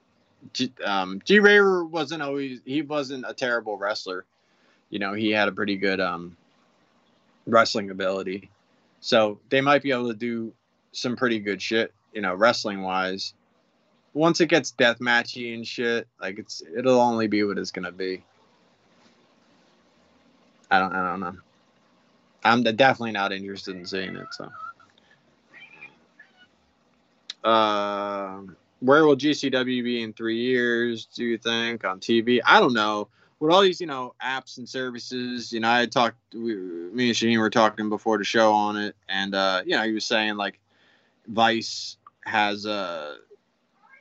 [0.53, 4.25] G, um, G Raver wasn't always he wasn't a terrible wrestler.
[4.89, 6.37] You know, he had a pretty good um
[7.45, 8.49] wrestling ability.
[9.05, 10.51] So they might be able to do
[10.91, 13.35] some pretty good shit, you know, wrestling wise.
[14.15, 17.91] Once it gets death matchy and shit, like it's it'll only be what it's gonna
[17.91, 18.23] be.
[20.71, 21.37] I don't I don't know.
[22.43, 24.25] I'm definitely not interested in seeing it.
[24.31, 24.49] So,
[27.47, 28.39] uh,
[28.79, 31.05] where will GCW be in three years?
[31.05, 32.39] Do you think on TV?
[32.43, 36.17] I don't know with all these, you know, apps and services, you know, I talked,
[36.33, 39.83] we, me and Shaheen were talking before the show on it, and uh, you know,
[39.83, 40.59] he was saying like
[41.27, 43.15] Vice has, uh,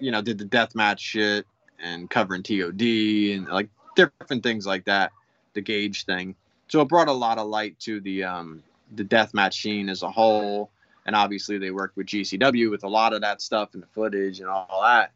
[0.01, 1.47] you know, did the death match shit
[1.83, 5.13] and covering TOD and like different things like that,
[5.55, 6.35] the Gage thing.
[6.69, 8.63] So it brought a lot of light to the um,
[8.95, 10.71] the death match scene as a whole,
[11.07, 14.41] and obviously they worked with GCW with a lot of that stuff and the footage
[14.41, 15.13] and all that.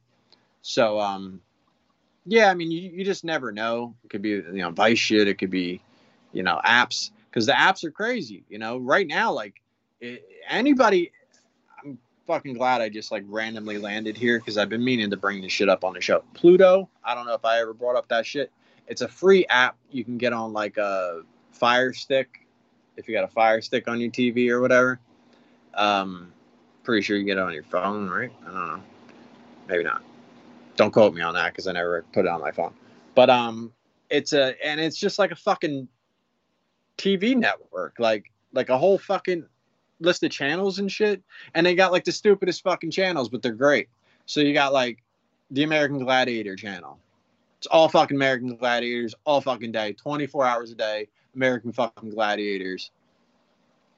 [0.63, 1.41] So um,
[2.29, 3.95] yeah, I mean, you, you just never know.
[4.05, 5.29] It could be, you know, Vice shit.
[5.29, 5.81] It could be,
[6.33, 8.45] you know, apps because the apps are crazy.
[8.51, 9.63] You know, right now, like
[10.01, 11.11] it, anybody,
[11.83, 15.41] I'm fucking glad I just like randomly landed here because I've been meaning to bring
[15.41, 16.23] this shit up on the show.
[16.35, 18.53] Pluto, I don't know if I ever brought up that shit.
[18.89, 21.23] It's a free app you can get on like a
[21.53, 22.47] Fire Stick
[22.99, 25.01] if you got a Fire Stick on your TV or whatever.
[25.73, 26.31] Um,
[26.85, 28.33] pretty sure you get it on your phone, right?
[28.43, 28.83] I don't know.
[29.67, 30.03] Maybe not
[30.79, 32.73] don't quote me on that because I never put it on my phone.
[33.15, 33.73] But um,
[34.09, 35.89] it's a and it's just like a fucking
[36.97, 39.45] TV network, like like a whole fucking
[40.01, 41.23] list of channels and shit.
[41.55, 43.89] And they got like the stupidest fucking channels, but they're great.
[44.27, 45.03] So you got like
[45.51, 46.99] the American Gladiator channel.
[47.59, 52.93] It's all fucking American Gladiators all fucking day, 24 hours a day, American fucking Gladiators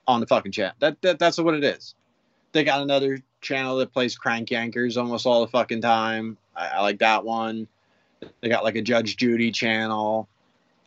[0.08, 0.76] on the fucking chat.
[0.80, 1.94] That, that that's what it is.
[2.52, 6.36] They got another channel that plays Crank Yankers almost all the fucking time.
[6.54, 7.66] I, I like that one.
[8.40, 10.28] They got like a Judge Judy channel.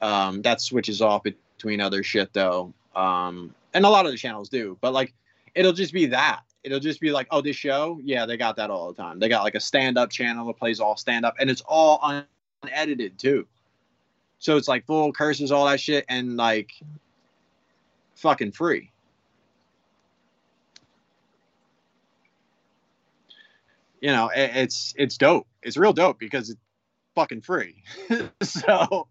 [0.01, 2.73] Um, that switches off between other shit though.
[2.95, 5.13] Um, and a lot of the channels do, but like
[5.55, 6.41] it'll just be that.
[6.63, 9.19] It'll just be like, oh, this show, yeah, they got that all the time.
[9.19, 12.23] They got like a stand-up channel that plays all stand-up, and it's all
[12.63, 13.45] unedited too.
[14.39, 16.71] So it's like full curses, all that shit, and like
[18.15, 18.91] fucking free.
[24.03, 25.47] You know, it, it's it's dope.
[25.63, 26.59] It's real dope because it's
[27.15, 27.83] fucking free.
[28.41, 29.07] so,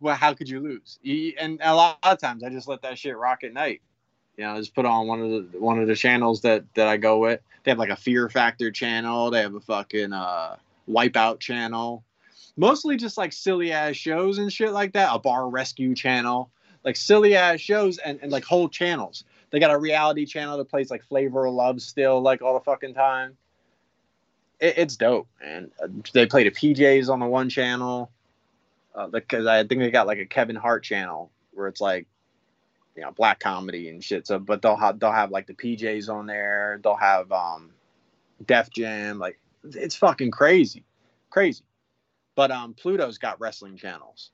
[0.00, 0.98] well, how could you lose?
[1.40, 3.80] And a lot of times, I just let that shit rock at night.
[4.36, 6.98] You know, just put on one of the one of the channels that that I
[6.98, 7.40] go with.
[7.64, 9.30] They have like a Fear Factor channel.
[9.30, 10.56] They have a fucking uh,
[10.86, 12.04] Wipeout channel.
[12.54, 15.08] Mostly just like silly ass shows and shit like that.
[15.10, 16.50] A bar rescue channel,
[16.84, 19.24] like silly ass shows and, and like whole channels.
[19.50, 22.60] They got a reality channel that plays like Flavor of Love still like all the
[22.60, 23.38] fucking time
[24.60, 28.10] it, it's dope, And Uh, they played a PJs on the one channel
[28.94, 32.06] uh, because I think they got like a Kevin Hart channel where it's like
[32.96, 34.26] you know black comedy and shit.
[34.26, 36.80] So, but they'll have they'll have like the PJs on there.
[36.82, 37.70] They'll have um,
[38.44, 39.18] Def Jam.
[39.18, 40.84] Like it's fucking crazy,
[41.30, 41.64] crazy.
[42.34, 44.30] But um, Pluto's got wrestling channels.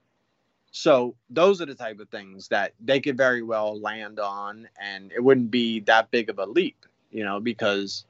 [0.71, 5.13] So those are the type of things that they could very well land on, and
[5.13, 8.05] it wouldn't be that big of a leap, you know, because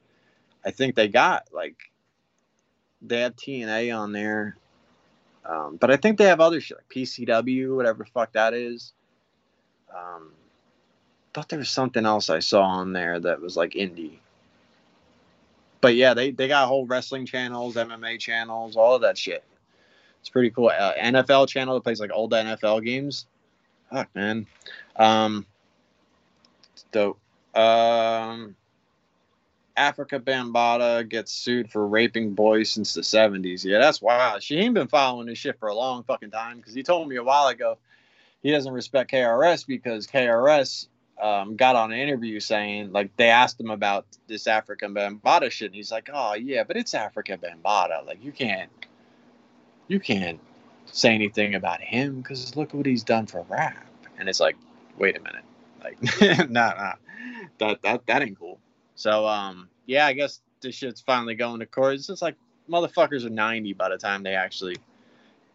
[0.65, 1.77] I think they got like
[3.07, 4.57] they have TNA on there.
[5.45, 8.93] Um, but I think they have other shit like PCW, whatever fuck that is.
[9.95, 10.33] Um,
[11.35, 14.19] thought there was something else I saw on there that was like indie.
[15.81, 19.45] But yeah, they, they got whole wrestling channels, MMA channels, all of that shit.
[20.21, 20.69] It's pretty cool.
[20.69, 23.27] Uh, NFL channel that plays like old NFL games.
[23.91, 24.47] Fuck, man.
[24.97, 25.45] Um,
[26.91, 27.19] dope.
[27.55, 28.57] Um,
[29.77, 33.65] Afrika Bambaataa gets sued for raping boys since the 70s.
[33.65, 34.43] Yeah, that's wild.
[34.43, 37.17] She ain't been following this shit for a long fucking time because he told me
[37.17, 37.79] a while ago
[38.43, 40.87] he doesn't respect KRS because KRS
[41.21, 45.67] um, got on an interview saying, like, they asked him about this Afrika Bambaataa shit.
[45.67, 48.07] And he's like, oh, yeah, but it's Afrika Bambaataa.
[48.07, 48.71] Like, you can't,
[49.89, 50.41] you can't
[50.87, 53.87] say anything about him because look what he's done for rap.
[54.19, 54.57] And it's like,
[54.99, 55.45] wait a minute,
[55.83, 56.93] like, nah, nah,
[57.59, 58.61] that that that ain't cool.
[58.95, 61.95] So um, yeah, I guess this shit's finally going to court.
[61.95, 62.37] It's just like
[62.71, 64.77] motherfuckers are 90 by the time they actually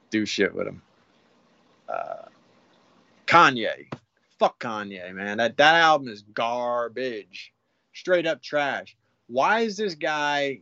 [0.09, 0.81] do shit with them.
[1.87, 2.25] Uh,
[3.25, 3.91] Kanye,
[4.37, 5.37] fuck Kanye, man.
[5.37, 7.53] That that album is garbage,
[7.93, 8.95] straight up trash.
[9.27, 10.61] Why is this guy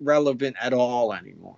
[0.00, 1.56] relevant at all anymore?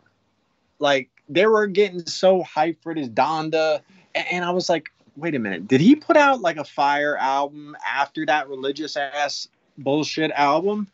[0.79, 3.81] Like they were getting so hyped for this Donda,
[4.15, 7.77] and I was like, wait a minute, did he put out like a fire album
[7.87, 9.49] after that religious ass
[9.79, 10.89] bullshit album?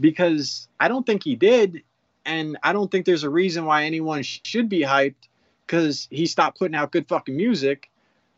[0.00, 1.82] Because I don't think he did,
[2.24, 5.14] and I don't think there's a reason why anyone should be hyped
[5.66, 7.90] because he stopped putting out good fucking music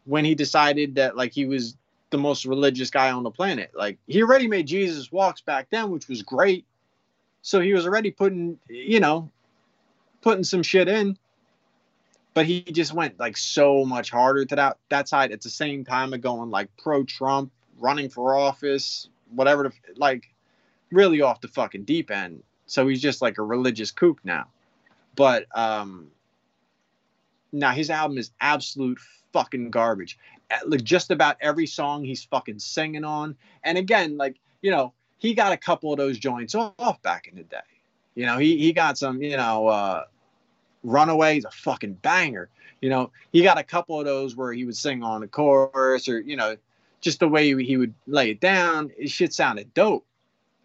[0.05, 1.77] when he decided that like he was
[2.10, 3.70] the most religious guy on the planet.
[3.74, 6.66] Like he already made Jesus Walks back then, which was great.
[7.43, 9.31] So he was already putting, you know,
[10.20, 11.16] putting some shit in.
[12.35, 15.85] But he just went like so much harder to that that side at the same
[15.85, 20.32] time of going like pro Trump, running for office, whatever the like
[20.90, 22.43] really off the fucking deep end.
[22.66, 24.47] So he's just like a religious kook now.
[25.16, 26.09] But um
[27.52, 28.98] now his album is absolute
[29.32, 30.19] fucking garbage.
[30.66, 33.36] Like just about every song he's fucking singing on.
[33.65, 37.36] And again, like, you know, he got a couple of those joints off back in
[37.36, 37.59] the day.
[38.15, 40.05] You know, he he got some, you know, uh
[40.82, 42.48] Runaway's a fucking banger.
[42.81, 46.09] You know, he got a couple of those where he would sing on the chorus
[46.09, 46.57] or, you know,
[47.01, 50.06] just the way he would lay it down, it shit sounded dope.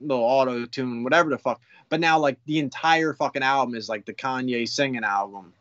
[0.01, 1.61] Little auto tune, whatever the fuck.
[1.87, 5.53] But now, like, the entire fucking album is like the Kanye singing album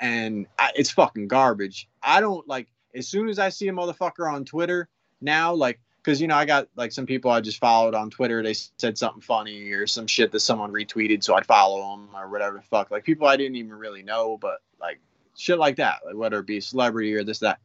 [0.00, 1.88] and I, it's fucking garbage.
[2.02, 4.88] I don't like as soon as I see a motherfucker on Twitter
[5.20, 8.42] now, like because you know I got like some people I just followed on Twitter.
[8.42, 12.28] They said something funny or some shit that someone retweeted, so I'd follow them or
[12.28, 12.90] whatever the fuck.
[12.90, 14.98] Like people I didn't even really know, but like
[15.36, 17.60] shit like that, like whether it be celebrity or this that.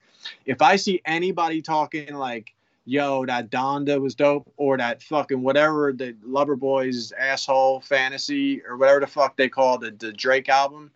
[0.45, 2.53] If I see anybody talking like
[2.85, 8.99] yo, that Donda was dope, or that fucking whatever the Loverboys asshole fantasy or whatever
[8.99, 10.91] the fuck they call the, the Drake album,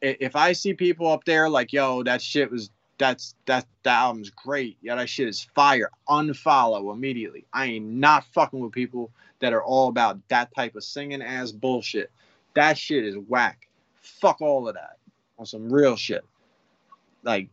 [0.00, 4.30] if I see people up there like, yo, that shit was that's that that album's
[4.30, 4.78] great.
[4.80, 5.90] Yeah, that shit is fire.
[6.08, 7.46] Unfollow immediately.
[7.52, 9.10] I ain't not fucking with people
[9.40, 12.10] that are all about that type of singing ass bullshit.
[12.54, 13.68] That shit is whack.
[14.00, 14.96] Fuck all of that
[15.38, 16.24] on some real shit.
[17.22, 17.48] Like,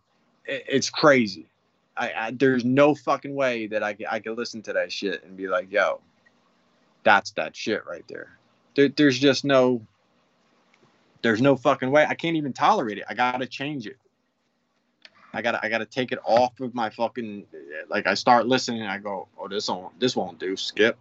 [0.46, 1.48] it, it's crazy.
[1.96, 5.38] I, I, there's no fucking way that I I can listen to that shit and
[5.38, 6.02] be like, yo,
[7.04, 8.38] that's that shit right there.
[8.76, 9.86] there there's just no
[11.22, 12.06] there's no fucking way.
[12.06, 13.06] I can't even tolerate it.
[13.08, 13.98] I gotta change it.
[15.34, 17.46] I gotta I gotta take it off of my fucking
[17.90, 20.98] like I start listening I go, oh this won't this won't do, skip.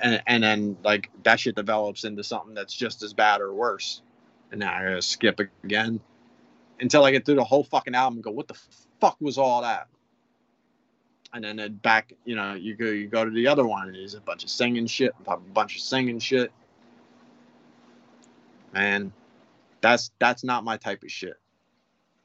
[0.00, 4.00] And and then like that shit develops into something that's just as bad or worse.
[4.50, 6.00] And now I gotta skip again
[6.80, 8.58] until I get through the whole fucking album and go, what the
[9.00, 9.88] fuck was all that?
[11.32, 13.94] And then it back, you know, you go you go to the other one and
[13.94, 16.52] there's a bunch of singing shit, a bunch of singing shit
[18.72, 19.12] man.
[19.80, 21.38] That's that's not my type of shit.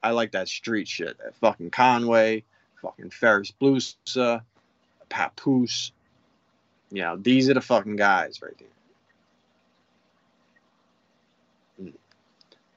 [0.02, 1.18] I like that street shit.
[1.20, 2.44] That fucking Conway,
[2.82, 4.42] fucking Ferris Blusa,
[5.10, 5.92] Papoose.
[6.92, 8.58] You know, these are the fucking guys right
[11.80, 11.88] there.
[11.90, 11.94] Mm.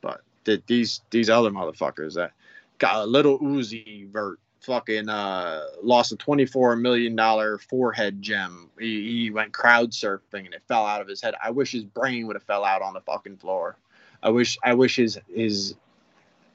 [0.01, 0.23] But
[0.67, 2.33] these these other motherfuckers that
[2.79, 8.69] got a little Uzi Vert fucking uh, lost a $24 million forehead gem.
[8.79, 11.35] He, he, went crowd surfing and it fell out of his head.
[11.43, 13.77] I wish his brain would have fell out on the fucking floor.
[14.23, 15.77] I wish I wish his his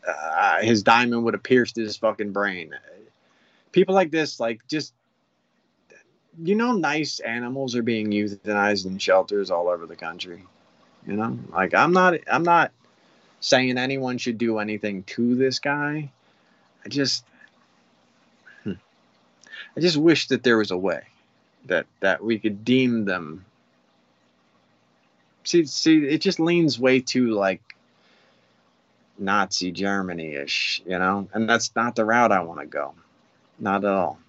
[0.05, 2.75] uh, his diamond would have pierced his fucking brain.
[3.71, 4.93] People like this, like just
[6.43, 10.43] you know, nice animals are being euthanized in shelters all over the country.
[11.05, 12.71] You know, like I'm not I'm not
[13.41, 16.09] saying anyone should do anything to this guy.
[16.85, 17.25] I just
[18.63, 18.73] hmm.
[19.75, 21.01] I just wish that there was a way
[21.65, 23.45] that that we could deem them.
[25.43, 27.61] See, see, it just leans way too like
[29.17, 32.93] Nazi Germany ish, you know, and that's not the route I want to go,
[33.59, 34.19] not at all.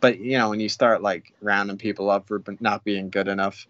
[0.00, 3.66] But you know, when you start like rounding people up for not being good enough,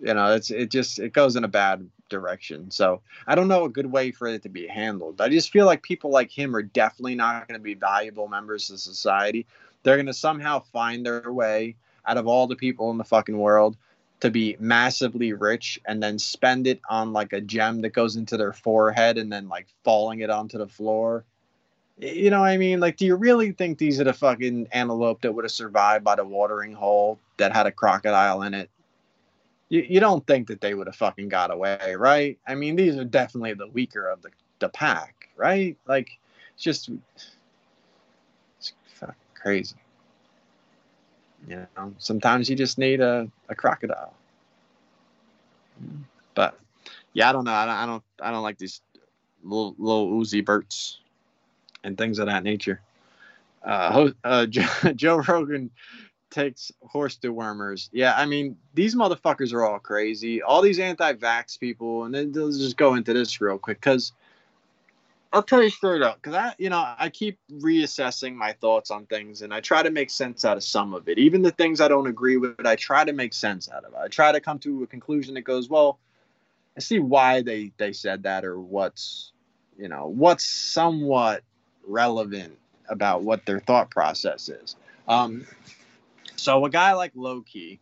[0.00, 2.70] you know, it's it just it goes in a bad direction.
[2.70, 5.20] So I don't know a good way for it to be handled.
[5.20, 8.70] I just feel like people like him are definitely not going to be valuable members
[8.70, 9.46] of society
[9.82, 11.76] they're going to somehow find their way
[12.06, 13.76] out of all the people in the fucking world
[14.20, 18.36] to be massively rich and then spend it on like a gem that goes into
[18.36, 21.24] their forehead and then like falling it onto the floor.
[21.98, 22.80] You know what I mean?
[22.80, 26.16] Like, do you really think these are the fucking antelope that would have survived by
[26.16, 28.70] the watering hole that had a crocodile in it?
[29.72, 32.38] You, you don't think that they would have fucking got away, right?
[32.46, 34.28] I mean, these are definitely the weaker of the
[34.58, 35.78] the pack, right?
[35.86, 36.10] Like,
[36.52, 36.90] it's just
[38.58, 39.76] it's fucking crazy.
[41.48, 44.12] You know, sometimes you just need a, a crocodile.
[46.34, 46.58] But
[47.14, 47.54] yeah, I don't know.
[47.54, 48.82] I don't, I don't, I don't like these
[49.42, 50.98] little little Uzi Verts
[51.82, 52.82] and things of that nature.
[53.64, 55.70] Uh, uh, Joe, Joe Rogan
[56.32, 57.88] takes horse dewormers.
[57.92, 60.42] Yeah, I mean these motherfuckers are all crazy.
[60.42, 64.12] All these anti-vax people, and then let's just go into this real quick because
[65.32, 69.06] I'll tell you straight up because I, you know, I keep reassessing my thoughts on
[69.06, 71.18] things, and I try to make sense out of some of it.
[71.18, 73.98] Even the things I don't agree with, I try to make sense out of it.
[73.98, 75.98] I try to come to a conclusion that goes, well,
[76.76, 79.32] I see why they they said that, or what's,
[79.78, 81.42] you know, what's somewhat
[81.86, 84.76] relevant about what their thought process is.
[85.08, 85.46] Um,
[86.42, 87.78] so a guy like Loki,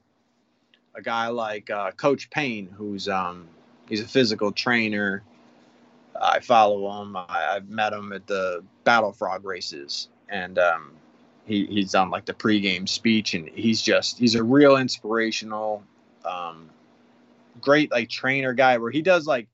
[0.95, 3.49] a guy like uh, Coach Payne, who's um,
[3.89, 5.23] he's a physical trainer.
[6.20, 7.16] I follow him.
[7.16, 10.93] I, have met him at the BattleFrog races, and um,
[11.47, 15.82] he, he's done like the pregame speech, and he's just he's a real inspirational,
[16.27, 16.69] um,
[17.62, 19.49] great like trainer guy where he does like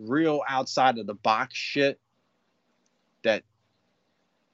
[0.00, 2.00] real outside of the box shit
[3.22, 3.44] that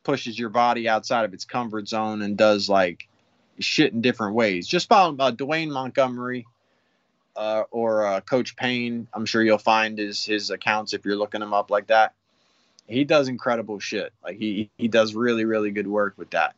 [0.03, 3.09] pushes your body outside of its comfort zone and does like
[3.59, 4.67] shit in different ways.
[4.67, 6.47] Just follow uh, Dwayne Montgomery
[7.37, 9.09] uh, or uh, Coach Payne.
[9.13, 12.15] I'm sure you'll find his his accounts if you're looking him up like that.
[12.87, 14.13] He does incredible shit.
[14.23, 16.55] Like he he does really really good work with that.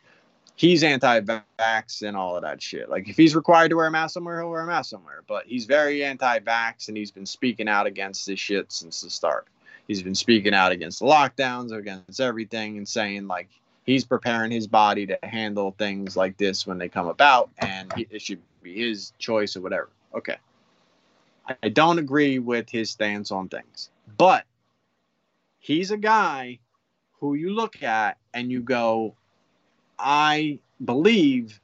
[0.59, 2.89] He's anti-vax and all of that shit.
[2.89, 5.23] Like if he's required to wear a mask somewhere, he'll wear a mask somewhere.
[5.27, 9.47] But he's very anti-vax and he's been speaking out against this shit since the start.
[9.87, 13.49] He's been speaking out against the lockdowns, against everything, and saying like
[13.87, 18.07] he's preparing his body to handle things like this when they come about, and he,
[18.11, 19.89] it should be his choice or whatever.
[20.15, 20.37] Okay.
[21.63, 24.45] I don't agree with his stance on things, but
[25.61, 26.59] he's a guy
[27.21, 29.15] who you look at and you go,
[29.99, 31.61] I believe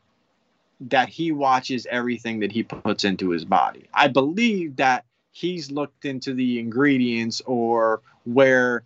[0.81, 3.89] that he watches everything that he puts into his body.
[3.93, 8.85] I believe that he's looked into the ingredients or where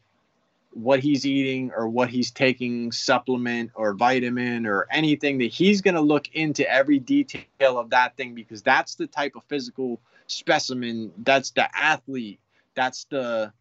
[0.77, 5.95] what he's eating or what he's taking supplement or vitamin or anything that he's going
[5.95, 11.11] to look into every detail of that thing because that's the type of physical specimen.
[11.17, 12.41] That's the athlete.
[12.75, 13.53] That's the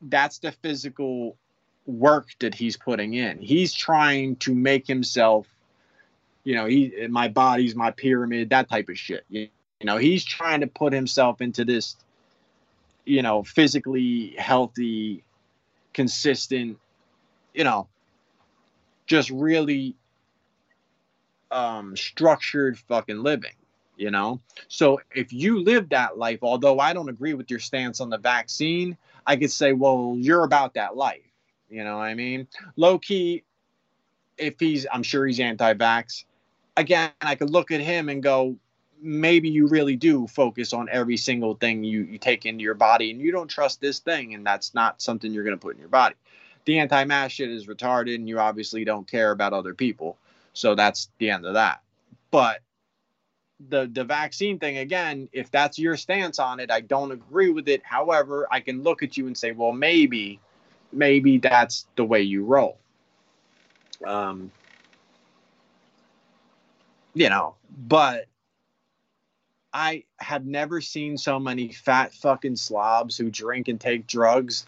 [0.00, 1.36] that's the physical
[1.84, 3.38] work that he's putting in.
[3.38, 5.46] He's trying to make himself
[6.42, 9.26] you know he my body's my pyramid that type of shit.
[9.28, 9.48] You,
[9.78, 11.96] you know he's trying to put himself into this
[13.04, 15.22] you know physically healthy
[15.92, 16.78] consistent,
[17.54, 17.88] you know,
[19.06, 19.94] just really
[21.50, 23.54] um, structured fucking living,
[23.96, 24.40] you know?
[24.68, 28.18] So if you live that life, although I don't agree with your stance on the
[28.18, 28.96] vaccine,
[29.26, 31.20] I could say, well, you're about that life.
[31.68, 32.48] You know what I mean?
[32.76, 33.44] Low key,
[34.36, 36.24] if he's, I'm sure he's anti vax.
[36.76, 38.56] Again, I could look at him and go,
[39.02, 43.10] maybe you really do focus on every single thing you, you take into your body
[43.10, 45.80] and you don't trust this thing and that's not something you're going to put in
[45.80, 46.14] your body.
[46.64, 50.16] The anti-mask shit is retarded and you obviously don't care about other people.
[50.52, 51.82] So that's the end of that.
[52.30, 52.60] But
[53.68, 57.68] the the vaccine thing again if that's your stance on it i don't agree with
[57.68, 57.80] it.
[57.84, 60.40] However i can look at you and say well maybe
[60.92, 62.78] maybe that's the way you roll.
[64.04, 64.50] Um
[67.14, 67.54] you know
[67.86, 68.26] but
[69.72, 74.66] I have never seen so many fat fucking slobs who drink and take drugs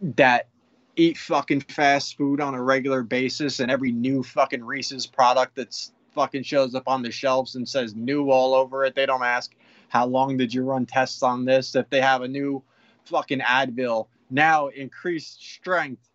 [0.00, 0.48] that
[0.96, 5.92] eat fucking fast food on a regular basis and every new fucking Reese's product that's
[6.14, 8.94] fucking shows up on the shelves and says new all over it.
[8.94, 9.54] They don't ask
[9.88, 11.74] how long did you run tests on this.
[11.74, 12.62] If they have a new
[13.04, 16.08] fucking Advil, now increased strength.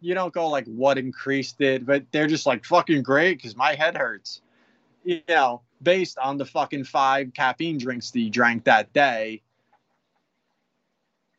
[0.00, 3.74] You don't go like what increased it, but they're just like fucking great because my
[3.74, 4.40] head hurts.
[5.04, 9.42] You know, based on the fucking five caffeine drinks that you drank that day.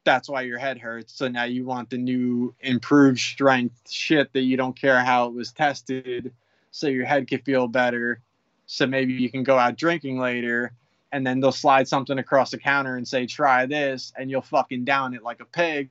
[0.05, 1.13] That's why your head hurts.
[1.13, 5.33] So now you want the new improved strength shit that you don't care how it
[5.33, 6.33] was tested,
[6.71, 8.21] so your head can feel better.
[8.65, 10.73] So maybe you can go out drinking later,
[11.11, 14.85] and then they'll slide something across the counter and say, try this, and you'll fucking
[14.85, 15.89] down it like a pig,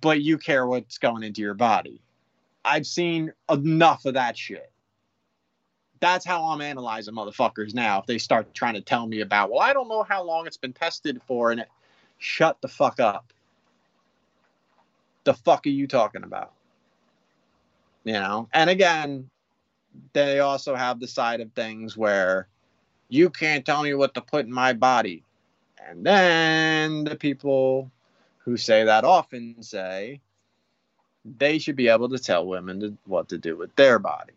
[0.00, 2.00] but you care what's going into your body.
[2.64, 4.70] I've seen enough of that shit
[6.00, 8.00] that's how I'm analyzing motherfuckers now.
[8.00, 10.56] If they start trying to tell me about, well, I don't know how long it's
[10.56, 11.68] been tested for, and it,
[12.18, 13.32] shut the fuck up.
[15.24, 16.52] The fuck are you talking about?
[18.04, 19.28] You know, and again,
[20.14, 22.48] they also have the side of things where
[23.08, 25.22] you can't tell me what to put in my body.
[25.86, 27.90] And then the people
[28.38, 30.20] who say that often say
[31.24, 34.32] they should be able to tell women to, what to do with their body.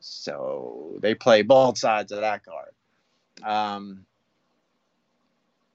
[0.00, 2.72] So they play both sides of that card.
[3.42, 4.06] Um,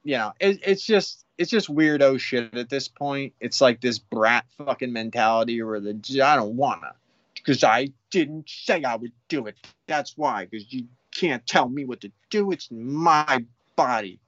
[0.03, 3.33] you know, it, it's just it's just weirdo shit at this point.
[3.39, 6.93] It's like this brat fucking mentality where the I don't wanna
[7.33, 9.55] because I didn't say I would do it.
[9.87, 12.51] That's why because you can't tell me what to do.
[12.51, 13.45] It's my
[13.75, 14.19] body,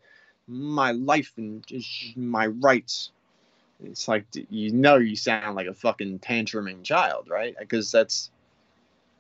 [0.48, 1.66] my life, and
[2.16, 3.12] my rights.
[3.84, 7.56] It's like you know you sound like a fucking tantruming child, right?
[7.60, 8.32] Because that's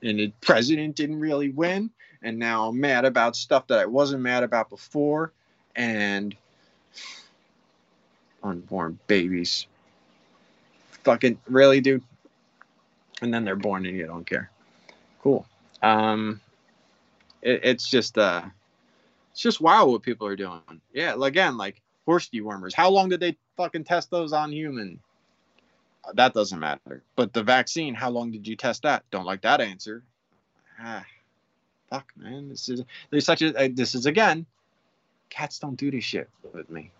[0.06, 1.90] and the president didn't really win,
[2.22, 5.34] and now I'm mad about stuff that I wasn't mad about before,
[5.76, 6.36] and
[8.44, 9.68] unborn babies.
[11.03, 12.03] Fucking really, dude.
[13.22, 14.49] And then they're born and you don't care.
[15.22, 15.45] Cool.
[15.82, 16.41] Um,
[17.41, 18.44] it, it's just uh,
[19.32, 20.61] it's just wild what people are doing.
[20.94, 22.73] Yeah, again, like horse dewormers.
[22.73, 24.99] How long did they fucking test those on human?
[26.14, 27.03] That doesn't matter.
[27.15, 29.03] But the vaccine, how long did you test that?
[29.11, 30.03] Don't like that answer.
[30.80, 31.06] Ah,
[31.90, 32.49] fuck, man.
[32.49, 34.45] This is there's such a uh, this is again.
[35.30, 36.91] Cats don't do this shit with me.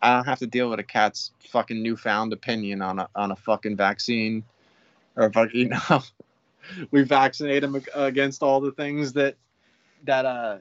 [0.00, 3.36] I don't have to deal with a cat's fucking newfound opinion on a on a
[3.36, 4.44] fucking vaccine,
[5.16, 6.02] or fucking you know,
[6.90, 9.36] we vaccinate them against all the things that
[10.04, 10.58] that uh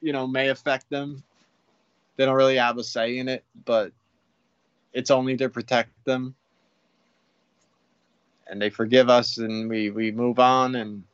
[0.00, 1.22] you know may affect them.
[2.16, 3.92] They don't really have a say in it, but
[4.92, 6.34] it's only to protect them.
[8.46, 11.04] And they forgive us, and we we move on, and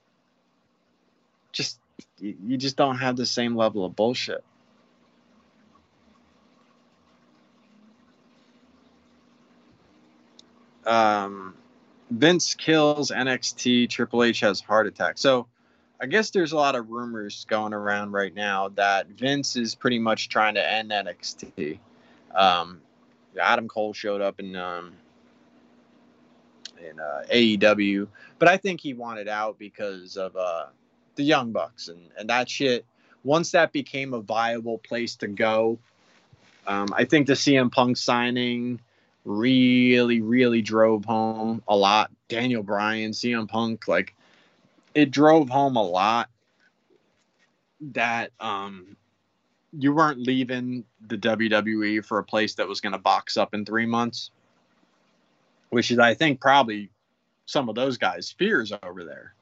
[1.53, 1.81] just
[2.21, 4.45] you just don't have the same level of bullshit.
[10.87, 11.55] um,
[12.11, 13.89] Vince kills NXT.
[13.89, 15.19] Triple H has heart attack.
[15.19, 15.47] So
[16.01, 19.99] I guess there's a lot of rumors going around right now that Vince is pretty
[19.99, 21.79] much trying to end NXT.
[22.35, 22.81] Um,
[23.41, 24.93] Adam Cole showed up in um,
[26.79, 28.09] in uh, AEW,
[28.39, 30.67] but I think he wanted out because of uh,
[31.17, 32.85] the Young Bucks and and that shit.
[33.23, 35.79] Once that became a viable place to go,
[36.67, 38.81] um, I think the CM Punk signing
[39.25, 42.11] really, really drove home a lot.
[42.29, 44.15] Daniel Bryan, CM Punk, like
[44.95, 46.29] it drove home a lot
[47.81, 48.97] that um
[49.79, 53.65] you weren't leaving the WWE for a place that was going to box up in
[53.65, 54.31] three months,
[55.71, 56.91] which is, I think, probably
[57.47, 59.35] some of those guys' fears over there.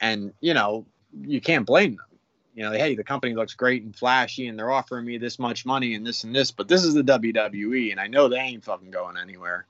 [0.00, 0.86] And, you know,
[1.22, 2.06] you can't blame them
[2.54, 5.64] you know, hey, the company looks great and flashy and they're offering me this much
[5.64, 8.64] money and this and this, but this is the WWE and I know they ain't
[8.64, 9.64] fucking going anywhere.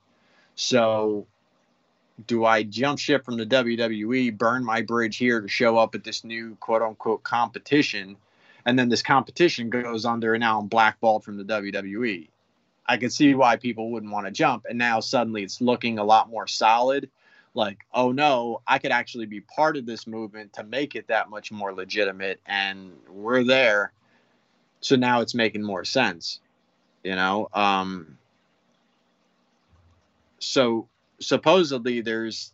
[0.57, 1.27] So
[2.27, 6.05] do I jump ship from the WWE, burn my bridge here to show up at
[6.05, 8.17] this new quote unquote competition,
[8.67, 12.29] and then this competition goes under and now I'm blackballed from the WWE?
[12.87, 14.67] I can see why people wouldn't want to jump.
[14.69, 17.09] And now suddenly it's looking a lot more solid
[17.55, 21.29] like, oh no, I could actually be part of this movement to make it that
[21.29, 23.93] much more legitimate, and we're there.
[24.81, 26.41] So now it's making more sense,
[27.05, 27.49] you know.
[27.53, 28.19] Um,
[30.39, 30.89] so
[31.21, 32.53] supposedly there's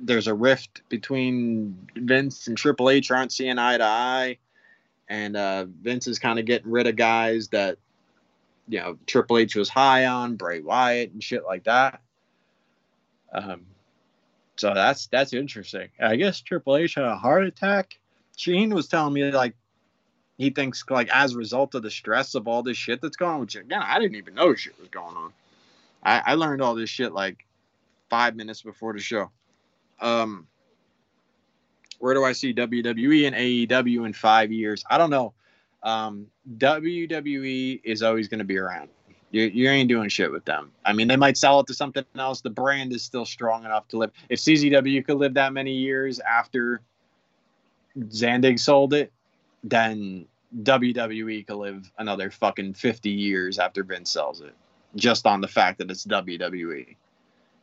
[0.00, 4.38] there's a rift between Vince and Triple H aren't seeing eye to eye,
[5.10, 7.76] and uh, Vince is kind of getting rid of guys that
[8.68, 12.00] you know Triple H was high on, Bray Wyatt and shit like that.
[13.32, 13.66] Um,
[14.56, 15.88] so that's that's interesting.
[16.00, 17.98] I guess Triple H had a heart attack.
[18.36, 19.54] Sheen was telling me like
[20.38, 23.34] he thinks like as a result of the stress of all this shit that's going
[23.34, 23.40] on.
[23.40, 25.32] Which again, I didn't even know shit was going on.
[26.02, 27.44] I, I learned all this shit like
[28.08, 29.30] five minutes before the show.
[30.00, 30.46] Um,
[32.00, 34.82] where do I see WWE and AEW in five years?
[34.90, 35.32] I don't know.
[35.82, 38.88] Um, WWE is always going to be around.
[39.30, 40.72] You, you ain't doing shit with them.
[40.84, 42.40] I mean, they might sell it to something else.
[42.40, 44.10] The brand is still strong enough to live.
[44.28, 46.80] If CZW could live that many years after
[47.96, 49.12] Zandig sold it,
[49.62, 50.26] then
[50.62, 54.54] WWE could live another fucking 50 years after Vince sells it.
[54.96, 56.96] Just on the fact that it's WWE.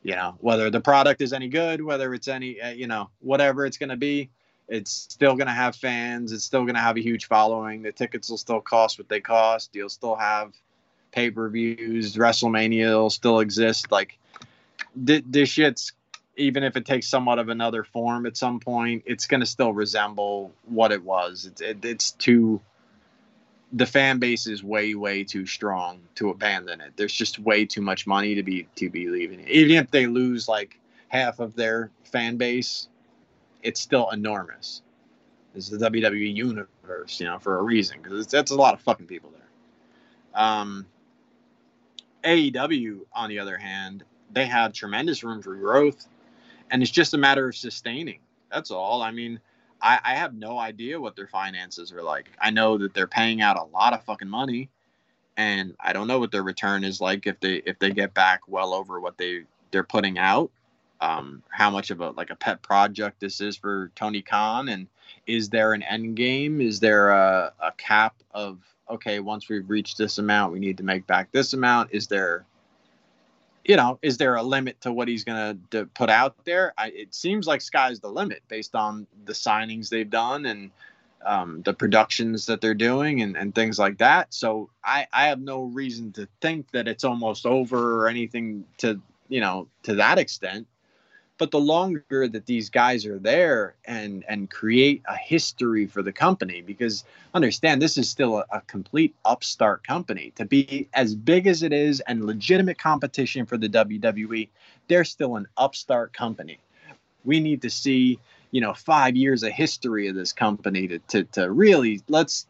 [0.03, 3.65] You know, whether the product is any good, whether it's any, uh, you know, whatever
[3.65, 4.29] it's going to be,
[4.67, 6.31] it's still going to have fans.
[6.31, 7.81] It's still going to have a huge following.
[7.81, 9.71] The tickets will still cost what they cost.
[9.73, 10.53] You'll still have
[11.11, 12.15] pay per views.
[12.15, 13.91] WrestleMania will still exist.
[13.91, 14.17] Like
[15.05, 15.93] th- this shit's
[16.37, 19.73] even if it takes somewhat of another form at some point, it's going to still
[19.73, 21.45] resemble what it was.
[21.45, 22.61] It's it, it's too.
[23.73, 26.93] The fan base is way way too strong to abandon it.
[26.95, 29.49] There's just way too much money to be to be leaving it.
[29.49, 30.79] Even if they lose like
[31.09, 32.87] half of their fan base,
[33.63, 34.81] it's still enormous.
[35.55, 39.07] It's the WWE universe, you know, for a reason because that's a lot of fucking
[39.07, 40.41] people there.
[40.41, 40.85] Um,
[42.23, 46.07] AEW, on the other hand, they have tremendous room for growth,
[46.69, 48.19] and it's just a matter of sustaining.
[48.51, 49.01] That's all.
[49.01, 49.39] I mean,
[49.81, 52.29] I, I have no idea what their finances are like.
[52.39, 54.69] I know that they're paying out a lot of fucking money,
[55.35, 58.41] and I don't know what their return is like if they if they get back
[58.47, 60.51] well over what they they're putting out.
[60.99, 64.87] Um, how much of a like a pet project this is for Tony Khan, and
[65.27, 66.59] is there an end game?
[66.59, 68.59] Is there a, a cap of
[68.89, 71.91] okay, once we've reached this amount, we need to make back this amount?
[71.91, 72.46] Is there
[73.67, 76.73] you know, is there a limit to what he's going to put out there?
[76.77, 80.71] I, it seems like sky's the limit based on the signings they've done and
[81.25, 84.33] um, the productions that they're doing and, and things like that.
[84.33, 89.01] So I, I have no reason to think that it's almost over or anything to,
[89.27, 90.65] you know, to that extent.
[91.37, 96.11] But the longer that these guys are there and and create a history for the
[96.11, 97.03] company, because
[97.33, 100.33] understand this is still a, a complete upstart company.
[100.35, 104.49] To be as big as it is and legitimate competition for the WWE,
[104.87, 106.59] they're still an upstart company.
[107.23, 108.19] We need to see,
[108.51, 112.47] you know, five years of history of this company to to, to really let's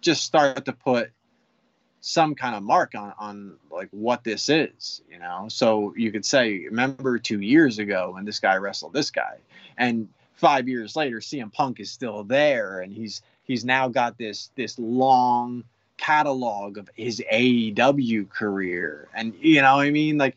[0.00, 1.10] just start to put
[2.00, 5.46] some kind of mark on on like what this is, you know.
[5.48, 9.38] So you could say, remember two years ago when this guy wrestled this guy,
[9.76, 14.50] and five years later, CM Punk is still there, and he's he's now got this
[14.56, 15.64] this long
[15.96, 20.36] catalog of his AEW career, and you know, I mean, like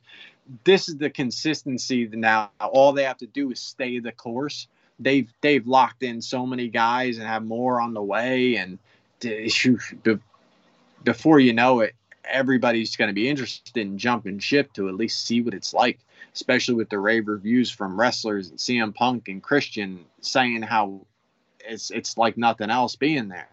[0.63, 4.67] this is the consistency now all they have to do is stay the course.
[4.99, 8.79] They've they've locked in so many guys and have more on the way, and
[11.03, 11.95] before you know it,
[12.25, 15.99] everybody's going to be interested in jumping ship to at least see what it's like,
[16.33, 21.05] especially with the rave reviews from wrestlers and CM Punk and Christian saying how
[21.59, 23.49] it's it's like nothing else being there.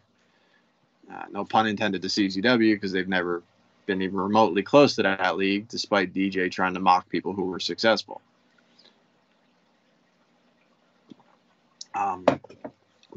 [1.12, 3.42] Uh, no pun intended to CZW because they've never
[3.86, 7.60] been even remotely close to that league, despite DJ trying to mock people who were
[7.60, 8.20] successful.
[11.94, 12.26] Um,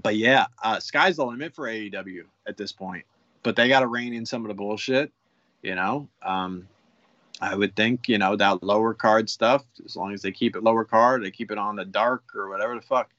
[0.01, 3.05] but yeah, uh, sky's the limit for AEW at this point
[3.43, 5.11] but they got to rein in some of the bullshit.
[5.61, 6.67] You know, um,
[7.41, 9.63] I would think you know that lower card stuff.
[9.85, 12.49] As long as they keep it lower card, they keep it on the dark or
[12.49, 13.09] whatever the fuck.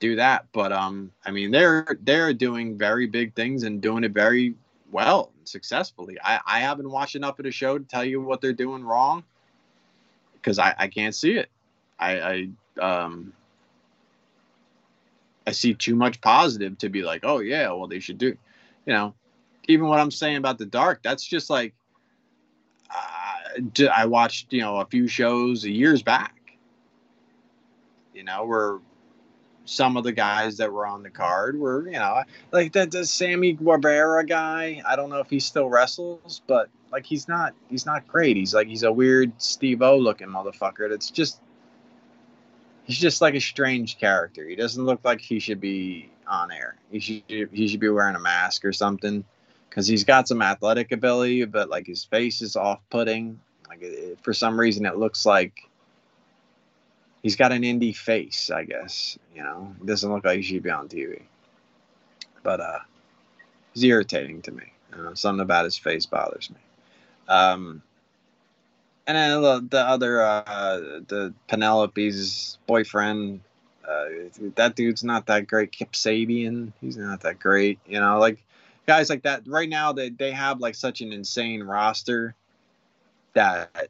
[0.00, 4.12] Do that, but um, I mean, they're they're doing very big things and doing it
[4.12, 4.54] very
[4.90, 6.18] well successfully.
[6.22, 9.24] I I haven't watched enough of the show to tell you what they're doing wrong
[10.34, 11.48] because I I can't see it.
[11.98, 12.48] I
[12.78, 13.32] I um
[15.46, 18.36] I see too much positive to be like, oh yeah, well they should do,
[18.86, 19.14] you know
[19.68, 21.74] even what I'm saying about the dark, that's just like
[22.90, 26.34] uh, I watched, you know, a few shows years back.
[28.14, 28.78] You know, where
[29.64, 32.22] some of the guys that were on the card were, you know,
[32.52, 34.82] like that the Sammy Guevara guy.
[34.86, 38.36] I don't know if he still wrestles, but like he's not he's not great.
[38.36, 40.88] He's like he's a weird Steve O looking motherfucker.
[40.88, 41.40] That's just
[42.84, 44.46] he's just like a strange character.
[44.46, 46.76] He doesn't look like he should be on air.
[46.90, 47.22] He should
[47.52, 49.24] he should be wearing a mask or something
[49.74, 53.40] because he's got some athletic ability, but like his face is off-putting.
[53.68, 55.68] Like it, for some reason, it looks like
[57.24, 58.50] he's got an indie face.
[58.50, 61.22] I guess you know, it doesn't look like he should be on TV.
[62.44, 62.78] But uh,
[63.72, 64.72] he's irritating to me.
[64.96, 66.56] You know, something about his face bothers me.
[67.26, 67.82] Um,
[69.08, 70.76] and then the, the other, uh,
[71.08, 73.40] the Penelope's boyfriend,
[73.86, 74.04] uh,
[74.54, 75.72] that dude's not that great.
[75.72, 77.80] Kip Sabian, he's not that great.
[77.86, 78.44] You know, like
[78.86, 82.34] guys like that right now they, they have like such an insane roster
[83.34, 83.88] that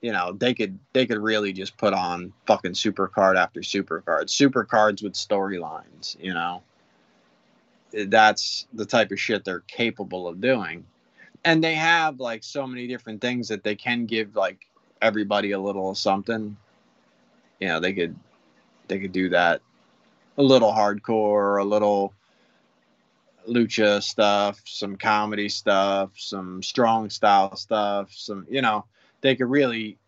[0.00, 4.00] you know they could they could really just put on fucking super card after super
[4.00, 6.62] card super cards with storylines you know?
[7.92, 10.86] That's the type of shit they're capable of doing.
[11.44, 14.66] And they have like so many different things that they can give like
[15.02, 16.56] everybody a little something.
[17.60, 18.16] You know they could
[18.88, 19.60] they could do that
[20.38, 22.14] a little hardcore a little
[23.48, 28.84] lucha stuff, some comedy stuff, some strong style stuff, some you know,
[29.20, 29.98] they could really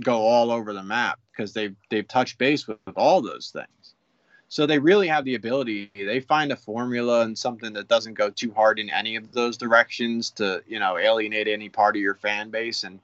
[0.00, 3.94] go all over the map because they've they've touched base with, with all those things.
[4.48, 5.90] So they really have the ability.
[5.94, 9.56] They find a formula and something that doesn't go too hard in any of those
[9.56, 13.00] directions to you know alienate any part of your fan base, and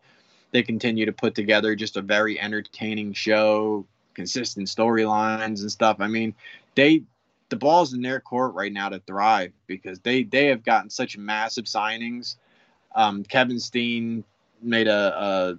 [0.53, 5.97] they continue to put together just a very entertaining show, consistent storylines and stuff.
[6.01, 6.35] I mean,
[6.75, 7.03] they
[7.51, 11.19] the ball's in their court right now to thrive because they they have gotten such
[11.19, 12.37] massive signings.
[12.95, 14.25] Um, Kevin Steen
[14.63, 15.57] made a,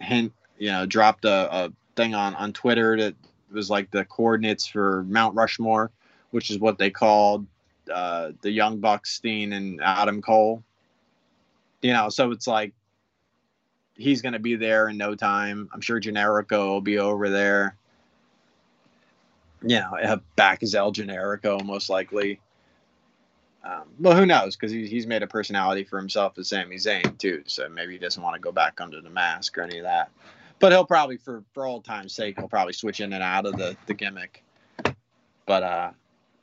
[0.00, 3.14] a hint, you know, dropped a, a, thing on on Twitter that
[3.52, 5.90] was like the coordinates for Mount Rushmore,
[6.30, 7.46] which is what they called
[7.92, 10.62] uh, the Young Bucks, Steen and Adam Cole.
[11.82, 12.72] You know, so it's like
[13.96, 15.68] he's going to be there in no time.
[15.72, 17.76] I'm sure Generico will be over there.
[19.66, 22.40] You know, back as El Generico most likely.
[23.64, 24.56] Um, well, who knows?
[24.56, 27.42] Because he, he's made a personality for himself as Sami Zayn too.
[27.46, 30.10] So maybe he doesn't want to go back under the mask or any of that.
[30.58, 33.56] But he'll probably, for for old time's sake, he'll probably switch in and out of
[33.56, 34.42] the the gimmick.
[35.46, 35.90] But uh,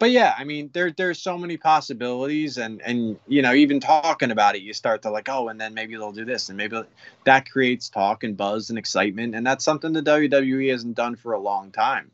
[0.02, 4.32] but yeah, I mean, there there's so many possibilities, and and you know, even talking
[4.32, 6.82] about it, you start to like, oh, and then maybe they'll do this, and maybe
[7.26, 11.34] that creates talk and buzz and excitement, and that's something the WWE hasn't done for
[11.34, 12.10] a long time.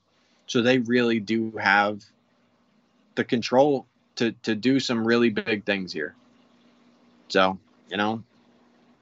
[0.48, 2.04] So they really do have
[3.16, 6.16] the control to to do some really big things here.
[7.30, 7.60] So
[7.90, 8.24] you know,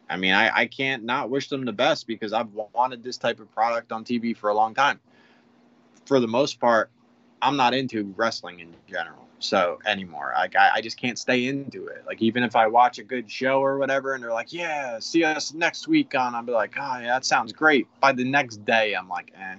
[0.09, 3.39] I mean, I I can't not wish them the best because I've wanted this type
[3.39, 4.99] of product on TV for a long time.
[6.05, 6.89] For the most part,
[7.41, 9.25] I'm not into wrestling in general.
[9.39, 12.03] So anymore, like I, I just can't stay into it.
[12.07, 15.23] Like even if I watch a good show or whatever, and they're like, "Yeah, see
[15.23, 18.65] us next week on," I'll be like, "Oh yeah, that sounds great." By the next
[18.65, 19.55] day, I'm like, "Eh."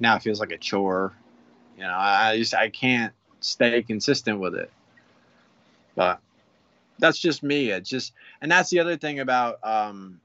[0.00, 1.12] Now it feels like a chore.
[1.76, 4.70] You know, I just I can't stay consistent with it.
[5.94, 6.20] But
[6.98, 7.70] that's just me.
[7.70, 10.20] It's just, and that's the other thing about um,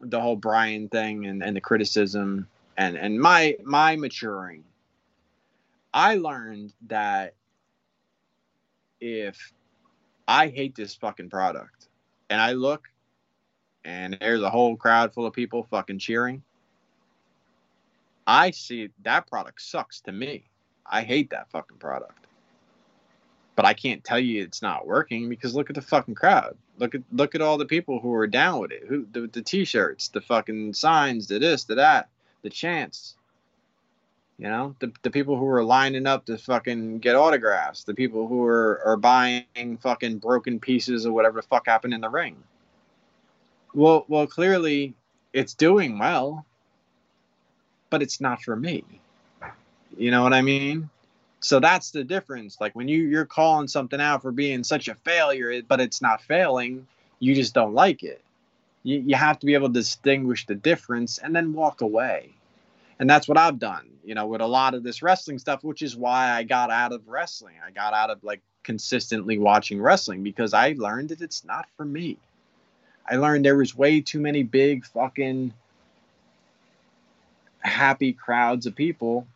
[0.00, 4.64] the whole Brian thing and, and the criticism and and my my maturing
[5.92, 7.34] I learned that
[9.00, 9.52] if
[10.26, 11.88] I hate this fucking product
[12.28, 12.88] and I look
[13.84, 16.42] and there's a whole crowd full of people fucking cheering,
[18.26, 20.44] I see that product sucks to me.
[20.86, 22.26] I hate that fucking product.
[23.56, 26.56] But I can't tell you it's not working because look at the fucking crowd.
[26.78, 28.82] Look at look at all the people who are down with it.
[28.88, 32.08] Who the, the t-shirts, the fucking signs, the this, the that,
[32.42, 33.14] the chants.
[34.38, 38.26] You know, the, the people who are lining up to fucking get autographs, the people
[38.26, 42.42] who are, are buying fucking broken pieces of whatever the fuck happened in the ring.
[43.74, 44.94] Well, well, clearly
[45.32, 46.44] it's doing well,
[47.90, 48.84] but it's not for me.
[49.96, 50.90] You know what I mean?
[51.40, 52.58] So that's the difference.
[52.60, 56.22] Like when you you're calling something out for being such a failure, but it's not
[56.22, 56.86] failing,
[57.18, 58.22] you just don't like it.
[58.82, 62.34] You you have to be able to distinguish the difference and then walk away
[62.98, 65.82] and that's what I've done, you know, with a lot of this wrestling stuff, which
[65.82, 67.56] is why I got out of wrestling.
[67.66, 71.84] I got out of like consistently watching wrestling because I learned that it's not for
[71.84, 72.18] me.
[73.08, 75.52] I learned there was way too many big fucking
[77.64, 79.26] happy crowds of people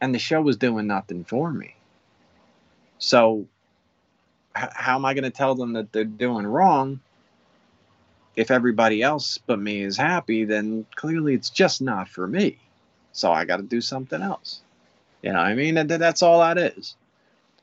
[0.00, 1.74] and the show was doing nothing for me.
[2.98, 3.46] So
[4.56, 7.00] h- how am I going to tell them that they're doing wrong
[8.36, 12.58] if everybody else but me is happy, then clearly it's just not for me.
[13.12, 14.60] So I got to do something else.
[15.22, 16.94] You know, I mean, that's all that is.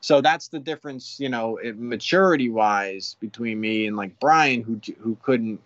[0.00, 5.16] So that's the difference, you know, maturity wise between me and like brian who who
[5.22, 5.60] couldn't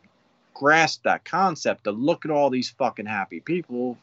[0.58, 3.96] grasp that concept to look at all these fucking happy people.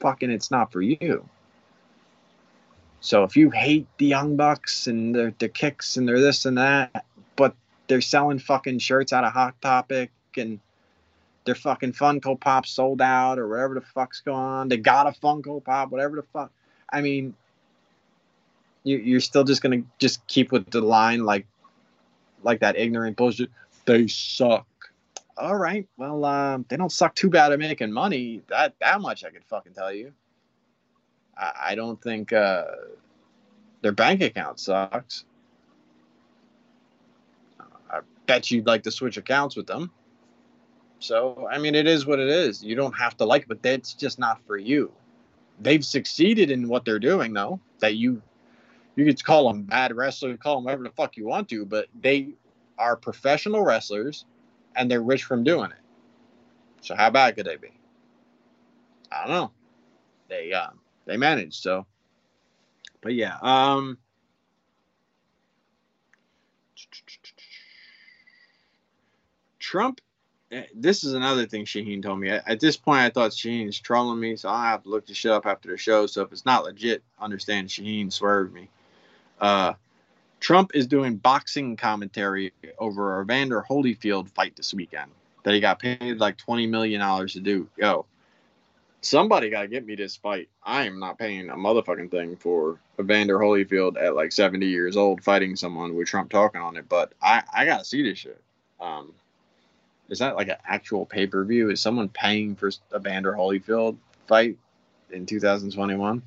[0.00, 1.26] Fucking, it's not for you.
[3.00, 6.58] So if you hate the Young Bucks and their, their kicks and their this and
[6.58, 7.06] that,
[7.36, 7.54] but
[7.86, 10.60] they're selling fucking shirts out of Hot Topic and
[11.46, 14.68] their fucking Funko Pop sold out or whatever the fuck's going on.
[14.68, 16.50] They got a Funko Pop, whatever the fuck.
[16.90, 17.34] I mean,
[18.82, 21.46] you, you're still just gonna just keep with the line like,
[22.42, 23.50] like that ignorant bullshit.
[23.86, 24.66] They suck.
[25.36, 28.42] All right, well, um, they don't suck too bad at making money.
[28.48, 30.12] That that much I could fucking tell you.
[31.36, 32.64] I, I don't think uh,
[33.82, 35.24] their bank account sucks
[37.94, 39.90] I bet you'd like to switch accounts with them.
[40.98, 42.64] So, I mean, it is what it is.
[42.64, 44.92] You don't have to like it, but that's just not for you.
[45.60, 47.60] They've succeeded in what they're doing, though.
[47.80, 48.22] That you,
[48.96, 51.88] you could call them bad wrestlers, call them whatever the fuck you want to, but
[52.00, 52.30] they
[52.78, 54.24] are professional wrestlers,
[54.76, 55.78] and they're rich from doing it.
[56.80, 57.72] So, how bad could they be?
[59.10, 59.50] I don't know.
[60.28, 60.70] They, uh,
[61.06, 61.62] they managed.
[61.62, 61.86] So,
[63.00, 63.98] but yeah, um,
[69.58, 70.00] Trump,
[70.52, 72.30] eh, this is another thing Shaheen told me.
[72.30, 75.32] At this point, I thought Shaheen's trolling me, so I have to look the shit
[75.32, 76.06] up after the show.
[76.06, 78.68] So if it's not legit, understand Shaheen swerved me.
[79.40, 79.74] Uh,
[80.44, 85.10] Trump is doing boxing commentary over Evander Holyfield fight this weekend
[85.42, 87.66] that he got paid like twenty million dollars to do.
[87.78, 88.04] Yo,
[89.00, 90.50] somebody got to get me this fight.
[90.62, 95.24] I am not paying a motherfucking thing for Evander Holyfield at like seventy years old
[95.24, 96.90] fighting someone with Trump talking on it.
[96.90, 98.42] But I I gotta see this shit.
[98.78, 99.14] Um,
[100.10, 101.70] is that like an actual pay per view?
[101.70, 103.96] Is someone paying for Evander Holyfield
[104.26, 104.58] fight
[105.10, 106.20] in 2021?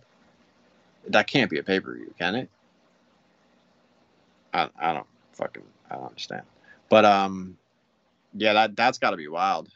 [1.10, 2.50] That can't be a pay per view, can it?
[4.58, 6.44] I, I don't fucking I don't understand.
[6.90, 7.58] But um,
[8.34, 9.70] yeah, that that's got to be wild.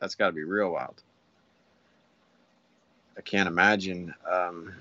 [0.00, 1.02] That's got to be real wild.
[3.16, 4.14] I can't imagine.
[4.30, 4.72] Um,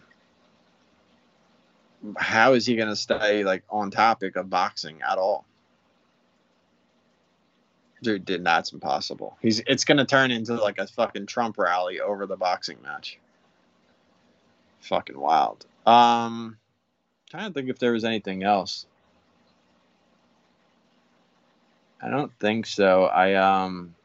[2.17, 5.45] how is he going to stay like on topic of boxing at all?
[8.01, 9.37] Dude, did that's impossible.
[9.41, 13.19] He's it's going to turn into like a fucking Trump rally over the boxing match.
[14.79, 15.65] Fucking wild.
[15.85, 16.57] Um,
[17.29, 18.87] trying to think if there was anything else.
[22.01, 23.05] I don't think so.
[23.05, 23.95] I um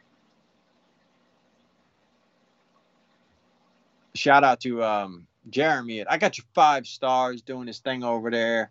[4.15, 6.07] shout out to um Jeremy.
[6.07, 8.71] I got your five stars doing his thing over there,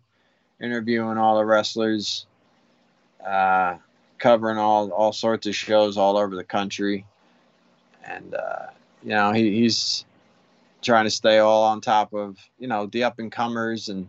[0.60, 2.26] interviewing all the wrestlers,
[3.26, 3.76] uh,
[4.18, 7.06] covering all all sorts of shows all over the country,
[8.04, 8.66] and uh,
[9.02, 10.04] you know he, he's
[10.82, 14.08] trying to stay all on top of you know the up and comers and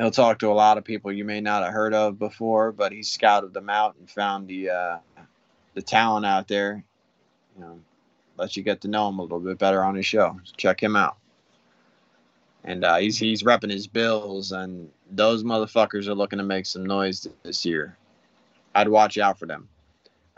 [0.00, 2.90] he'll talk to a lot of people you may not have heard of before, but
[2.90, 4.98] he scouted them out and found the uh,
[5.74, 6.82] the talent out there.
[7.56, 7.80] You know,
[8.38, 10.40] let you get to know him a little bit better on his show.
[10.56, 11.18] Check him out.
[12.64, 16.84] And uh, he's he's repping his bills, and those motherfuckers are looking to make some
[16.84, 17.96] noise this year.
[18.74, 19.68] I'd watch out for them.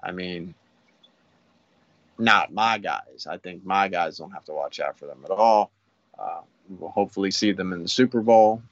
[0.03, 0.55] I mean,
[2.19, 3.29] not my guys.
[3.29, 5.71] I think my guys don't have to watch out for them at all.
[6.19, 8.63] Uh, we'll hopefully see them in the Super Bowl.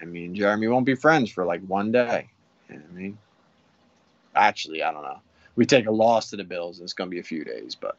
[0.00, 2.28] I mean, Jeremy won't be friends for like one day.
[2.68, 3.18] You know I mean,
[4.34, 5.20] actually, I don't know.
[5.56, 7.74] We take a loss to the Bills, and it's going to be a few days,
[7.74, 7.96] but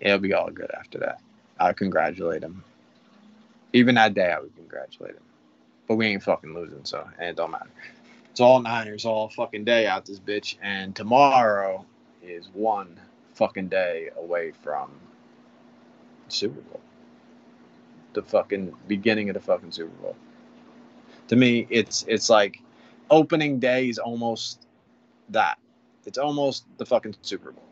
[0.00, 1.20] it'll be all good after that.
[1.58, 2.62] I congratulate him.
[3.72, 5.22] Even that day, I would congratulate him.
[5.88, 7.70] But we ain't fucking losing, so and it don't matter.
[8.30, 11.84] It's all Niners all fucking day out this bitch, and tomorrow
[12.22, 13.00] is one
[13.34, 14.90] fucking day away from
[16.28, 16.80] Super Bowl.
[18.12, 20.16] The fucking beginning of the fucking Super Bowl
[21.32, 22.60] to me it's it's like
[23.10, 24.66] opening day is almost
[25.30, 25.58] that.
[26.04, 27.64] It's almost the fucking super bowl.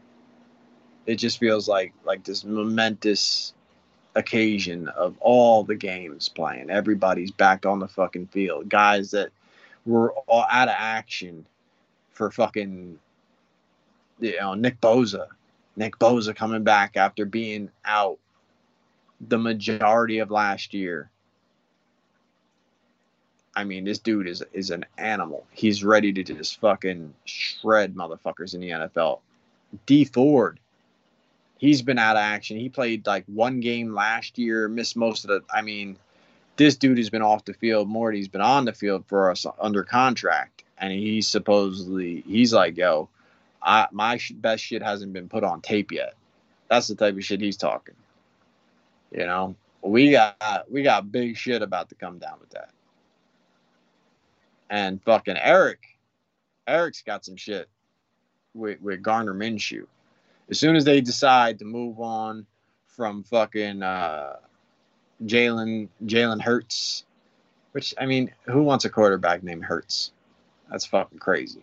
[1.05, 3.53] It just feels like like this momentous
[4.15, 6.71] occasion of all the games playing.
[6.71, 8.71] Everybody's back on the fucking field.
[8.71, 9.29] Guys that
[9.85, 11.45] were all out of action
[12.13, 12.99] for fucking
[14.21, 15.27] you know nick bosa.
[15.77, 18.19] Nick bosa coming back after being out
[19.21, 21.11] the majority of last year
[23.61, 25.47] I mean, this dude is is an animal.
[25.53, 29.21] He's ready to just fucking shred motherfuckers in the NFL.
[29.85, 30.59] Dee Ford,
[31.59, 32.57] he's been out of action.
[32.57, 35.43] He played like one game last year, missed most of the.
[35.55, 35.99] I mean,
[36.57, 38.11] this dude has been off the field more.
[38.11, 43.11] He's been on the field for us under contract, and he's supposedly he's like, yo,
[43.63, 46.15] I my best shit hasn't been put on tape yet.
[46.71, 47.97] That's the type of shit he's talking.
[49.13, 52.71] You know, we got we got big shit about to come down with that
[54.71, 55.81] and fucking Eric,
[56.67, 57.69] Eric's got some shit
[58.55, 59.87] with, with Gardner Minshew.
[60.49, 62.47] As soon as they decide to move on
[62.87, 64.37] from fucking uh,
[65.25, 67.05] Jalen Jalen Hurts,
[67.73, 70.13] which I mean, who wants a quarterback named Hurts?
[70.71, 71.63] That's fucking crazy.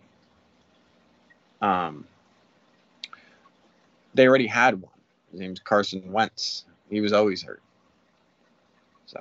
[1.60, 2.06] Um,
[4.14, 4.92] they already had one.
[5.30, 6.64] His name's Carson Wentz.
[6.88, 7.62] He was always hurt.
[9.06, 9.20] So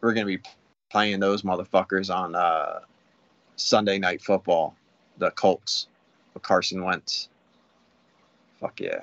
[0.00, 0.40] we're gonna be
[0.92, 2.80] playing those motherfuckers on uh,
[3.56, 4.76] Sunday Night Football,
[5.16, 5.88] the Colts
[6.34, 7.30] with Carson Wentz.
[8.60, 9.00] Fuck yeah.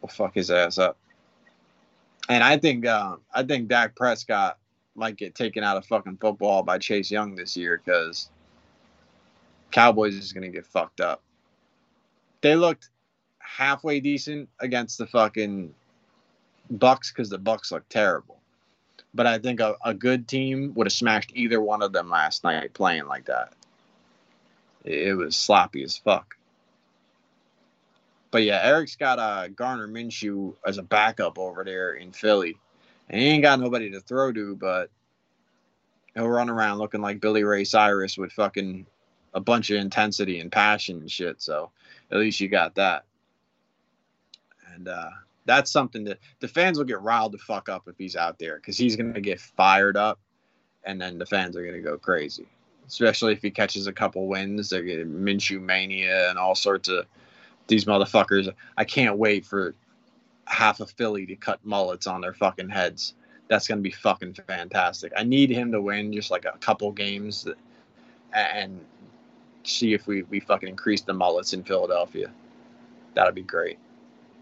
[0.00, 0.96] We'll fuck his ass up.
[2.30, 4.58] And I think uh, I think Dak Prescott
[4.94, 8.30] might get taken out of fucking football by Chase Young this year because
[9.70, 11.22] Cowboys is gonna get fucked up.
[12.40, 12.88] They looked
[13.38, 15.72] halfway decent against the fucking
[16.72, 18.35] Bucs because the Bucs look terrible
[19.16, 22.44] but I think a, a good team would have smashed either one of them last
[22.44, 23.54] night playing like that.
[24.84, 26.36] It, was sloppy as fuck.
[28.30, 32.56] But yeah, Eric's got uh, Gardner Minshew as a backup over there in Philly.
[33.08, 34.90] And he ain't got nobody to throw to, but
[36.14, 38.86] he'll run around looking like Billy Ray Cyrus with fucking
[39.34, 41.40] a bunch of intensity and passion and shit.
[41.42, 41.70] So
[42.12, 43.04] at least you got that.
[44.74, 45.10] And uh,
[45.46, 48.56] that's something that the fans will get riled to fuck up if he's out there
[48.56, 50.18] because he's going to get fired up
[50.84, 52.46] and then the fans are going to go crazy.
[52.86, 57.06] Especially if he catches a couple wins, they're getting Minshew mania and all sorts of
[57.66, 58.52] these motherfuckers.
[58.76, 59.74] I can't wait for
[60.46, 63.14] half of Philly to cut mullets on their fucking heads.
[63.48, 65.12] That's going to be fucking fantastic.
[65.16, 67.56] I need him to win just like a couple games that,
[68.32, 68.80] and
[69.64, 72.30] see if we, we fucking increase the mullets in Philadelphia.
[73.14, 73.78] That'd be great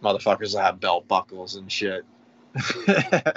[0.05, 2.05] motherfuckers that have belt buckles and shit.
[2.55, 3.35] the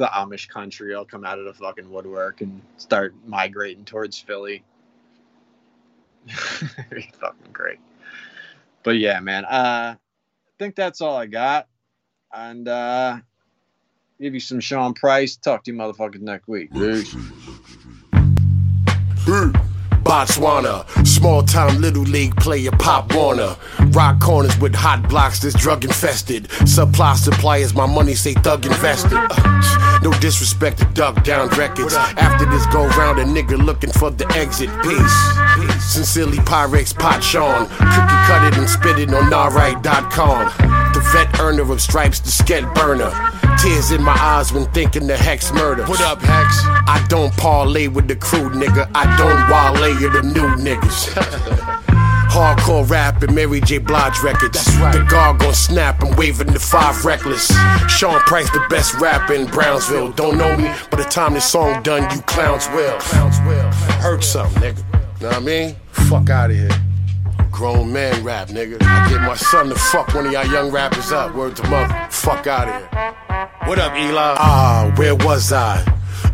[0.00, 4.64] Amish country will come out of the fucking woodwork and start migrating towards Philly.
[6.28, 7.78] Fucking great.
[8.84, 9.44] But yeah, man.
[9.44, 11.68] Uh, I think that's all I got.
[12.32, 13.18] And uh,
[14.20, 15.36] give you some Sean Price.
[15.36, 16.72] Talk to you motherfuckers next week.
[16.72, 17.14] Peace.
[20.12, 23.56] Botswana, small time little league player Pop Warner.
[23.92, 26.50] Rock corners with hot blocks that's drug infested.
[26.68, 29.14] Supply suppliers, my money say thug invested.
[29.14, 31.94] Uh, no disrespect to Duck Down Records.
[31.94, 34.68] After this go round, a nigga looking for the exit.
[34.82, 35.82] Peace.
[35.82, 37.66] Sincerely, Pyrex Pot Sean.
[37.66, 40.91] Cookie cut it and spit it on alright.com.
[41.12, 43.10] Vet earner of stripes, the sket burner.
[43.58, 45.88] Tears in my eyes when thinking the Hex Murda.
[45.88, 46.60] What up, Hex?
[46.88, 48.90] I don't parlay with the crew, nigga.
[48.94, 51.78] I don't wale with the new niggas.
[52.32, 53.76] Hardcore rap and Mary J.
[53.76, 54.66] Blige records.
[54.78, 54.94] Right.
[54.94, 57.52] The guard gon' snap, I'm waving the five reckless.
[57.88, 60.12] Sean Price, the best rapper in Brownsville.
[60.12, 62.98] Don't know me, but the time this song done, you clowns will.
[63.00, 63.70] Clowns will.
[64.00, 65.20] Hurt something, nigga.
[65.20, 65.76] Know what I mean?
[65.90, 66.70] Fuck out of here.
[67.52, 68.82] Grown man rap, nigga.
[68.82, 71.34] I get my son to fuck one of y'all young rappers up.
[71.34, 72.08] Word to mother.
[72.10, 73.48] Fuck out of here.
[73.68, 74.34] What up, Eli?
[74.38, 75.84] Ah, where was I?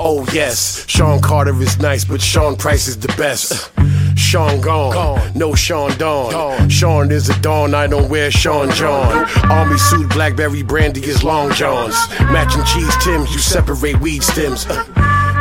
[0.00, 3.72] Oh yes, Sean Carter is nice, but Sean Price is the best.
[4.16, 5.32] Sean gone, gone.
[5.34, 6.32] no Sean Dawn.
[6.32, 6.68] Dawn.
[6.68, 9.28] Sean is a dawn, I don't wear Sean John.
[9.50, 11.94] Army suit, Blackberry brandy is long johns.
[12.20, 14.66] Matching cheese Tims, you separate weed stems.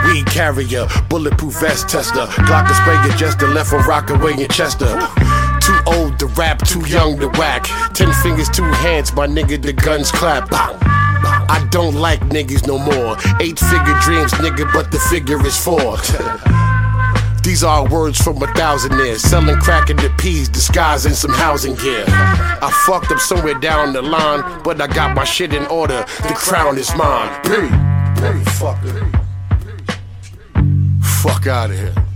[0.06, 2.26] weed carrier, bulletproof vest tester.
[2.48, 4.98] Glock sprayer just to left from Rockaway in Chester.
[6.20, 7.66] To rap, too young to whack.
[7.94, 10.48] Ten fingers, two hands, my nigga, the guns clap.
[10.52, 13.18] I don't like niggas no more.
[13.40, 15.98] Eight figure dreams, nigga, but the figure is four.
[17.44, 19.22] These are words from a thousand years.
[19.22, 22.04] Selling crack in the peas, disguising some housing gear.
[22.08, 26.04] I fucked up somewhere down the line, but I got my shit in order.
[26.24, 27.30] The crown is mine.
[27.44, 27.70] P.
[28.52, 28.80] Fuck,
[31.22, 32.07] fuck out of here.